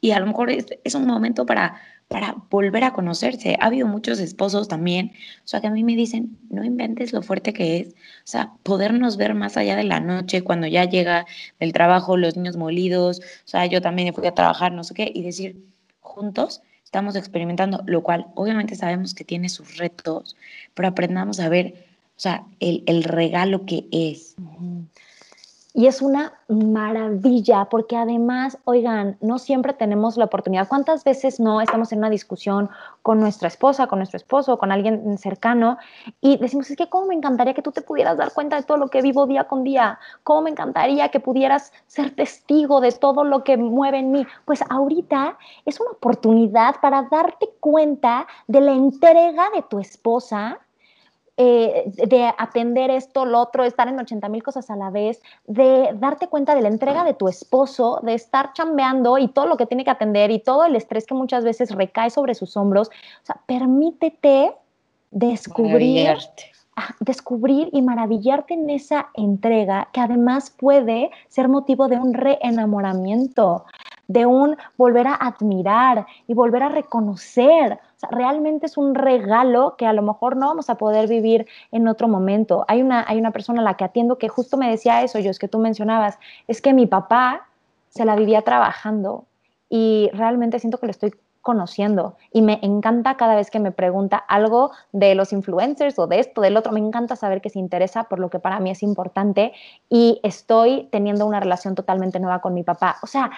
Y 0.01 0.11
a 0.11 0.19
lo 0.19 0.25
mejor 0.25 0.49
es, 0.49 0.65
es 0.83 0.95
un 0.95 1.05
momento 1.05 1.45
para 1.45 1.79
para 2.09 2.35
volver 2.49 2.83
a 2.83 2.91
conocerse. 2.91 3.55
Ha 3.61 3.67
habido 3.67 3.87
muchos 3.87 4.19
esposos 4.19 4.67
también, 4.67 5.13
o 5.45 5.47
sea, 5.47 5.61
que 5.61 5.67
a 5.67 5.71
mí 5.71 5.83
me 5.83 5.95
dicen, 5.95 6.37
no 6.49 6.65
inventes 6.65 7.13
lo 7.13 7.21
fuerte 7.21 7.53
que 7.53 7.77
es, 7.77 7.89
o 7.89 8.25
sea, 8.25 8.51
podernos 8.63 9.15
ver 9.15 9.35
más 9.35 9.55
allá 9.57 9.75
de 9.77 9.83
la 9.83 9.99
noche, 10.01 10.43
cuando 10.43 10.67
ya 10.67 10.85
llega 10.85 11.25
el 11.59 11.71
trabajo, 11.71 12.17
los 12.17 12.35
niños 12.35 12.57
molidos, 12.57 13.19
o 13.19 13.47
sea, 13.47 13.67
yo 13.67 13.81
también 13.81 14.13
fui 14.13 14.27
a 14.27 14.33
trabajar, 14.33 14.71
no 14.73 14.83
sé 14.83 14.95
qué, 14.95 15.11
y 15.13 15.21
decir, 15.21 15.63
juntos 16.01 16.61
estamos 16.83 17.15
experimentando, 17.15 17.83
lo 17.85 18.01
cual 18.01 18.25
obviamente 18.33 18.75
sabemos 18.75 19.13
que 19.13 19.23
tiene 19.23 19.47
sus 19.47 19.77
retos, 19.77 20.35
pero 20.73 20.87
aprendamos 20.87 21.39
a 21.39 21.47
ver, 21.47 21.85
o 22.17 22.19
sea, 22.19 22.43
el, 22.59 22.83
el 22.87 23.03
regalo 23.03 23.67
que 23.67 23.85
es. 23.91 24.35
Y 25.71 25.85
es 25.85 26.01
una 26.01 26.33
maravilla 26.47 27.65
porque 27.65 27.95
además, 27.95 28.57
oigan, 28.65 29.17
no 29.21 29.37
siempre 29.37 29.73
tenemos 29.73 30.17
la 30.17 30.25
oportunidad. 30.25 30.67
¿Cuántas 30.67 31.03
veces 31.03 31.39
no 31.39 31.61
estamos 31.61 31.91
en 31.91 31.99
una 31.99 32.09
discusión 32.09 32.71
con 33.03 33.19
nuestra 33.19 33.47
esposa, 33.47 33.85
con 33.85 33.99
nuestro 33.99 34.17
esposo, 34.17 34.57
con 34.57 34.71
alguien 34.71 35.17
cercano 35.19 35.77
y 36.21 36.37
decimos, 36.37 36.71
es 36.71 36.75
que 36.75 36.89
cómo 36.89 37.05
me 37.05 37.13
encantaría 37.13 37.53
que 37.53 37.61
tú 37.61 37.71
te 37.71 37.83
pudieras 37.83 38.17
dar 38.17 38.33
cuenta 38.33 38.55
de 38.55 38.63
todo 38.63 38.77
lo 38.77 38.87
que 38.87 39.03
vivo 39.03 39.27
día 39.27 39.43
con 39.43 39.63
día? 39.63 39.99
¿Cómo 40.23 40.41
me 40.41 40.49
encantaría 40.49 41.09
que 41.09 41.19
pudieras 41.19 41.71
ser 41.85 42.15
testigo 42.15 42.81
de 42.81 42.91
todo 42.91 43.23
lo 43.23 43.43
que 43.43 43.55
mueve 43.55 43.99
en 43.99 44.11
mí? 44.11 44.25
Pues 44.45 44.63
ahorita 44.69 45.37
es 45.65 45.79
una 45.79 45.91
oportunidad 45.91 46.77
para 46.81 47.03
darte 47.03 47.47
cuenta 47.59 48.25
de 48.47 48.61
la 48.61 48.71
entrega 48.71 49.51
de 49.53 49.61
tu 49.61 49.77
esposa 49.77 50.59
eh, 51.41 51.85
de 51.85 52.33
atender 52.37 52.89
esto, 52.89 53.23
lo 53.23 53.39
otro, 53.39 53.63
estar 53.63 53.87
en 53.87 53.97
80 53.97 54.27
mil 54.27 54.43
cosas 54.43 54.69
a 54.69 54.75
la 54.75 54.89
vez, 54.89 55.21
de 55.47 55.91
darte 55.93 56.27
cuenta 56.27 56.53
de 56.53 56.61
la 56.61 56.67
entrega 56.67 57.05
de 57.05 57.13
tu 57.13 57.29
esposo, 57.29 58.01
de 58.03 58.13
estar 58.13 58.51
chambeando 58.51 59.17
y 59.17 59.29
todo 59.29 59.45
lo 59.45 59.55
que 59.55 59.65
tiene 59.65 59.85
que 59.85 59.89
atender 59.89 60.31
y 60.31 60.39
todo 60.39 60.65
el 60.65 60.75
estrés 60.75 61.05
que 61.05 61.13
muchas 61.13 61.45
veces 61.45 61.71
recae 61.71 62.09
sobre 62.09 62.35
sus 62.35 62.57
hombros. 62.57 62.89
O 62.89 63.25
sea, 63.25 63.39
permítete 63.45 64.51
descubrir, 65.11 66.17
ah, 66.75 66.93
descubrir 66.99 67.69
y 67.71 67.83
maravillarte 67.83 68.55
en 68.55 68.69
esa 68.69 69.07
entrega 69.13 69.87
que 69.93 70.01
además 70.01 70.49
puede 70.49 71.09
ser 71.29 71.47
motivo 71.47 71.87
de 71.87 71.95
un 71.95 72.15
reenamoramiento 72.15 73.63
de 74.09 74.25
un 74.25 74.57
volver 74.75 75.07
a 75.07 75.13
admirar 75.13 76.07
y 76.27 76.33
volver 76.33 76.63
a 76.63 76.69
reconocer. 76.69 77.73
O 77.73 77.99
sea, 77.99 78.09
realmente 78.11 78.65
es 78.65 78.75
un 78.75 78.95
regalo 78.95 79.75
que 79.77 79.85
a 79.85 79.93
lo 79.93 80.01
mejor 80.01 80.35
no 80.35 80.47
vamos 80.47 80.69
a 80.69 80.75
poder 80.75 81.07
vivir 81.07 81.47
en 81.71 81.87
otro 81.87 82.07
momento. 82.07 82.65
Hay 82.67 82.81
una, 82.81 83.05
hay 83.07 83.19
una 83.19 83.31
persona 83.31 83.61
a 83.61 83.63
la 83.63 83.75
que 83.75 83.85
atiendo 83.85 84.17
que 84.17 84.27
justo 84.27 84.57
me 84.57 84.69
decía 84.69 85.03
eso, 85.03 85.19
yo 85.19 85.29
es 85.29 85.37
que 85.37 85.47
tú 85.47 85.59
mencionabas, 85.59 86.17
es 86.47 86.59
que 86.59 86.73
mi 86.73 86.87
papá 86.87 87.47
se 87.89 88.03
la 88.03 88.15
vivía 88.15 88.41
trabajando 88.41 89.25
y 89.69 90.09
realmente 90.13 90.57
siento 90.59 90.79
que 90.79 90.87
lo 90.87 90.91
estoy 90.91 91.13
conociendo 91.41 92.17
y 92.33 92.41
me 92.41 92.59
encanta 92.63 93.15
cada 93.15 93.35
vez 93.35 93.51
que 93.51 93.59
me 93.59 93.71
pregunta 93.71 94.17
algo 94.17 94.71
de 94.91 95.13
los 95.13 95.33
influencers 95.33 95.97
o 95.99 96.07
de 96.07 96.19
esto, 96.19 96.41
del 96.41 96.57
otro, 96.57 96.71
me 96.71 96.79
encanta 96.79 97.15
saber 97.15 97.41
que 97.41 97.49
se 97.51 97.59
interesa 97.59 98.05
por 98.05 98.19
lo 98.19 98.29
que 98.29 98.39
para 98.39 98.59
mí 98.59 98.71
es 98.71 98.81
importante 98.81 99.53
y 99.87 100.19
estoy 100.23 100.89
teniendo 100.91 101.27
una 101.27 101.39
relación 101.39 101.75
totalmente 101.75 102.19
nueva 102.19 102.41
con 102.41 102.55
mi 102.55 102.63
papá. 102.63 102.97
O 103.03 103.07
sea, 103.07 103.31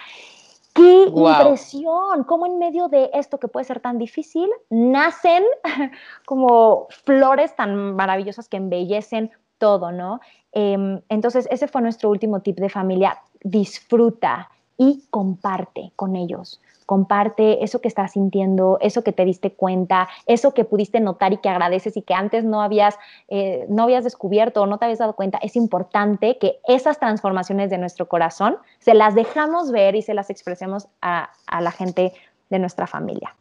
¡Qué 0.72 1.04
impresión! 1.04 2.24
Cómo 2.24 2.46
en 2.46 2.58
medio 2.58 2.88
de 2.88 3.10
esto 3.12 3.38
que 3.38 3.48
puede 3.48 3.64
ser 3.64 3.80
tan 3.80 3.98
difícil, 3.98 4.48
nacen 4.70 5.44
como 6.26 6.86
flores 7.04 7.54
tan 7.56 7.94
maravillosas 7.94 8.48
que 8.48 8.56
embellecen 8.56 9.30
todo, 9.58 9.92
¿no? 9.92 10.20
Em, 10.52 11.00
entonces, 11.08 11.46
ese 11.50 11.68
fue 11.68 11.82
nuestro 11.82 12.10
último 12.10 12.40
tip 12.40 12.58
de 12.58 12.68
familia. 12.68 13.20
Disfruta 13.42 14.50
y 14.76 15.04
comparte 15.10 15.92
con 15.96 16.16
ellos 16.16 16.60
comparte 16.86 17.62
eso 17.64 17.80
que 17.80 17.88
estás 17.88 18.12
sintiendo, 18.12 18.78
eso 18.80 19.02
que 19.02 19.12
te 19.12 19.24
diste 19.24 19.52
cuenta, 19.52 20.08
eso 20.26 20.54
que 20.54 20.64
pudiste 20.64 21.00
notar 21.00 21.32
y 21.32 21.38
que 21.38 21.48
agradeces 21.48 21.96
y 21.96 22.02
que 22.02 22.14
antes 22.14 22.44
no 22.44 22.62
habías, 22.62 22.98
eh, 23.28 23.66
no 23.68 23.84
habías 23.84 24.04
descubierto 24.04 24.62
o 24.62 24.66
no 24.66 24.78
te 24.78 24.86
habías 24.86 24.98
dado 24.98 25.14
cuenta. 25.14 25.38
Es 25.42 25.56
importante 25.56 26.38
que 26.38 26.58
esas 26.66 26.98
transformaciones 26.98 27.70
de 27.70 27.78
nuestro 27.78 28.08
corazón 28.08 28.56
se 28.78 28.94
las 28.94 29.14
dejamos 29.14 29.70
ver 29.70 29.94
y 29.94 30.02
se 30.02 30.14
las 30.14 30.30
expresemos 30.30 30.88
a, 31.00 31.30
a 31.46 31.60
la 31.60 31.70
gente 31.70 32.12
de 32.50 32.58
nuestra 32.58 32.86
familia. 32.86 33.34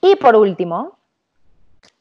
Y 0.00 0.16
por 0.16 0.36
último, 0.36 0.98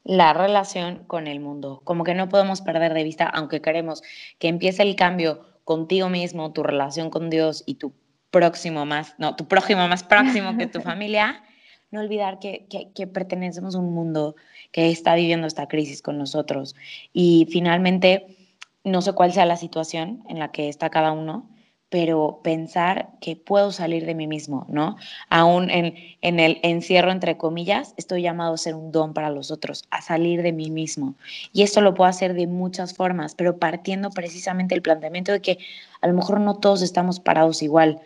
la 0.03 0.33
relación 0.33 1.03
con 1.07 1.27
el 1.27 1.39
mundo. 1.39 1.81
Como 1.83 2.03
que 2.03 2.13
no 2.13 2.29
podemos 2.29 2.61
perder 2.61 2.93
de 2.93 3.03
vista, 3.03 3.25
aunque 3.25 3.61
queremos 3.61 4.03
que 4.39 4.49
empiece 4.49 4.83
el 4.83 4.95
cambio 4.95 5.45
contigo 5.63 6.09
mismo, 6.09 6.51
tu 6.51 6.63
relación 6.63 7.09
con 7.09 7.29
Dios 7.29 7.63
y 7.65 7.75
tu 7.75 7.93
próximo 8.33 8.85
más, 8.85 9.13
no, 9.19 9.35
tu 9.35 9.47
prójimo 9.47 9.87
más 9.87 10.03
próximo 10.03 10.57
que 10.57 10.65
tu 10.65 10.81
familia, 10.89 11.43
no 11.91 12.01
olvidar 12.01 12.39
que, 12.39 12.65
que, 12.67 13.07
pertenecemos 13.07 13.75
a 13.75 13.79
un 13.79 13.93
mundo 13.93 14.35
que 14.71 14.89
está 14.89 15.13
viviendo 15.13 15.45
esta 15.45 15.67
crisis 15.67 16.01
con 16.01 16.17
nosotros. 16.17 16.75
Y 17.13 17.47
finalmente, 17.51 18.35
no 18.83 19.03
sé 19.03 19.13
cuál 19.13 19.31
sea 19.31 19.45
la 19.45 19.57
situación 19.57 20.23
en 20.27 20.39
la 20.39 20.51
que 20.51 20.67
está 20.67 20.89
cada 20.89 21.11
uno, 21.11 21.47
pero 21.89 22.39
pensar 22.43 23.09
que 23.21 23.35
puedo 23.35 23.71
salir 23.71 24.07
de 24.07 24.15
mí 24.15 24.25
mismo, 24.25 24.65
¿no? 24.67 24.95
Aún 25.29 25.69
en, 25.69 25.93
en, 26.21 26.39
el 26.39 26.59
encierro, 26.63 27.11
entre 27.11 27.37
comillas, 27.37 27.93
estoy 27.97 28.23
llamado 28.23 28.55
a 28.55 28.57
ser 28.57 28.73
un 28.73 28.91
don 28.91 29.13
para 29.13 29.29
los 29.29 29.51
otros, 29.51 29.83
a 29.91 30.01
salir 30.01 30.41
de 30.41 30.53
mí 30.53 30.71
mismo. 30.71 31.13
Y 31.51 31.61
esto 31.61 31.81
lo 31.81 31.93
puedo 31.93 32.09
hacer 32.09 32.33
de 32.33 32.47
muchas 32.47 32.95
formas, 32.95 33.35
pero 33.35 33.59
partiendo 33.59 34.09
precisamente 34.09 34.73
del 34.73 34.81
planteamiento 34.81 35.31
de 35.31 35.41
que 35.41 35.59
a 36.01 36.07
lo 36.07 36.15
mejor 36.15 36.39
no 36.39 36.55
todos 36.55 36.81
estamos 36.81 37.19
parados 37.19 37.61
igual, 37.61 38.01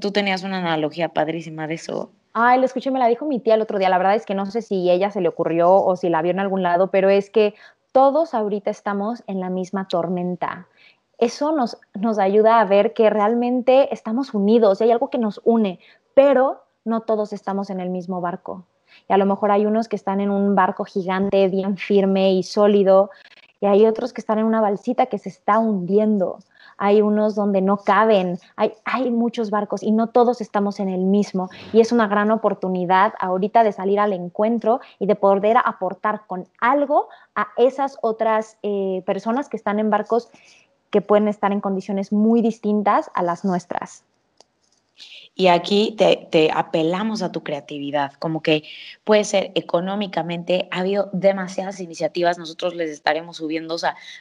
tú 0.00 0.10
tenías 0.10 0.42
una 0.42 0.58
analogía 0.58 1.10
padrísima 1.10 1.66
de 1.66 1.74
eso. 1.74 2.10
Ay, 2.32 2.58
lo 2.58 2.64
escuché, 2.64 2.90
me 2.90 2.98
la 2.98 3.08
dijo 3.08 3.26
mi 3.26 3.40
tía 3.40 3.54
el 3.54 3.62
otro 3.62 3.78
día. 3.78 3.88
La 3.88 3.98
verdad 3.98 4.14
es 4.14 4.24
que 4.24 4.34
no 4.34 4.46
sé 4.46 4.62
si 4.62 4.90
ella 4.90 5.10
se 5.10 5.20
le 5.20 5.28
ocurrió 5.28 5.72
o 5.72 5.96
si 5.96 6.08
la 6.08 6.22
vio 6.22 6.30
en 6.30 6.40
algún 6.40 6.62
lado, 6.62 6.90
pero 6.90 7.08
es 7.08 7.30
que 7.30 7.54
todos 7.92 8.34
ahorita 8.34 8.70
estamos 8.70 9.22
en 9.26 9.40
la 9.40 9.50
misma 9.50 9.88
tormenta. 9.88 10.68
Eso 11.18 11.52
nos, 11.52 11.76
nos 11.94 12.18
ayuda 12.18 12.60
a 12.60 12.64
ver 12.64 12.94
que 12.94 13.10
realmente 13.10 13.92
estamos 13.92 14.32
unidos 14.32 14.80
y 14.80 14.84
hay 14.84 14.90
algo 14.92 15.10
que 15.10 15.18
nos 15.18 15.40
une, 15.44 15.80
pero 16.14 16.62
no 16.84 17.00
todos 17.00 17.32
estamos 17.32 17.68
en 17.68 17.80
el 17.80 17.90
mismo 17.90 18.20
barco. 18.20 18.64
Y 19.08 19.12
a 19.12 19.18
lo 19.18 19.26
mejor 19.26 19.50
hay 19.50 19.66
unos 19.66 19.88
que 19.88 19.96
están 19.96 20.20
en 20.20 20.30
un 20.30 20.54
barco 20.54 20.84
gigante, 20.84 21.48
bien 21.48 21.76
firme 21.76 22.32
y 22.32 22.42
sólido, 22.42 23.10
y 23.60 23.66
hay 23.66 23.86
otros 23.86 24.12
que 24.12 24.20
están 24.20 24.38
en 24.38 24.46
una 24.46 24.60
balsita 24.60 25.06
que 25.06 25.18
se 25.18 25.28
está 25.28 25.58
hundiendo 25.58 26.38
hay 26.80 27.02
unos 27.02 27.34
donde 27.34 27.60
no 27.60 27.76
caben, 27.76 28.38
hay, 28.56 28.72
hay 28.84 29.10
muchos 29.10 29.50
barcos 29.50 29.82
y 29.82 29.92
no 29.92 30.08
todos 30.08 30.40
estamos 30.40 30.80
en 30.80 30.88
el 30.88 31.02
mismo. 31.02 31.50
Y 31.74 31.80
es 31.80 31.92
una 31.92 32.08
gran 32.08 32.30
oportunidad 32.30 33.12
ahorita 33.20 33.62
de 33.62 33.72
salir 33.72 34.00
al 34.00 34.14
encuentro 34.14 34.80
y 34.98 35.06
de 35.06 35.14
poder 35.14 35.58
aportar 35.62 36.22
con 36.26 36.48
algo 36.58 37.08
a 37.34 37.48
esas 37.58 37.98
otras 38.00 38.56
eh, 38.62 39.02
personas 39.04 39.50
que 39.50 39.58
están 39.58 39.78
en 39.78 39.90
barcos 39.90 40.30
que 40.90 41.02
pueden 41.02 41.28
estar 41.28 41.52
en 41.52 41.60
condiciones 41.60 42.12
muy 42.12 42.40
distintas 42.40 43.10
a 43.14 43.22
las 43.22 43.44
nuestras. 43.44 44.02
Y 45.34 45.46
aquí 45.46 45.96
te, 45.96 46.50
apelamos 46.52 47.22
a 47.22 47.32
tu 47.32 47.42
creatividad, 47.42 48.12
como 48.14 48.42
que 48.42 48.64
puede 49.04 49.24
ser 49.24 49.52
económicamente, 49.54 50.68
ha 50.70 50.80
habido 50.80 51.08
demasiadas 51.12 51.80
iniciativas, 51.80 52.36
nosotros 52.36 52.74
les 52.74 52.90
estaremos 52.90 53.38
subiendo, 53.38 53.76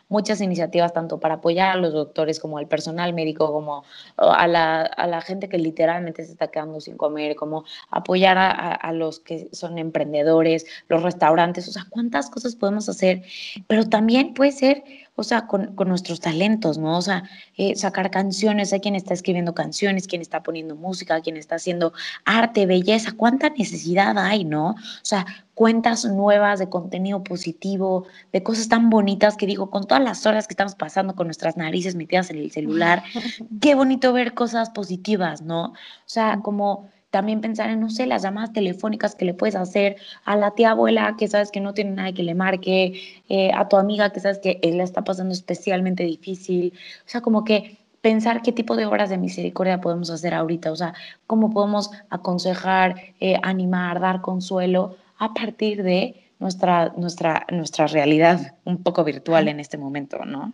muchas 0.08 0.40
iniciativas 0.40 0.94
tanto 0.94 1.20
para 1.20 1.36
apoyar 1.36 1.72
a 1.72 1.80
los 1.80 1.94
doctores 1.94 2.40
como 2.40 2.58
al 2.58 2.68
personal 2.68 3.14
médico, 3.14 3.52
como 3.52 3.84
a 4.16 4.48
la, 4.48 5.22
gente 5.26 5.50
que 5.50 5.58
literalmente 5.58 6.24
se 6.24 6.32
está 6.32 6.48
quedando 6.48 6.80
sin 6.80 6.96
comer, 6.96 7.36
como 7.36 7.66
apoyar 7.90 8.38
a, 8.38 8.50
a 8.74 8.94
los 8.94 9.20
que 9.20 9.50
son 9.52 9.78
emprendedores, 9.78 10.66
los 10.88 11.04
restaurantes, 11.04 11.68
o 11.68 11.72
sea, 11.72 11.86
cuántas 11.90 12.30
cosas 12.30 12.56
podemos 12.56 12.88
hacer, 12.88 13.24
pero 13.68 13.90
también 13.90 14.34
puede 14.34 14.52
ser 14.54 14.84
o 15.20 15.24
sea, 15.24 15.48
con, 15.48 15.76
nuestros 15.86 16.22
talentos, 16.22 16.78
¿no? 16.78 16.98
O 16.98 17.02
sea, 17.02 17.24
eh, 17.58 17.76
sacar 17.76 18.10
canciones, 18.10 18.72
hay 18.72 18.80
quien 18.80 18.96
está 18.96 19.14
escribiendo 19.14 19.54
canciones, 19.54 20.08
quien 20.08 20.22
está 20.22 20.42
poniendo 20.44 20.76
música, 20.76 21.20
quien 21.22 21.36
está 21.36 21.56
haciendo 21.56 21.94
arte, 22.26 22.66
belleza, 22.66 23.12
cuánta 23.12 23.50
necesidad 23.50 24.18
hay, 24.18 24.46
¿no? 24.46 24.70
O 24.72 24.76
sea, 25.04 25.26
cuentas 25.56 26.06
nuevas 26.06 26.60
de 26.60 26.70
contenido 26.70 27.22
positivo, 27.24 28.06
de 28.32 28.42
cosas 28.44 28.70
tan 28.70 28.90
bonitas 28.90 29.36
que 29.36 29.46
digo, 29.46 29.70
con 29.70 29.86
todas 29.86 30.04
las 30.04 30.26
horas 30.26 30.48
que 30.48 30.54
estamos 30.54 30.76
pasando 30.76 31.16
con 31.16 31.28
nuestras 31.28 31.58
narices 31.58 31.96
metidas 31.96 32.30
en 32.30 32.38
el 32.38 32.52
celular, 32.52 33.04
qué 33.62 33.76
bonito 33.76 34.14
ver 34.14 34.34
cosas 34.34 34.70
positivas, 34.70 35.42
¿no? 35.42 35.66
O 35.66 35.74
sea, 36.06 36.40
como 36.42 36.90
también 37.10 37.42
pensar 37.42 37.70
en, 37.70 37.80
no 37.80 37.90
sé, 37.90 38.06
las 38.06 38.22
llamadas 38.22 38.54
telefónicas 38.54 39.16
que 39.16 39.26
le 39.26 39.34
puedes 39.34 39.56
hacer 39.56 39.98
a 40.26 40.36
la 40.36 40.52
tía 40.52 40.72
abuela 40.72 41.16
que 41.18 41.28
sabes 41.28 41.52
que 41.52 41.60
no 41.60 41.74
tiene 41.74 41.92
nadie 41.92 42.14
que 42.14 42.24
le 42.24 42.36
marque, 42.36 43.02
eh, 43.30 43.52
a 43.54 43.68
tu 43.68 43.78
amiga 43.78 44.12
que 44.12 44.20
sabes 44.20 44.40
que 44.40 44.60
la 44.74 44.84
está 44.84 45.04
pasando 45.04 45.34
especialmente 45.34 46.04
difícil. 46.04 46.74
O 47.06 47.10
sea, 47.10 47.22
como 47.22 47.44
que 47.44 47.78
pensar 48.02 48.42
qué 48.42 48.52
tipo 48.52 48.76
de 48.76 48.86
obras 48.86 49.10
de 49.10 49.18
misericordia 49.18 49.82
podemos 49.82 50.10
hacer 50.10 50.34
ahorita, 50.34 50.72
o 50.72 50.76
sea, 50.76 50.94
cómo 51.28 51.52
podemos 51.52 51.92
aconsejar, 52.10 52.96
eh, 53.20 53.38
animar, 53.44 54.00
dar 54.00 54.22
consuelo 54.22 54.96
a 55.18 55.34
partir 55.34 55.84
de 55.84 56.24
nuestra, 56.40 56.94
nuestra, 56.96 57.46
nuestra 57.52 57.88
realidad 57.88 58.56
un 58.66 58.82
poco 58.82 59.04
virtual 59.04 59.48
en 59.48 59.60
este 59.60 59.78
momento, 59.78 60.24
¿no? 60.26 60.54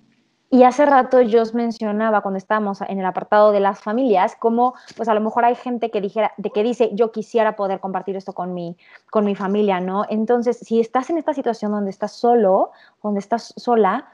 Y 0.55 0.63
hace 0.63 0.85
rato 0.85 1.19
yo 1.19 1.41
os 1.41 1.53
mencionaba 1.53 2.21
cuando 2.21 2.37
estábamos 2.37 2.79
en 2.79 2.97
el 2.97 3.05
apartado 3.05 3.51
de 3.51 3.59
las 3.59 3.81
familias, 3.81 4.37
como 4.37 4.73
pues 4.95 5.09
a 5.09 5.13
lo 5.13 5.19
mejor 5.19 5.43
hay 5.43 5.55
gente 5.55 5.91
que 5.91 5.99
dijera, 5.99 6.31
de 6.37 6.49
que 6.49 6.63
dice, 6.63 6.91
yo 6.93 7.11
quisiera 7.11 7.57
poder 7.57 7.81
compartir 7.81 8.15
esto 8.15 8.31
con 8.31 8.53
mi, 8.53 8.77
con 9.11 9.25
mi 9.25 9.35
familia, 9.35 9.81
¿no? 9.81 10.05
Entonces, 10.07 10.57
si 10.59 10.79
estás 10.79 11.09
en 11.09 11.17
esta 11.17 11.33
situación 11.33 11.73
donde 11.73 11.89
estás 11.89 12.13
solo, 12.13 12.71
donde 13.03 13.19
estás 13.19 13.53
sola, 13.57 14.07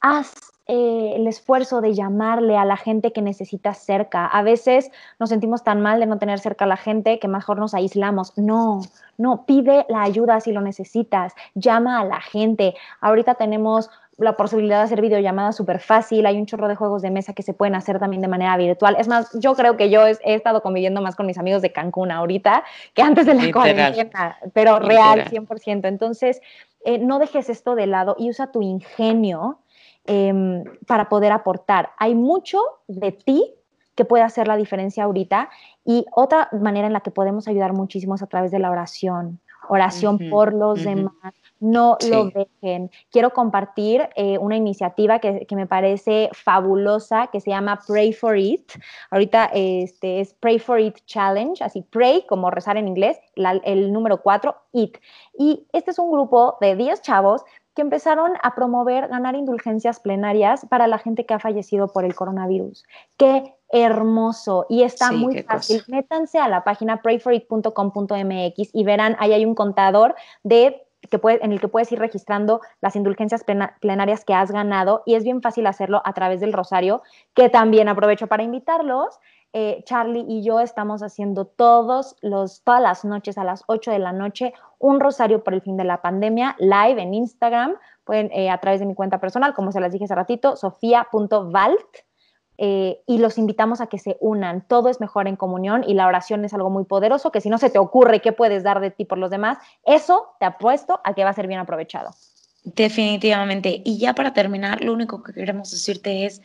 haz 0.00 0.34
eh, 0.68 1.14
el 1.14 1.26
esfuerzo 1.26 1.80
de 1.80 1.94
llamarle 1.94 2.56
a 2.56 2.64
la 2.64 2.76
gente 2.76 3.12
que 3.12 3.22
necesitas 3.22 3.78
cerca. 3.78 4.26
A 4.26 4.42
veces 4.42 4.90
nos 5.18 5.30
sentimos 5.30 5.64
tan 5.64 5.80
mal 5.80 5.98
de 5.98 6.06
no 6.06 6.18
tener 6.18 6.38
cerca 6.38 6.64
a 6.64 6.68
la 6.68 6.76
gente 6.76 7.18
que 7.18 7.28
mejor 7.28 7.58
nos 7.58 7.74
aislamos. 7.74 8.36
No, 8.36 8.82
no, 9.18 9.46
pide 9.46 9.86
la 9.88 10.02
ayuda 10.02 10.40
si 10.40 10.50
lo 10.50 10.60
necesitas, 10.60 11.34
llama 11.54 12.00
a 12.00 12.04
la 12.04 12.20
gente. 12.20 12.74
Ahorita 13.00 13.34
tenemos 13.34 13.90
la 14.18 14.36
posibilidad 14.36 14.78
de 14.78 14.84
hacer 14.84 15.02
videollamadas 15.02 15.56
súper 15.56 15.78
fácil, 15.78 16.24
hay 16.24 16.38
un 16.38 16.46
chorro 16.46 16.68
de 16.68 16.74
juegos 16.74 17.02
de 17.02 17.10
mesa 17.10 17.34
que 17.34 17.42
se 17.42 17.52
pueden 17.52 17.74
hacer 17.74 17.98
también 17.98 18.22
de 18.22 18.28
manera 18.28 18.56
virtual. 18.56 18.96
Es 18.98 19.08
más, 19.08 19.30
yo 19.38 19.54
creo 19.54 19.76
que 19.76 19.90
yo 19.90 20.06
he, 20.06 20.16
estado 20.22 20.62
conviviendo 20.62 21.02
más 21.02 21.16
con 21.16 21.26
mis 21.26 21.36
amigos 21.36 21.60
de 21.60 21.72
Cancún 21.72 22.10
ahorita 22.10 22.64
que 22.94 23.02
antes 23.02 23.26
de 23.26 23.34
la 23.34 23.52
cuarentena, 23.52 24.38
pero 24.54 24.78
real, 24.78 25.26
100%. 25.26 25.86
Entonces, 25.86 26.40
eh, 26.84 26.98
no 26.98 27.18
dejes 27.18 27.50
esto 27.50 27.74
de 27.74 27.86
lado 27.86 28.16
y 28.18 28.30
usa 28.30 28.50
tu 28.52 28.62
ingenio 28.62 29.58
em, 30.06 30.64
para 30.86 31.08
poder 31.08 31.32
aportar. 31.32 31.90
Hay 31.98 32.14
mucho 32.14 32.60
de 32.86 33.12
ti 33.12 33.52
que 33.94 34.04
puede 34.04 34.24
hacer 34.24 34.46
la 34.46 34.56
diferencia 34.56 35.04
ahorita 35.04 35.50
y 35.84 36.06
otra 36.12 36.48
manera 36.52 36.86
en 36.86 36.92
la 36.92 37.00
que 37.00 37.10
podemos 37.10 37.48
ayudar 37.48 37.72
muchísimo 37.72 38.14
es 38.14 38.22
a 38.22 38.26
través 38.26 38.50
de 38.50 38.60
la 38.60 38.70
oración 38.70 39.40
oración 39.68 40.18
por 40.30 40.52
los 40.52 40.82
demás, 40.82 41.34
no 41.60 41.96
lo 42.08 42.26
dejen. 42.26 42.90
Quiero 43.10 43.30
compartir 43.30 44.08
eh, 44.14 44.38
una 44.38 44.56
iniciativa 44.56 45.18
que, 45.18 45.46
me 45.50 45.66
parece 45.66 46.28
fabulosa 46.32 47.28
que 47.28 47.40
se 47.40 47.50
llama 47.50 47.80
Pray 47.86 48.12
for 48.12 48.36
It. 48.36 48.72
Ahorita 49.10 49.50
este, 49.54 50.20
es 50.20 50.34
Pray 50.34 50.58
for 50.58 50.78
It 50.78 50.98
Challenge, 51.06 51.62
así 51.64 51.82
pray 51.82 52.24
como 52.26 52.50
rezar 52.50 52.76
en 52.76 52.88
inglés, 52.88 53.18
el 53.64 53.92
número 53.92 54.22
4, 54.22 54.54
It. 54.72 54.98
Y 55.38 55.66
este 55.72 55.92
es 55.92 55.98
un 55.98 56.10
grupo 56.10 56.56
de 56.60 56.76
10 56.76 57.02
chavos 57.02 57.42
que 57.76 57.82
empezaron 57.82 58.32
a 58.42 58.54
promover 58.54 59.06
ganar 59.08 59.36
indulgencias 59.36 60.00
plenarias 60.00 60.66
para 60.68 60.86
la 60.86 60.98
gente 60.98 61.26
que 61.26 61.34
ha 61.34 61.38
fallecido 61.38 61.88
por 61.88 62.06
el 62.06 62.14
coronavirus. 62.14 62.84
Qué 63.18 63.54
hermoso 63.68 64.64
y 64.70 64.82
está 64.82 65.12
muy 65.12 65.42
fácil. 65.42 65.82
Métanse 65.86 66.38
a 66.38 66.48
la 66.48 66.64
página 66.64 67.02
prayforit.com.mx 67.02 68.70
y 68.72 68.84
verán, 68.84 69.14
ahí 69.18 69.34
hay 69.34 69.44
un 69.44 69.54
contador 69.54 70.14
de 70.42 70.86
que 71.10 71.20
en 71.22 71.52
el 71.52 71.60
que 71.60 71.68
puedes 71.68 71.92
ir 71.92 71.98
registrando 71.98 72.62
las 72.80 72.96
indulgencias 72.96 73.44
plenarias 73.80 74.24
que 74.24 74.34
has 74.34 74.50
ganado 74.50 75.02
y 75.04 75.14
es 75.14 75.22
bien 75.22 75.42
fácil 75.42 75.66
hacerlo 75.66 76.02
a 76.04 76.14
través 76.14 76.40
del 76.40 76.52
rosario, 76.52 77.02
que 77.34 77.48
también 77.48 77.88
aprovecho 77.88 78.26
para 78.26 78.42
invitarlos. 78.42 79.18
Eh, 79.52 79.82
Charlie 79.84 80.24
y 80.28 80.42
yo 80.42 80.60
estamos 80.60 81.02
haciendo 81.02 81.46
todos 81.46 82.16
los, 82.20 82.62
todas 82.62 82.82
las 82.82 83.04
noches 83.04 83.38
a 83.38 83.44
las 83.44 83.64
8 83.68 83.90
de 83.90 83.98
la 83.98 84.12
noche 84.12 84.52
un 84.78 85.00
rosario 85.00 85.42
por 85.42 85.54
el 85.54 85.62
fin 85.62 85.76
de 85.76 85.84
la 85.84 86.02
pandemia 86.02 86.56
live 86.58 87.00
en 87.00 87.14
Instagram, 87.14 87.74
pueden 88.04 88.30
eh, 88.32 88.50
a 88.50 88.58
través 88.58 88.80
de 88.80 88.86
mi 88.86 88.94
cuenta 88.94 89.18
personal, 89.18 89.54
como 89.54 89.72
se 89.72 89.80
las 89.80 89.92
dije 89.92 90.04
hace 90.04 90.14
ratito, 90.14 90.56
sofia.valt. 90.56 91.80
Eh, 92.58 93.02
y 93.06 93.18
los 93.18 93.36
invitamos 93.36 93.82
a 93.82 93.86
que 93.86 93.98
se 93.98 94.16
unan. 94.18 94.66
Todo 94.66 94.88
es 94.88 94.98
mejor 94.98 95.28
en 95.28 95.36
comunión 95.36 95.84
y 95.86 95.92
la 95.92 96.06
oración 96.06 96.42
es 96.46 96.54
algo 96.54 96.70
muy 96.70 96.84
poderoso 96.84 97.30
que 97.30 97.42
si 97.42 97.50
no 97.50 97.58
se 97.58 97.68
te 97.68 97.78
ocurre 97.78 98.22
qué 98.22 98.32
puedes 98.32 98.62
dar 98.62 98.80
de 98.80 98.90
ti 98.90 99.04
por 99.04 99.18
los 99.18 99.30
demás, 99.30 99.58
eso 99.84 100.28
te 100.40 100.46
apuesto 100.46 101.00
a 101.04 101.12
que 101.12 101.22
va 101.22 101.30
a 101.30 101.34
ser 101.34 101.48
bien 101.48 101.60
aprovechado. 101.60 102.14
Definitivamente. 102.64 103.82
Y 103.84 103.98
ya 103.98 104.14
para 104.14 104.32
terminar, 104.32 104.82
lo 104.82 104.92
único 104.92 105.22
que 105.22 105.32
queremos 105.32 105.70
decirte 105.70 106.24
es, 106.24 106.40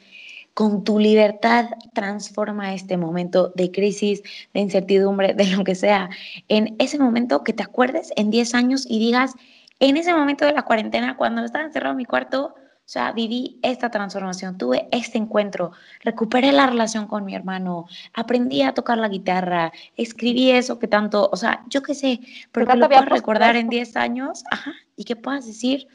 con 0.53 0.83
tu 0.83 0.99
libertad 0.99 1.69
transforma 1.93 2.73
este 2.73 2.97
momento 2.97 3.51
de 3.55 3.71
crisis, 3.71 4.21
de 4.53 4.59
incertidumbre, 4.59 5.33
de 5.33 5.47
lo 5.47 5.63
que 5.63 5.75
sea, 5.75 6.09
en 6.47 6.75
ese 6.79 6.99
momento 6.99 7.43
que 7.43 7.53
te 7.53 7.63
acuerdes 7.63 8.11
en 8.15 8.31
10 8.31 8.53
años 8.55 8.85
y 8.87 8.99
digas, 8.99 9.33
en 9.79 9.97
ese 9.97 10.13
momento 10.13 10.45
de 10.45 10.53
la 10.53 10.63
cuarentena, 10.63 11.17
cuando 11.17 11.43
estaba 11.43 11.65
encerrado 11.65 11.93
en 11.93 11.97
mi 11.97 12.05
cuarto, 12.05 12.53
o 12.91 12.93
sea, 12.93 13.13
viví 13.13 13.57
esta 13.63 13.89
transformación, 13.89 14.57
tuve 14.57 14.87
este 14.91 15.17
encuentro, 15.17 15.71
recuperé 16.01 16.51
la 16.51 16.67
relación 16.67 17.07
con 17.07 17.23
mi 17.23 17.33
hermano, 17.33 17.85
aprendí 18.13 18.63
a 18.63 18.73
tocar 18.73 18.97
la 18.97 19.07
guitarra, 19.07 19.71
escribí 19.95 20.51
eso 20.51 20.77
que 20.77 20.87
tanto, 20.87 21.29
o 21.31 21.37
sea, 21.37 21.63
yo 21.69 21.81
qué 21.83 21.95
sé, 21.95 22.19
pero 22.51 22.67
que 22.67 22.75
lo 22.75 22.89
puedas 22.89 23.05
recordar 23.05 23.55
en 23.55 23.69
10 23.69 23.95
años, 23.95 24.43
ajá, 24.51 24.73
y 24.97 25.05
que 25.05 25.15
puedas 25.15 25.45
decir, 25.45 25.87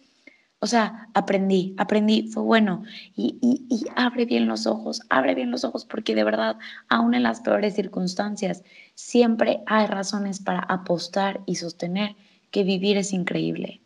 o 0.60 0.66
sea, 0.66 1.08
aprendí, 1.14 1.74
aprendí, 1.78 2.28
fue 2.28 2.42
bueno. 2.42 2.82
Y, 3.14 3.38
y, 3.40 3.66
y, 3.68 3.84
abre 3.94 4.24
bien 4.24 4.46
los 4.46 4.66
ojos, 4.66 5.02
abre 5.10 5.34
bien 5.34 5.50
los 5.50 5.64
ojos, 5.64 5.84
porque 5.84 6.14
de 6.14 6.24
verdad, 6.24 6.56
aún 6.88 7.14
en 7.14 7.22
las 7.22 7.40
peores 7.40 7.74
circunstancias, 7.74 8.62
siempre 8.94 9.62
hay 9.66 9.86
razones 9.86 10.40
para 10.40 10.60
apostar 10.60 11.40
y 11.46 11.56
sostener 11.56 12.16
que 12.50 12.64
vivir 12.64 12.96
es 12.96 13.12
increíble. 13.12 13.80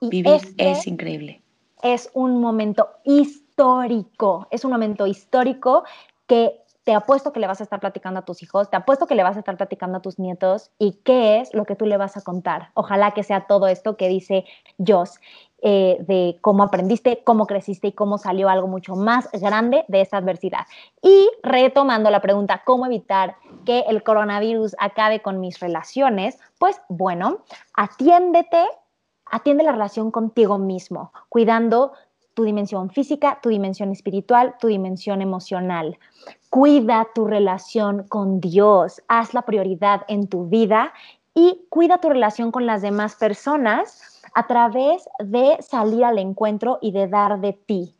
vivir 0.00 0.26
este 0.26 0.70
es 0.72 0.86
increíble 0.86 1.42
es 1.82 2.10
un 2.14 2.40
momento 2.40 2.88
histórico, 3.04 4.46
es 4.50 4.64
un 4.64 4.70
momento 4.70 5.06
histórico 5.06 5.84
que 6.26 6.60
te 6.84 6.94
apuesto 6.94 7.32
que 7.32 7.38
le 7.38 7.46
vas 7.46 7.60
a 7.60 7.64
estar 7.64 7.78
platicando 7.78 8.20
a 8.20 8.24
tus 8.24 8.42
hijos, 8.42 8.70
te 8.70 8.76
apuesto 8.76 9.06
que 9.06 9.14
le 9.14 9.22
vas 9.22 9.36
a 9.36 9.40
estar 9.40 9.56
platicando 9.56 9.98
a 9.98 10.02
tus 10.02 10.18
nietos 10.18 10.70
y 10.78 10.94
qué 11.04 11.40
es 11.40 11.54
lo 11.54 11.64
que 11.64 11.76
tú 11.76 11.86
le 11.86 11.96
vas 11.96 12.16
a 12.16 12.22
contar. 12.22 12.70
Ojalá 12.74 13.12
que 13.12 13.22
sea 13.22 13.46
todo 13.46 13.68
esto 13.68 13.96
que 13.96 14.08
dice 14.08 14.44
Joss, 14.84 15.20
eh, 15.62 15.98
de 16.06 16.38
cómo 16.40 16.64
aprendiste, 16.64 17.22
cómo 17.24 17.46
creciste 17.46 17.88
y 17.88 17.92
cómo 17.92 18.18
salió 18.18 18.48
algo 18.48 18.68
mucho 18.68 18.96
más 18.96 19.28
grande 19.32 19.84
de 19.88 20.00
esta 20.00 20.16
adversidad. 20.18 20.66
Y 21.00 21.30
retomando 21.42 22.10
la 22.10 22.20
pregunta, 22.20 22.62
¿cómo 22.64 22.86
evitar 22.86 23.36
que 23.64 23.84
el 23.88 24.02
coronavirus 24.02 24.74
acabe 24.78 25.20
con 25.20 25.40
mis 25.40 25.60
relaciones? 25.60 26.38
Pues 26.58 26.80
bueno, 26.88 27.38
atiéndete 27.74 28.66
atiende 29.32 29.64
la 29.64 29.72
relación 29.72 30.10
contigo 30.10 30.58
mismo, 30.58 31.10
cuidando 31.28 31.92
tu 32.34 32.44
dimensión 32.44 32.90
física, 32.90 33.40
tu 33.42 33.48
dimensión 33.48 33.90
espiritual, 33.90 34.54
tu 34.60 34.68
dimensión 34.68 35.20
emocional. 35.22 35.98
Cuida 36.50 37.08
tu 37.14 37.26
relación 37.26 38.04
con 38.04 38.40
Dios, 38.40 39.02
haz 39.08 39.34
la 39.34 39.42
prioridad 39.42 40.02
en 40.08 40.28
tu 40.28 40.46
vida 40.46 40.92
y 41.34 41.64
cuida 41.70 41.98
tu 41.98 42.10
relación 42.10 42.52
con 42.52 42.66
las 42.66 42.82
demás 42.82 43.16
personas 43.16 44.11
a 44.34 44.46
través 44.46 45.08
de 45.18 45.56
salir 45.60 46.04
al 46.04 46.18
encuentro 46.18 46.78
y 46.80 46.92
de 46.92 47.08
dar 47.08 47.40
de 47.40 47.52
ti. 47.52 47.96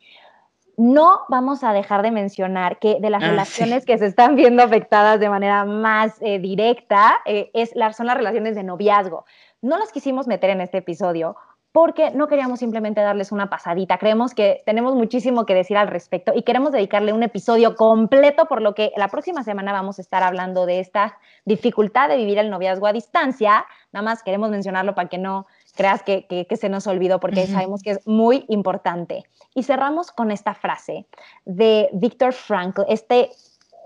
No 0.75 1.21
vamos 1.29 1.63
a 1.63 1.71
dejar 1.71 2.01
de 2.01 2.09
mencionar 2.09 2.79
que 2.79 2.97
de 2.99 3.09
las 3.11 3.23
ah, 3.23 3.27
relaciones 3.27 3.85
que 3.85 3.97
se 3.97 4.07
están 4.07 4.35
viendo 4.35 4.63
afectadas 4.63 5.19
de 5.19 5.29
manera 5.29 5.65
más 5.65 6.15
eh, 6.21 6.39
directa 6.39 7.21
eh, 7.25 7.51
es, 7.53 7.73
son 7.95 8.07
las 8.07 8.17
relaciones 8.17 8.55
de 8.55 8.63
noviazgo. 8.63 9.25
No 9.61 9.77
las 9.77 9.91
quisimos 9.91 10.27
meter 10.27 10.49
en 10.49 10.61
este 10.61 10.79
episodio 10.79 11.35
porque 11.73 12.11
no 12.11 12.27
queríamos 12.27 12.59
simplemente 12.59 13.01
darles 13.01 13.31
una 13.31 13.49
pasadita. 13.49 13.97
Creemos 13.97 14.35
que 14.35 14.61
tenemos 14.63 14.93
muchísimo 14.93 15.45
que 15.45 15.55
decir 15.55 15.75
al 15.75 15.87
respecto 15.87 16.31
y 16.35 16.43
queremos 16.43 16.71
dedicarle 16.71 17.13
un 17.13 17.23
episodio 17.23 17.75
completo, 17.75 18.45
por 18.45 18.61
lo 18.61 18.75
que 18.75 18.91
la 18.95 19.07
próxima 19.07 19.43
semana 19.43 19.73
vamos 19.73 19.97
a 19.97 20.03
estar 20.03 20.21
hablando 20.21 20.67
de 20.67 20.79
esta 20.79 21.17
dificultad 21.45 22.09
de 22.09 22.17
vivir 22.17 22.37
el 22.37 22.51
noviazgo 22.51 22.85
a 22.85 22.93
distancia. 22.93 23.65
Nada 23.91 24.03
más 24.03 24.21
queremos 24.21 24.51
mencionarlo 24.51 24.93
para 24.93 25.09
que 25.09 25.17
no 25.17 25.47
creas 25.75 26.03
que, 26.03 26.47
se 26.55 26.69
nos 26.69 26.87
olvidó, 26.87 27.19
porque 27.19 27.47
sabemos 27.47 27.81
que 27.81 27.91
es 27.91 28.07
muy 28.07 28.45
importante. 28.47 29.23
Y 29.55 29.63
cerramos 29.63 30.11
con 30.11 30.31
esta 30.31 30.53
frase 30.53 31.07
de 31.45 31.89
Viktor 31.93 32.33
Frankl, 32.33 32.81
este 32.87 33.29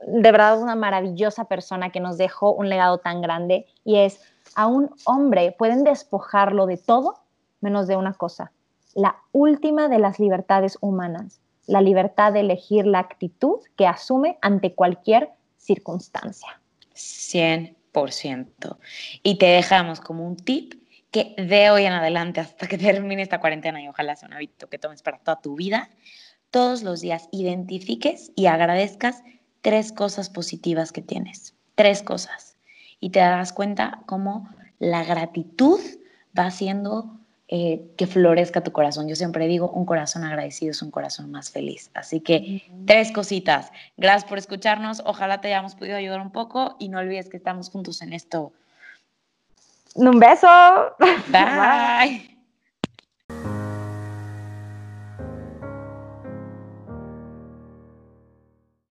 de 0.05 0.31
verdad 0.31 0.61
una 0.61 0.75
maravillosa 0.75 1.45
persona 1.45 1.89
que 1.89 1.99
nos 1.99 2.17
dejó 2.17 2.51
un 2.51 2.69
legado 2.69 2.99
tan 2.99 3.19
grande 3.19 3.65
y 3.83 3.97
es 3.97 4.21
a 4.55 4.67
un 4.67 4.91
hombre 5.05 5.55
pueden 5.57 5.83
despojarlo 5.83 6.67
de 6.67 6.77
todo 6.77 7.15
menos 7.61 7.87
de 7.87 7.95
una 7.95 8.13
cosa, 8.13 8.51
la 8.93 9.17
última 9.31 9.89
de 9.89 9.99
las 9.99 10.19
libertades 10.19 10.77
humanas, 10.81 11.41
la 11.65 11.81
libertad 11.81 12.33
de 12.33 12.41
elegir 12.41 12.85
la 12.85 12.99
actitud 12.99 13.59
que 13.75 13.87
asume 13.87 14.37
ante 14.41 14.73
cualquier 14.73 15.31
circunstancia. 15.57 16.61
100%. 16.95 18.77
Y 19.23 19.37
te 19.37 19.47
dejamos 19.47 19.99
como 19.99 20.25
un 20.25 20.35
tip 20.35 20.73
que 21.17 21.41
de 21.41 21.69
hoy 21.71 21.85
en 21.85 21.93
adelante 21.93 22.41
hasta 22.41 22.67
que 22.67 22.77
termine 22.77 23.21
esta 23.21 23.39
cuarentena 23.39 23.81
y 23.81 23.87
ojalá 23.87 24.15
sea 24.15 24.27
un 24.27 24.33
hábito 24.33 24.69
que 24.69 24.77
tomes 24.77 25.01
para 25.01 25.17
toda 25.17 25.41
tu 25.41 25.55
vida, 25.55 25.89
todos 26.51 26.83
los 26.83 27.01
días 27.01 27.27
identifiques 27.31 28.31
y 28.35 28.45
agradezcas 28.45 29.23
tres 29.61 29.91
cosas 29.91 30.29
positivas 30.29 30.91
que 30.91 31.01
tienes. 31.01 31.55
Tres 31.75 32.03
cosas 32.03 32.57
y 32.99 33.09
te 33.09 33.19
darás 33.19 33.53
cuenta 33.53 34.01
cómo 34.05 34.49
la 34.79 35.03
gratitud 35.03 35.79
va 36.37 36.45
haciendo 36.45 37.17
eh, 37.47 37.93
que 37.97 38.05
florezca 38.05 38.63
tu 38.63 38.71
corazón. 38.71 39.07
Yo 39.07 39.15
siempre 39.15 39.47
digo, 39.47 39.71
un 39.71 39.85
corazón 39.85 40.23
agradecido 40.23 40.71
es 40.71 40.81
un 40.81 40.91
corazón 40.91 41.31
más 41.31 41.49
feliz. 41.49 41.89
Así 41.93 42.19
que 42.19 42.63
tres 42.85 43.11
cositas. 43.11 43.71
Gracias 43.95 44.29
por 44.29 44.37
escucharnos. 44.37 45.01
Ojalá 45.05 45.41
te 45.41 45.47
hayamos 45.47 45.75
podido 45.75 45.97
ayudar 45.97 46.21
un 46.21 46.31
poco 46.31 46.75
y 46.79 46.89
no 46.89 46.99
olvides 46.99 47.29
que 47.29 47.37
estamos 47.37 47.69
juntos 47.69 48.01
en 48.01 48.13
esto. 48.13 48.53
Un 49.97 50.19
beso. 50.19 50.47
Bye. 51.27 52.36